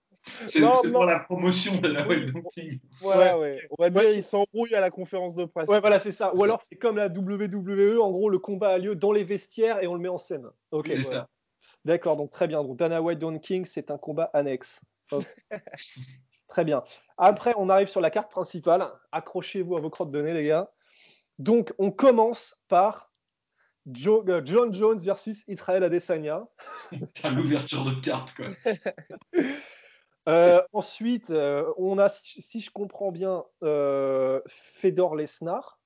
C'est 0.48 0.58
Non, 0.58 0.74
c'est 0.82 0.88
non. 0.88 0.94
pour 0.94 1.04
la 1.04 1.20
promotion 1.20 1.76
de 1.80 1.86
la 1.86 2.02
Oui. 2.02 2.16
White 2.16 2.32
Dumpling. 2.32 2.80
Voilà, 3.00 3.38
ouais. 3.38 3.60
On 3.70 3.80
va 3.80 3.90
dire, 3.90 4.02
Ouais, 4.02 4.14
il 4.16 4.22
s'embrouille 4.24 4.74
à 4.74 4.80
la 4.80 4.90
conférence 4.90 5.34
de 5.34 5.44
presse. 5.44 5.68
Ouais, 5.68 5.80
voilà, 5.80 6.00
c'est 6.00 6.12
ça. 6.12 6.34
Ou 6.34 6.42
alors, 6.42 6.62
c'est 6.64 6.76
comme 6.76 6.96
la 6.96 7.06
WWE, 7.06 8.00
en 8.00 8.10
gros, 8.10 8.28
le 8.28 8.40
combat 8.40 8.70
a 8.70 8.78
lieu 8.78 8.96
dans 8.96 9.12
les 9.12 9.22
vestiaires 9.22 9.80
et 9.82 9.86
on 9.86 9.94
le 9.94 10.00
met 10.00 10.08
en 10.08 10.18
scène. 10.18 10.48
Ok, 10.72 10.88
c'est 10.88 10.96
ouais. 10.96 11.02
ça. 11.04 11.28
D'accord, 11.84 12.16
donc 12.16 12.30
très 12.30 12.48
bien. 12.48 12.64
Donc 12.64 12.76
Dana 12.76 13.00
White 13.00 13.20
Don 13.20 13.38
King, 13.38 13.64
c'est 13.64 13.92
un 13.92 13.98
combat 13.98 14.30
annexe. 14.32 14.80
Très 16.50 16.64
bien. 16.64 16.82
Après, 17.16 17.54
on 17.56 17.68
arrive 17.68 17.86
sur 17.86 18.00
la 18.00 18.10
carte 18.10 18.28
principale. 18.30 18.90
Accrochez-vous 19.12 19.76
à 19.76 19.80
vos 19.80 19.88
crottes 19.88 20.10
de 20.10 20.20
nez, 20.20 20.34
les 20.34 20.46
gars. 20.48 20.68
Donc, 21.38 21.72
on 21.78 21.92
commence 21.92 22.60
par 22.66 23.12
Jo- 23.92 24.24
euh, 24.28 24.42
John 24.44 24.74
Jones 24.74 24.98
versus 24.98 25.44
Israel 25.46 25.84
Adesanya. 25.84 26.48
Putain, 26.90 27.30
L'ouverture 27.30 27.84
de 27.84 27.94
carte, 28.00 28.34
quoi. 28.34 28.46
Euh, 30.28 30.60
ensuite, 30.74 31.30
euh, 31.30 31.72
on 31.78 31.96
a, 31.98 32.08
si 32.08 32.42
si 32.42 32.60
je 32.60 32.70
comprends 32.70 33.10
bien, 33.10 33.42
Fedor 34.48 35.16
Lesnar. 35.16 35.80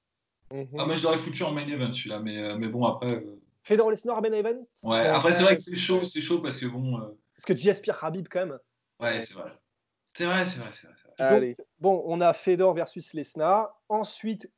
Mhm. 0.51 0.69
Ah, 0.77 0.87
mais 0.87 0.97
je 0.97 1.05
l'aurais 1.05 1.19
foutu 1.19 1.45
en 1.45 1.53
main 1.53 1.67
event 1.69 1.93
celui-là, 1.93 2.19
mais, 2.19 2.57
mais 2.59 2.67
bon, 2.69 2.85
après. 2.85 3.25
Fedor 3.63 3.91
Lesnar 3.91 4.19
à 4.19 4.21
Ben 4.21 4.35
Event? 4.35 4.67
Ouais, 4.83 5.07
après, 5.07 5.33
c'est 5.33 5.45
vrai 5.45 5.55
que 5.55 5.61
c'est 5.61 5.77
chaud, 5.77 6.05
c'est 6.05 6.21
chaud 6.21 6.41
parce 6.41 6.57
que 6.59 6.67
bon. 6.67 7.17
Parce 7.37 7.45
que 7.47 7.55
JS 7.55 7.81
Pierre 7.81 8.03
Habib, 8.05 8.27
quand 8.29 8.41
même. 8.41 8.59
Ouais, 9.01 9.21
c'est 9.21 9.35
vrai. 9.35 9.51
C'est 10.17 10.27
vrai, 10.27 10.47
c'est 10.47 10.59
vrai, 10.61 10.69
c'est 10.73 10.87
vrai. 10.87 10.97
c'est 11.17 11.23
vrai. 11.25 11.37
Allez. 11.37 11.57
Bon, 11.81 12.03
on 12.07 12.21
a 12.21 12.33
Fedor 12.33 12.75
versus 12.75 13.13
Lesnar. 13.15 13.69
Ensuite, 13.89 14.49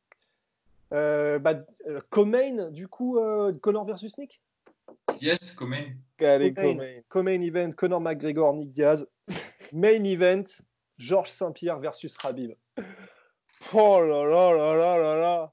euh, 0.92 1.38
bah, 1.38 1.54
euh, 1.86 2.00
Comain, 2.10 2.70
du 2.70 2.88
coup, 2.88 3.18
euh, 3.18 3.52
Conor 3.60 3.84
versus 3.86 4.16
Nick? 4.18 4.40
Yes, 5.20 5.52
Comain. 5.52 5.94
Allez, 6.20 6.52
Comain. 6.54 7.00
Comain. 7.08 7.40
Event, 7.42 7.70
Conor 7.76 8.00
McGregor, 8.00 8.54
Nick 8.54 8.72
Diaz. 8.72 9.06
Main 9.72 10.04
event, 10.04 10.44
Georges 10.98 11.30
Saint-Pierre 11.30 11.80
versus 11.80 12.16
Habib. 12.22 12.52
Oh 13.74 14.00
là 14.02 14.24
là 14.26 14.52
là 14.54 14.76
là 14.76 14.98
là 14.98 15.14
là. 15.16 15.52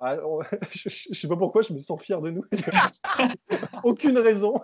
Ah, 0.00 0.16
on- 0.24 0.42
je, 0.70 0.88
je 0.88 1.14
sais 1.14 1.28
pas 1.28 1.36
pourquoi, 1.36 1.62
je 1.62 1.72
me 1.72 1.78
sens 1.78 2.00
fier 2.02 2.20
de 2.20 2.30
nous. 2.30 2.44
Aucune 3.84 4.18
raison. 4.18 4.54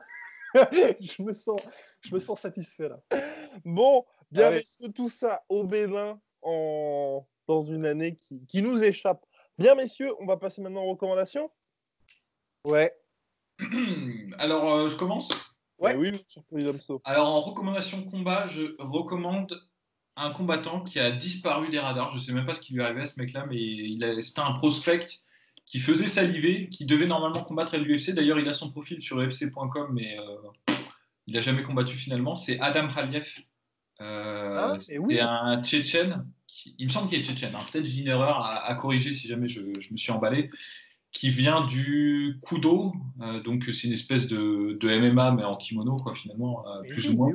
je, 1.00 1.22
me 1.22 1.32
sens, 1.32 1.60
je 2.00 2.14
me 2.14 2.18
sens 2.18 2.40
satisfait 2.40 2.88
là. 2.88 3.00
Bon, 3.64 4.04
bien 4.30 4.50
messieurs, 4.50 4.88
tout 4.94 5.08
ça 5.08 5.44
au 5.48 5.64
Bénin 5.64 6.20
en... 6.42 7.26
dans 7.46 7.62
une 7.62 7.86
année 7.86 8.16
qui, 8.16 8.44
qui 8.46 8.62
nous 8.62 8.82
échappe. 8.82 9.24
Bien 9.58 9.74
messieurs, 9.74 10.12
on 10.20 10.26
va 10.26 10.36
passer 10.36 10.62
maintenant 10.62 10.84
aux 10.84 10.90
recommandations. 10.90 11.50
Ouais. 12.64 12.94
Alors, 14.38 14.72
euh, 14.72 14.88
je 14.88 14.96
commence? 14.96 15.30
Ouais. 15.78 15.94
Eh 15.94 15.96
oui. 15.96 16.24
Alors, 17.04 17.28
en 17.28 17.40
recommandation 17.40 18.04
combat, 18.04 18.46
je 18.46 18.74
recommande 18.78 19.60
un 20.16 20.32
combattant 20.32 20.82
qui 20.82 20.98
a 20.98 21.10
disparu 21.12 21.68
des 21.68 21.78
radars. 21.78 22.12
Je 22.12 22.20
sais 22.20 22.32
même 22.32 22.44
pas 22.44 22.54
ce 22.54 22.60
qui 22.60 22.74
lui 22.74 22.80
est 22.80 22.84
arrivé 22.84 23.02
à 23.02 23.06
ce 23.06 23.20
mec-là, 23.20 23.46
mais 23.46 24.22
c'était 24.22 24.40
un 24.40 24.52
prospect 24.52 25.06
qui 25.70 25.80
faisait 25.80 26.06
saliver, 26.06 26.68
qui 26.70 26.86
devait 26.86 27.06
normalement 27.06 27.42
combattre 27.42 27.74
à 27.74 27.78
l'UFC. 27.78 28.14
D'ailleurs, 28.14 28.38
il 28.40 28.48
a 28.48 28.52
son 28.54 28.70
profil 28.70 29.02
sur 29.02 29.18
UFC.com, 29.18 29.90
mais 29.92 30.18
euh, 30.18 30.74
il 31.26 31.34
n'a 31.34 31.40
jamais 31.42 31.62
combattu 31.62 31.96
finalement. 31.96 32.36
C'est 32.36 32.58
Adam 32.60 32.88
Khaliev. 32.88 33.28
Euh, 34.00 34.56
Ah, 34.58 34.76
c'est 34.80 34.98
oui. 34.98 35.18
un 35.20 35.62
Tchétchène. 35.62 36.26
qui- 36.46 36.74
il 36.78 36.86
me 36.86 36.90
semble 36.90 37.10
qu'il 37.10 37.20
est 37.20 37.24
Tchétchène. 37.24 37.54
hein. 37.54 37.60
Peut-être 37.70 37.84
j'ai 37.84 38.00
une 38.00 38.08
erreur 38.08 38.38
à, 38.40 38.64
à 38.64 38.74
corriger 38.76 39.12
si 39.12 39.28
jamais 39.28 39.48
je, 39.48 39.60
je 39.80 39.92
me 39.92 39.96
suis 39.98 40.10
emballé. 40.12 40.50
qui 41.10 41.30
vient 41.30 41.66
du 41.66 42.38
Kudo. 42.42 42.92
Euh, 43.22 43.42
donc, 43.42 43.64
c'est 43.72 43.88
une 43.88 43.94
espèce 43.94 44.26
de, 44.28 44.76
de, 44.78 44.88
MMA, 44.90 45.32
mais 45.32 45.42
en 45.42 45.56
kimono, 45.56 45.96
quoi, 45.96 46.14
finalement, 46.14 46.66
euh, 46.68 46.82
plus 46.82 47.08
ou 47.08 47.14
moins. 47.14 47.32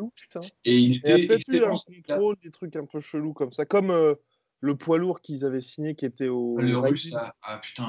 Et 0.63 0.77
il 0.77 0.97
était. 0.97 1.25
Il 1.47 1.63
un 1.63 1.69
contrôle, 1.69 2.35
des 2.43 2.51
trucs 2.51 2.75
un 2.75 2.85
peu 2.85 2.99
chelous 2.99 3.33
comme 3.33 3.51
ça, 3.51 3.65
comme 3.65 3.89
le 4.63 4.75
poids 4.75 4.97
lourd 4.97 5.19
qu'ils 5.19 5.43
avaient 5.43 5.61
signé 5.61 5.93
qui 5.93 6.05
était 6.05 6.29
au. 6.29 6.57
Le 6.57 6.77
russe, 6.77 7.13
ah, 7.15 7.35
ah, 7.43 7.59
putain. 7.61 7.85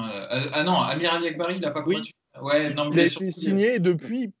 ah 0.51 0.63
non, 0.63 0.75
Amir 0.81 1.13
Ali 1.13 1.27
Akbari, 1.27 1.55
il 1.55 1.61
n'a 1.61 1.71
pas 1.71 1.83
oui. 1.85 2.13
Ouais, 2.41 2.73
non, 2.73 2.89
il 2.91 2.99
a 2.99 3.05
été 3.05 3.31
signé 3.31 3.79
depuis. 3.79 4.33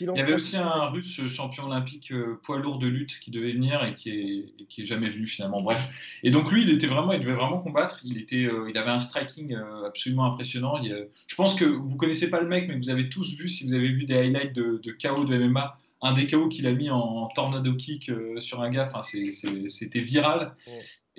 Il 0.00 0.06
y 0.06 0.20
avait 0.20 0.34
aussi 0.34 0.56
un 0.56 0.86
russe 0.86 1.20
champion 1.26 1.64
olympique 1.64 2.14
poids 2.44 2.58
lourd 2.58 2.78
de 2.78 2.86
lutte 2.86 3.18
qui 3.18 3.32
devait 3.32 3.52
venir 3.52 3.84
et 3.84 3.96
qui 3.96 4.10
est, 4.10 4.66
qui 4.68 4.82
est 4.82 4.84
jamais 4.84 5.10
venu 5.10 5.26
finalement. 5.26 5.60
Bref. 5.62 5.90
Et 6.22 6.30
donc 6.30 6.50
lui, 6.52 6.62
il 6.62 6.70
était 6.70 6.86
vraiment, 6.86 7.12
il 7.12 7.20
devait 7.20 7.34
vraiment 7.34 7.58
combattre. 7.58 8.00
Il 8.04 8.16
était, 8.16 8.48
il 8.68 8.78
avait 8.78 8.90
un 8.90 9.00
striking 9.00 9.58
absolument 9.84 10.26
impressionnant. 10.26 10.80
je 10.80 11.34
pense 11.34 11.56
que 11.56 11.64
vous 11.64 11.96
connaissez 11.96 12.30
pas 12.30 12.40
le 12.40 12.46
mec, 12.46 12.68
mais 12.68 12.76
vous 12.76 12.88
avez 12.88 13.08
tous 13.08 13.34
vu 13.34 13.48
si 13.48 13.66
vous 13.66 13.74
avez 13.74 13.88
vu 13.88 14.04
des 14.04 14.14
highlights 14.14 14.54
de, 14.54 14.80
de 14.80 14.92
KO 14.92 15.24
de 15.24 15.36
MMA. 15.36 15.76
Un 16.02 16.14
des 16.14 16.26
KO 16.28 16.48
qu'il 16.48 16.66
a 16.68 16.72
mis 16.72 16.88
en 16.88 17.26
tornado 17.34 17.74
kick 17.74 18.10
sur 18.38 18.62
un 18.62 18.70
gars, 18.70 18.90
enfin, 18.90 19.02
c'était 19.02 20.00
viral. 20.00 20.54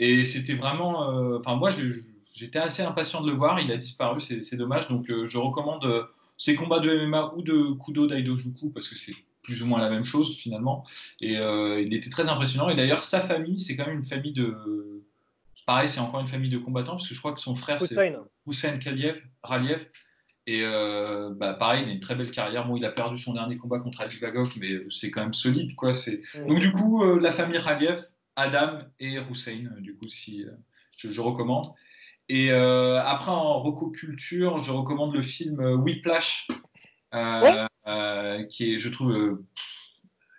Et 0.02 0.26
c'était 0.26 0.56
vraiment, 0.56 1.38
enfin 1.40 1.56
moi, 1.56 1.70
j'étais 2.34 2.60
assez 2.60 2.82
impatient 2.82 3.22
de 3.22 3.32
le 3.32 3.38
voir. 3.38 3.60
Il 3.62 3.72
a 3.72 3.78
disparu, 3.78 4.20
c'est 4.20 4.58
dommage. 4.58 4.90
Donc 4.90 5.06
je 5.08 5.38
recommande 5.38 6.08
ces 6.42 6.56
combats 6.56 6.80
de 6.80 7.06
MMA 7.06 7.36
ou 7.36 7.44
de 7.44 7.72
Kudo 7.74 8.08
Daidojuku, 8.08 8.72
parce 8.72 8.90
que 8.90 8.98
c'est 8.98 9.14
plus 9.44 9.62
ou 9.62 9.68
moins 9.68 9.80
la 9.80 9.90
même 9.90 10.06
chose 10.06 10.36
finalement. 10.36 10.86
Et 11.20 11.38
euh, 11.38 11.82
il 11.82 11.94
était 11.94 12.10
très 12.10 12.30
impressionnant. 12.30 12.70
Et 12.70 12.76
d'ailleurs, 12.76 13.04
sa 13.04 13.20
famille, 13.20 13.60
c'est 13.60 13.76
quand 13.76 13.86
même 13.86 13.98
une 13.98 14.06
famille 14.06 14.34
de. 14.34 15.04
Pareil, 15.68 15.88
c'est 15.88 16.00
encore 16.00 16.20
une 16.20 16.28
famille 16.28 16.50
de 16.50 16.58
combattants, 16.58 16.94
parce 16.94 17.08
que 17.08 17.14
je 17.14 17.20
crois 17.20 17.34
que 17.34 17.42
son 17.42 17.56
frère, 17.56 17.80
c'est 17.82 18.16
Hussein 18.48 18.78
Kaliev, 18.80 19.22
Raliev. 19.44 19.86
Et 20.48 20.62
euh, 20.64 21.30
bah, 21.36 21.54
pareil, 21.54 21.84
il 21.86 21.90
a 21.90 21.94
une 21.94 22.00
très 22.00 22.16
belle 22.16 22.32
carrière. 22.32 22.68
Bon, 22.68 22.76
il 22.76 22.84
a 22.84 22.90
perdu 22.90 23.20
son 23.20 23.34
dernier 23.34 23.58
combat 23.58 23.78
contre 23.78 24.04
Bagov, 24.20 24.52
mais 24.60 24.80
c'est 24.90 25.12
quand 25.12 25.22
même 25.22 25.36
solide. 25.36 25.76
Quoi. 25.76 25.92
Donc, 26.48 26.60
du 26.60 26.72
coup, 26.72 27.04
euh, 27.04 27.20
la 27.20 27.32
famille 27.32 27.60
Raliev, 27.60 28.04
Adam 28.36 28.80
et 29.00 29.18
Hussein, 29.30 29.70
du 29.80 29.96
coup, 29.96 30.08
si 30.08 30.46
je, 30.98 31.12
je 31.12 31.22
recommande. 31.22 31.74
Et 32.34 32.50
euh, 32.52 32.98
après, 33.02 33.32
en 33.32 33.60
rococulture, 33.60 34.62
je 34.62 34.72
recommande 34.72 35.14
le 35.14 35.22
film 35.22 35.60
euh, 35.60 35.76
Whiplash, 35.76 36.48
euh, 37.14 38.44
qui 38.46 38.74
est, 38.74 38.80
je 38.80 38.88
trouve, 38.88 39.40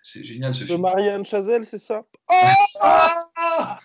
c'est 0.03 0.25
génial 0.25 0.55
ce 0.55 0.63
de 0.63 0.67
film. 0.69 0.79
De 0.79 0.83
Marianne 0.83 1.27
Chazelle, 1.27 1.67
c'est 1.67 1.79
ça? 1.79 2.05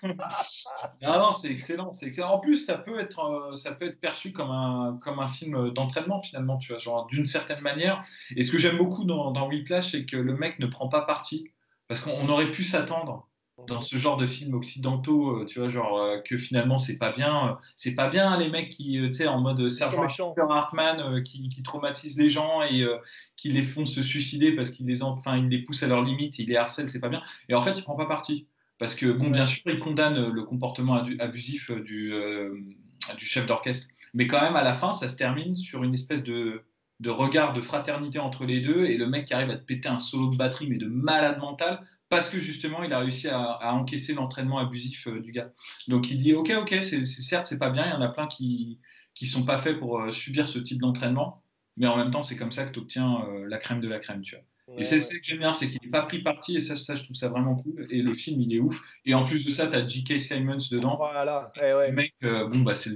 Non, 1.02 1.20
non, 1.20 1.32
c'est 1.32 1.50
excellent, 1.50 1.92
c'est 1.92 2.06
excellent. 2.06 2.36
En 2.36 2.40
plus, 2.40 2.66
ça 2.66 2.78
peut 2.78 3.00
être, 3.00 3.52
ça 3.56 3.74
peut 3.74 3.88
être 3.88 4.00
perçu 4.00 4.32
comme 4.32 4.52
un, 4.52 5.00
comme 5.02 5.20
un 5.20 5.28
film 5.28 5.72
d'entraînement 5.72 6.22
finalement, 6.22 6.58
tu 6.58 6.72
vois, 6.72 6.80
genre 6.80 7.08
d'une 7.08 7.26
certaine 7.26 7.60
manière. 7.62 8.04
Et 8.36 8.44
ce 8.44 8.52
que 8.52 8.58
j'aime 8.58 8.78
beaucoup 8.78 9.04
dans, 9.04 9.32
dans 9.32 9.48
Whiplash, 9.48 9.92
c'est 9.92 10.06
que 10.06 10.16
le 10.16 10.38
mec 10.38 10.60
ne 10.60 10.68
prend 10.68 10.88
pas 10.88 11.02
parti, 11.02 11.52
parce 11.88 12.02
qu'on 12.02 12.30
aurait 12.30 12.52
pu 12.52 12.64
s'attendre 12.64 13.28
dans 13.68 13.82
ce 13.82 13.98
genre 13.98 14.18
de 14.18 14.26
films 14.26 14.54
occidentaux, 14.54 15.42
euh, 15.42 15.46
tu 15.46 15.60
vois, 15.60 15.70
genre 15.70 15.98
euh, 15.98 16.20
que 16.20 16.38
finalement 16.38 16.78
c'est 16.78 16.98
pas 16.98 17.12
bien, 17.12 17.50
euh, 17.50 17.54
c'est 17.76 17.96
pas 17.96 18.10
bien 18.10 18.38
les 18.38 18.50
mecs 18.50 18.70
qui, 18.70 19.00
tu 19.06 19.14
sais, 19.14 19.28
en 19.28 19.40
mode 19.40 19.70
sergent 19.70 20.08
Hartman, 20.50 21.24
qui, 21.24 21.50
qui, 21.50 21.64
traumatisent 21.64 22.18
les 22.18 22.30
gens 22.30 22.62
et 22.64 22.86
qui 23.36 23.50
les 23.50 23.64
font 23.64 23.86
se 23.86 24.02
suicider 24.02 24.54
parce 24.54 24.70
qu'ils 24.70 24.88
les, 24.88 25.04
enfin, 25.04 25.38
ils 25.38 25.50
les 25.50 25.60
poussent 25.60 25.84
à 25.84 25.88
leurs 25.88 26.04
limites, 26.04 26.40
ils 26.40 26.48
les 26.48 26.56
harcèlent, 26.56 26.90
c'est 26.90 27.02
pas 27.02 27.10
bien. 27.10 27.22
Et 27.50 27.56
en 27.56 27.62
fait, 27.62 27.78
il 27.78 27.84
prend 27.84 27.96
pas 27.96 28.06
parti. 28.06 28.48
Parce 28.80 28.94
que 28.94 29.08
bon, 29.08 29.32
bien 29.32 29.46
sûr, 29.46 29.62
il 29.66 29.80
condamne 29.80 30.30
le 30.30 30.44
comportement 30.44 31.04
abusif 31.20 31.72
du, 31.72 32.14
du 33.18 33.26
chef 33.26 33.48
d'orchestre, 33.48 33.88
mais 34.14 34.28
quand 34.28 34.42
même 34.42 34.56
à 34.56 34.64
la 34.64 34.74
fin, 34.74 34.94
ça 34.94 35.10
se 35.10 35.16
termine 35.16 35.56
sur 35.56 35.84
une 35.84 35.94
espèce 35.94 36.24
de 36.24 36.64
de 37.00 37.10
regard 37.12 37.54
de 37.54 37.62
fraternité 37.62 38.20
entre 38.20 38.46
les 38.46 38.60
deux 38.60 38.86
et 38.86 38.98
le 38.98 39.08
mec 39.08 39.26
qui 39.26 39.34
arrive 39.34 39.52
à 39.52 39.56
te 39.56 39.64
péter 39.64 39.88
un 39.88 40.00
solo 40.00 40.32
de 40.32 40.36
batterie 40.36 40.68
mais 40.68 40.78
de 40.78 40.88
malade 40.88 41.40
mental 41.40 41.86
parce 42.10 42.30
que 42.30 42.40
justement 42.40 42.84
il 42.84 42.94
a 42.94 43.00
réussi 43.00 43.28
à, 43.28 43.74
encaisser 43.74 44.14
l'entraînement 44.14 44.60
abusif 44.60 45.08
euh, 45.08 45.20
du 45.20 45.32
gars. 45.32 45.52
Donc 45.88 46.10
il 46.10 46.20
dit 46.20 46.34
ok 46.34 46.52
ok 46.58 46.78
c'est 46.82 47.06
certes 47.06 47.46
c'est 47.48 47.60
pas 47.60 47.70
bien, 47.70 47.86
il 47.86 47.92
y 47.92 47.94
en 47.94 48.02
a 48.02 48.10
plein 48.10 48.28
qui 48.28 48.80
qui 49.14 49.26
sont 49.26 49.46
pas 49.46 49.58
faits 49.58 49.80
pour 49.80 50.00
euh, 50.00 50.12
subir 50.12 50.48
ce 50.48 50.60
type 50.60 50.80
d'entraînement, 50.80 51.44
mais 51.76 51.88
en 51.88 51.98
même 51.98 52.12
temps 52.12 52.24
c'est 52.24 52.38
comme 52.38 52.52
ça 52.52 52.66
que 52.66 52.74
tu 52.74 52.80
obtiens 52.80 53.26
euh, 53.26 53.46
la 53.48 53.58
crème 53.58 53.82
de 53.82 53.88
la 53.88 54.00
crème 54.00 54.22
tu 54.22 54.36
vois 54.36 54.44
et 54.76 54.84
c'est 54.84 55.00
ce 55.00 55.14
que 55.14 55.20
j'aime 55.24 55.40
bien, 55.40 55.54
c'est 55.54 55.70
qu'il 55.70 55.80
n'est 55.82 55.90
pas 55.90 56.02
pris 56.04 56.22
parti, 56.22 56.58
et 56.58 56.62
ça, 56.62 56.76
ça, 56.76 56.96
je 56.96 57.04
trouve 57.04 57.16
ça 57.16 57.30
vraiment 57.30 57.56
cool. 57.56 57.88
Et 57.90 58.02
le 58.02 58.14
film, 58.14 58.42
il 58.42 58.54
est 58.54 58.60
ouf. 58.60 58.82
Et 59.06 59.14
en 59.14 59.24
plus 59.24 59.46
de 59.46 59.50
ça, 59.50 59.68
tu 59.68 59.76
as 59.76 59.88
J.K. 59.88 60.20
Simons 60.20 60.58
dedans. 60.72 60.98
Voilà. 60.98 61.52
Eh 61.56 61.74
ouais. 61.74 61.88
Le 61.90 61.94
mec, 61.94 62.14
euh, 62.24 62.48
bon, 62.48 62.60
bah, 62.60 62.76
c'est 62.76 62.92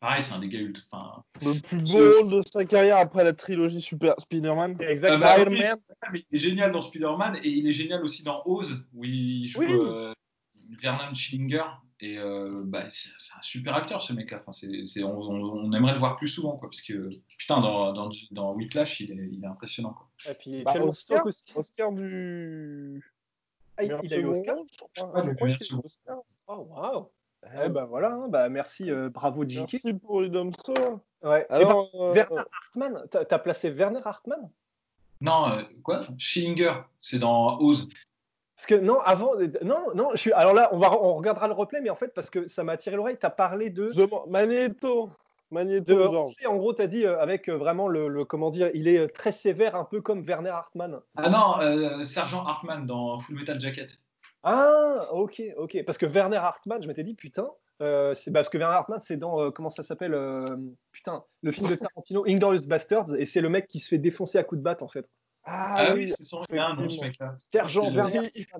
pareil, 0.00 0.22
c'est 0.22 0.32
un 0.32 0.38
des 0.38 0.48
gars 0.48 0.60
ultra. 0.60 1.24
Enfin, 1.36 1.52
le 1.52 1.60
plus 1.60 1.82
beau 1.82 2.28
de 2.28 2.42
sa 2.46 2.64
carrière 2.64 2.96
après 2.96 3.24
la 3.24 3.34
trilogie 3.34 3.82
Super 3.82 4.14
Spider-Man. 4.18 4.78
Exactement. 4.80 5.26
Ah, 5.26 5.36
bah, 5.36 5.42
Iron 5.42 5.50
Man. 5.50 5.78
Il 6.14 6.24
est 6.32 6.38
génial 6.38 6.72
dans 6.72 6.80
Spider-Man, 6.80 7.38
et 7.42 7.48
il 7.48 7.68
est 7.68 7.72
génial 7.72 8.02
aussi 8.02 8.24
dans 8.24 8.42
Oz, 8.46 8.84
où 8.94 9.04
il 9.04 9.46
joue 9.46 9.62
euh, 9.62 10.14
Vernon 10.80 11.14
Schillinger. 11.14 11.64
Et 12.02 12.18
euh, 12.18 12.62
bah, 12.64 12.82
c'est 12.90 13.12
un 13.38 13.42
super 13.42 13.76
acteur 13.76 14.02
ce 14.02 14.12
mec-là. 14.12 14.42
Enfin, 14.44 14.66
on, 15.04 15.06
on, 15.06 15.72
aimerait 15.72 15.92
le 15.92 16.00
voir 16.00 16.16
plus 16.16 16.26
souvent, 16.26 16.56
quoi, 16.56 16.68
parce 16.68 16.82
que 16.82 17.08
putain, 17.38 17.60
dans, 17.60 17.92
dans, 17.92 18.10
dans 18.32 18.52
Whiplash, 18.54 18.98
il 18.98 19.12
est, 19.12 19.28
il 19.32 19.44
est 19.44 19.46
impressionnant. 19.46 19.92
Quoi. 19.92 20.08
Et 20.28 20.34
puis 20.34 20.64
bah, 20.64 20.74
Oscar, 20.84 21.24
aussi. 21.24 21.44
Oscar 21.54 21.92
du. 21.92 23.02
Ah, 23.76 23.84
il, 23.84 23.96
il 24.02 24.14
a 24.14 24.16
eu 24.18 24.24
Oscar. 24.24 24.56
Ah, 24.98 25.22
je 25.22 25.30
crois 25.30 25.48
qu'il 25.54 25.74
a 25.74 25.78
eu 25.78 25.80
Oscar. 25.84 26.18
Oh 26.48 26.66
waouh. 26.70 27.08
Eh 27.64 27.68
ben 27.68 27.84
voilà, 27.84 28.12
hein, 28.12 28.28
bah 28.28 28.48
merci, 28.48 28.90
euh, 28.90 29.08
bravo 29.08 29.44
JK. 29.44 29.58
Merci 29.72 29.94
pour 29.94 30.22
les 30.22 30.28
Domso. 30.28 30.74
Ouais. 31.22 31.46
Alors, 31.50 31.88
ben, 31.92 32.00
euh, 32.00 32.12
Werner 32.12 32.42
Hartmann, 32.52 33.04
t'as 33.10 33.24
as 33.28 33.38
placé 33.38 33.70
Werner 33.70 34.00
Hartmann? 34.04 34.50
Non, 35.20 35.50
euh, 35.50 35.62
quoi? 35.84 36.02
Schillinger, 36.18 36.74
c'est 36.98 37.20
dans 37.20 37.60
Oz. 37.60 37.88
Parce 38.62 38.80
que 38.80 38.86
non, 38.86 39.00
avant, 39.00 39.32
non, 39.64 39.92
non, 39.96 40.10
je 40.12 40.18
suis. 40.18 40.32
Alors 40.32 40.54
là, 40.54 40.68
on 40.70 40.78
va, 40.78 40.92
on 40.92 41.16
regardera 41.16 41.48
le 41.48 41.52
replay, 41.52 41.80
mais 41.80 41.90
en 41.90 41.96
fait, 41.96 42.14
parce 42.14 42.30
que 42.30 42.46
ça 42.46 42.62
m'a 42.62 42.74
attiré 42.74 42.94
l'oreille, 42.94 43.16
tu 43.18 43.26
as 43.26 43.30
parlé 43.30 43.70
de. 43.70 43.90
Magneto. 44.30 45.10
Magneto. 45.50 46.28
en 46.46 46.56
gros, 46.58 46.72
tu 46.72 46.80
as 46.80 46.86
dit 46.86 47.04
euh, 47.04 47.18
avec 47.18 47.48
euh, 47.48 47.56
vraiment 47.56 47.88
le, 47.88 48.24
comment 48.24 48.50
dire, 48.50 48.70
il 48.72 48.86
est 48.86 48.98
euh, 48.98 49.08
très 49.08 49.32
sévère, 49.32 49.74
un 49.74 49.84
peu 49.84 50.00
comme 50.00 50.22
Werner 50.22 50.50
Hartmann. 50.50 51.00
Ah 51.16 51.28
non, 51.28 52.04
Sergent 52.04 52.46
Hartmann 52.46 52.86
dans 52.86 53.18
Full 53.18 53.34
Metal 53.34 53.60
Jacket. 53.60 53.98
Ah, 54.44 55.08
ok, 55.10 55.42
ok. 55.56 55.82
Parce 55.84 55.98
que 55.98 56.06
Werner 56.06 56.36
Hartmann, 56.36 56.80
je 56.80 56.86
m'étais 56.86 57.02
dit, 57.02 57.14
putain, 57.14 57.48
c'est 58.14 58.32
parce 58.32 58.48
que 58.48 58.58
Werner 58.58 58.76
Hartmann, 58.76 59.00
c'est 59.02 59.16
dans 59.16 59.50
comment 59.50 59.70
ça 59.70 59.82
s'appelle, 59.82 60.16
putain, 60.92 61.24
le 61.42 61.50
film 61.50 61.68
de 61.68 61.74
Tarantino, 61.74 62.24
Inglorious 62.28 62.68
Bastards, 62.68 63.12
et 63.18 63.24
c'est 63.24 63.40
le 63.40 63.48
mec 63.48 63.66
qui 63.66 63.80
se 63.80 63.88
fait 63.88 63.98
défoncer 63.98 64.38
à 64.38 64.44
coups 64.44 64.60
de 64.60 64.62
batte 64.62 64.82
en 64.82 64.88
fait. 64.88 65.08
Ah, 65.44 65.74
ah, 65.76 65.94
oui, 65.94 66.08
c'est 66.08 66.22
son 66.22 66.38
nom, 66.38 66.88
ce 66.88 67.00
mec-là. 67.00 67.36
Sergent 67.50 67.92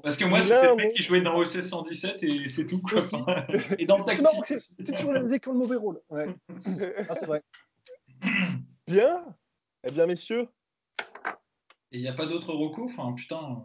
Parce 0.03 0.17
que 0.17 0.25
moi, 0.25 0.43
c'était 0.43 0.69
le 0.69 0.75
mec 0.75 0.93
qui 0.95 1.03
jouait 1.03 1.21
dans 1.21 1.37
OSS 1.37 1.61
117 1.61 2.23
et 2.25 2.49
c'est 2.49 2.67
tout. 2.67 2.83
Quoi. 2.83 2.99
et 3.79 3.87
dans 3.87 3.99
le 3.99 4.05
taxi. 4.05 4.27
C'était 4.57 4.93
toujours 4.93 5.13
la 5.13 5.23
musique 5.23 5.47
le 5.47 5.53
mauvais 5.53 5.77
rôle. 5.77 6.01
Ouais. 6.11 6.27
ah, 7.09 7.15
c'est 7.15 7.27
vrai. 7.27 7.43
Bien. 8.89 9.25
Eh 9.85 9.91
bien, 9.93 10.07
messieurs. 10.07 10.49
Et 11.93 11.99
il 11.99 12.01
n'y 12.01 12.09
a 12.09 12.15
pas 12.15 12.27
d'autres 12.27 12.53
recours? 12.53 12.91
Enfin, 12.91 13.13
putain. 13.13 13.65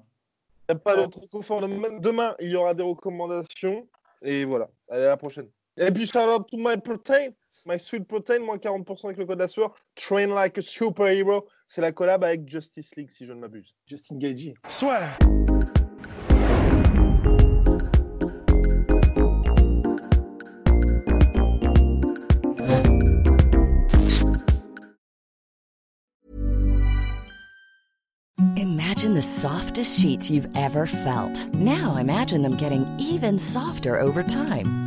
Il 0.70 0.74
n'y 0.74 0.76
a 0.76 0.80
pas 0.80 0.96
d'autres 0.96 1.20
recours. 1.22 1.62
Demain, 2.00 2.36
il 2.40 2.52
y 2.52 2.56
aura 2.56 2.76
des 2.76 2.84
recommandations. 2.84 3.88
Et 4.22 4.46
voilà. 4.46 4.70
Allez, 4.90 5.06
à 5.06 5.10
la 5.10 5.18
prochaine. 5.18 5.50
Et 5.78 5.92
puis, 5.92 6.06
shout 6.06 6.20
out 6.20 6.48
to 6.52 6.58
my 6.58 6.78
protein. 6.78 7.32
My 7.66 7.80
Sweet 7.80 8.08
Protein, 8.08 8.40
moins 8.40 8.58
40% 8.58 9.06
avec 9.06 9.18
le 9.18 9.26
code 9.26 9.40
la 9.40 9.48
sueur. 9.50 9.76
Train 9.96 10.28
like 10.28 10.58
a 10.58 10.62
superhero. 10.62 11.48
C'est 11.70 11.82
la 11.82 11.92
collab 11.92 12.24
avec 12.24 12.48
Justice 12.48 12.96
League, 12.96 13.10
si 13.12 13.26
je 13.26 13.34
ne 13.34 13.40
m'abuse. 13.40 13.76
Justin 13.86 14.18
Gagey. 14.18 14.54
Soit. 14.68 15.02
Imagine 28.56 29.14
the 29.14 29.22
softest 29.22 30.00
sheets 30.00 30.30
you've 30.32 30.48
ever 30.56 30.88
felt. 30.88 31.54
Now 31.54 31.98
imagine 31.98 32.42
them 32.42 32.56
getting 32.56 32.88
even 32.98 33.38
softer 33.38 34.00
over 34.00 34.24
time. 34.24 34.87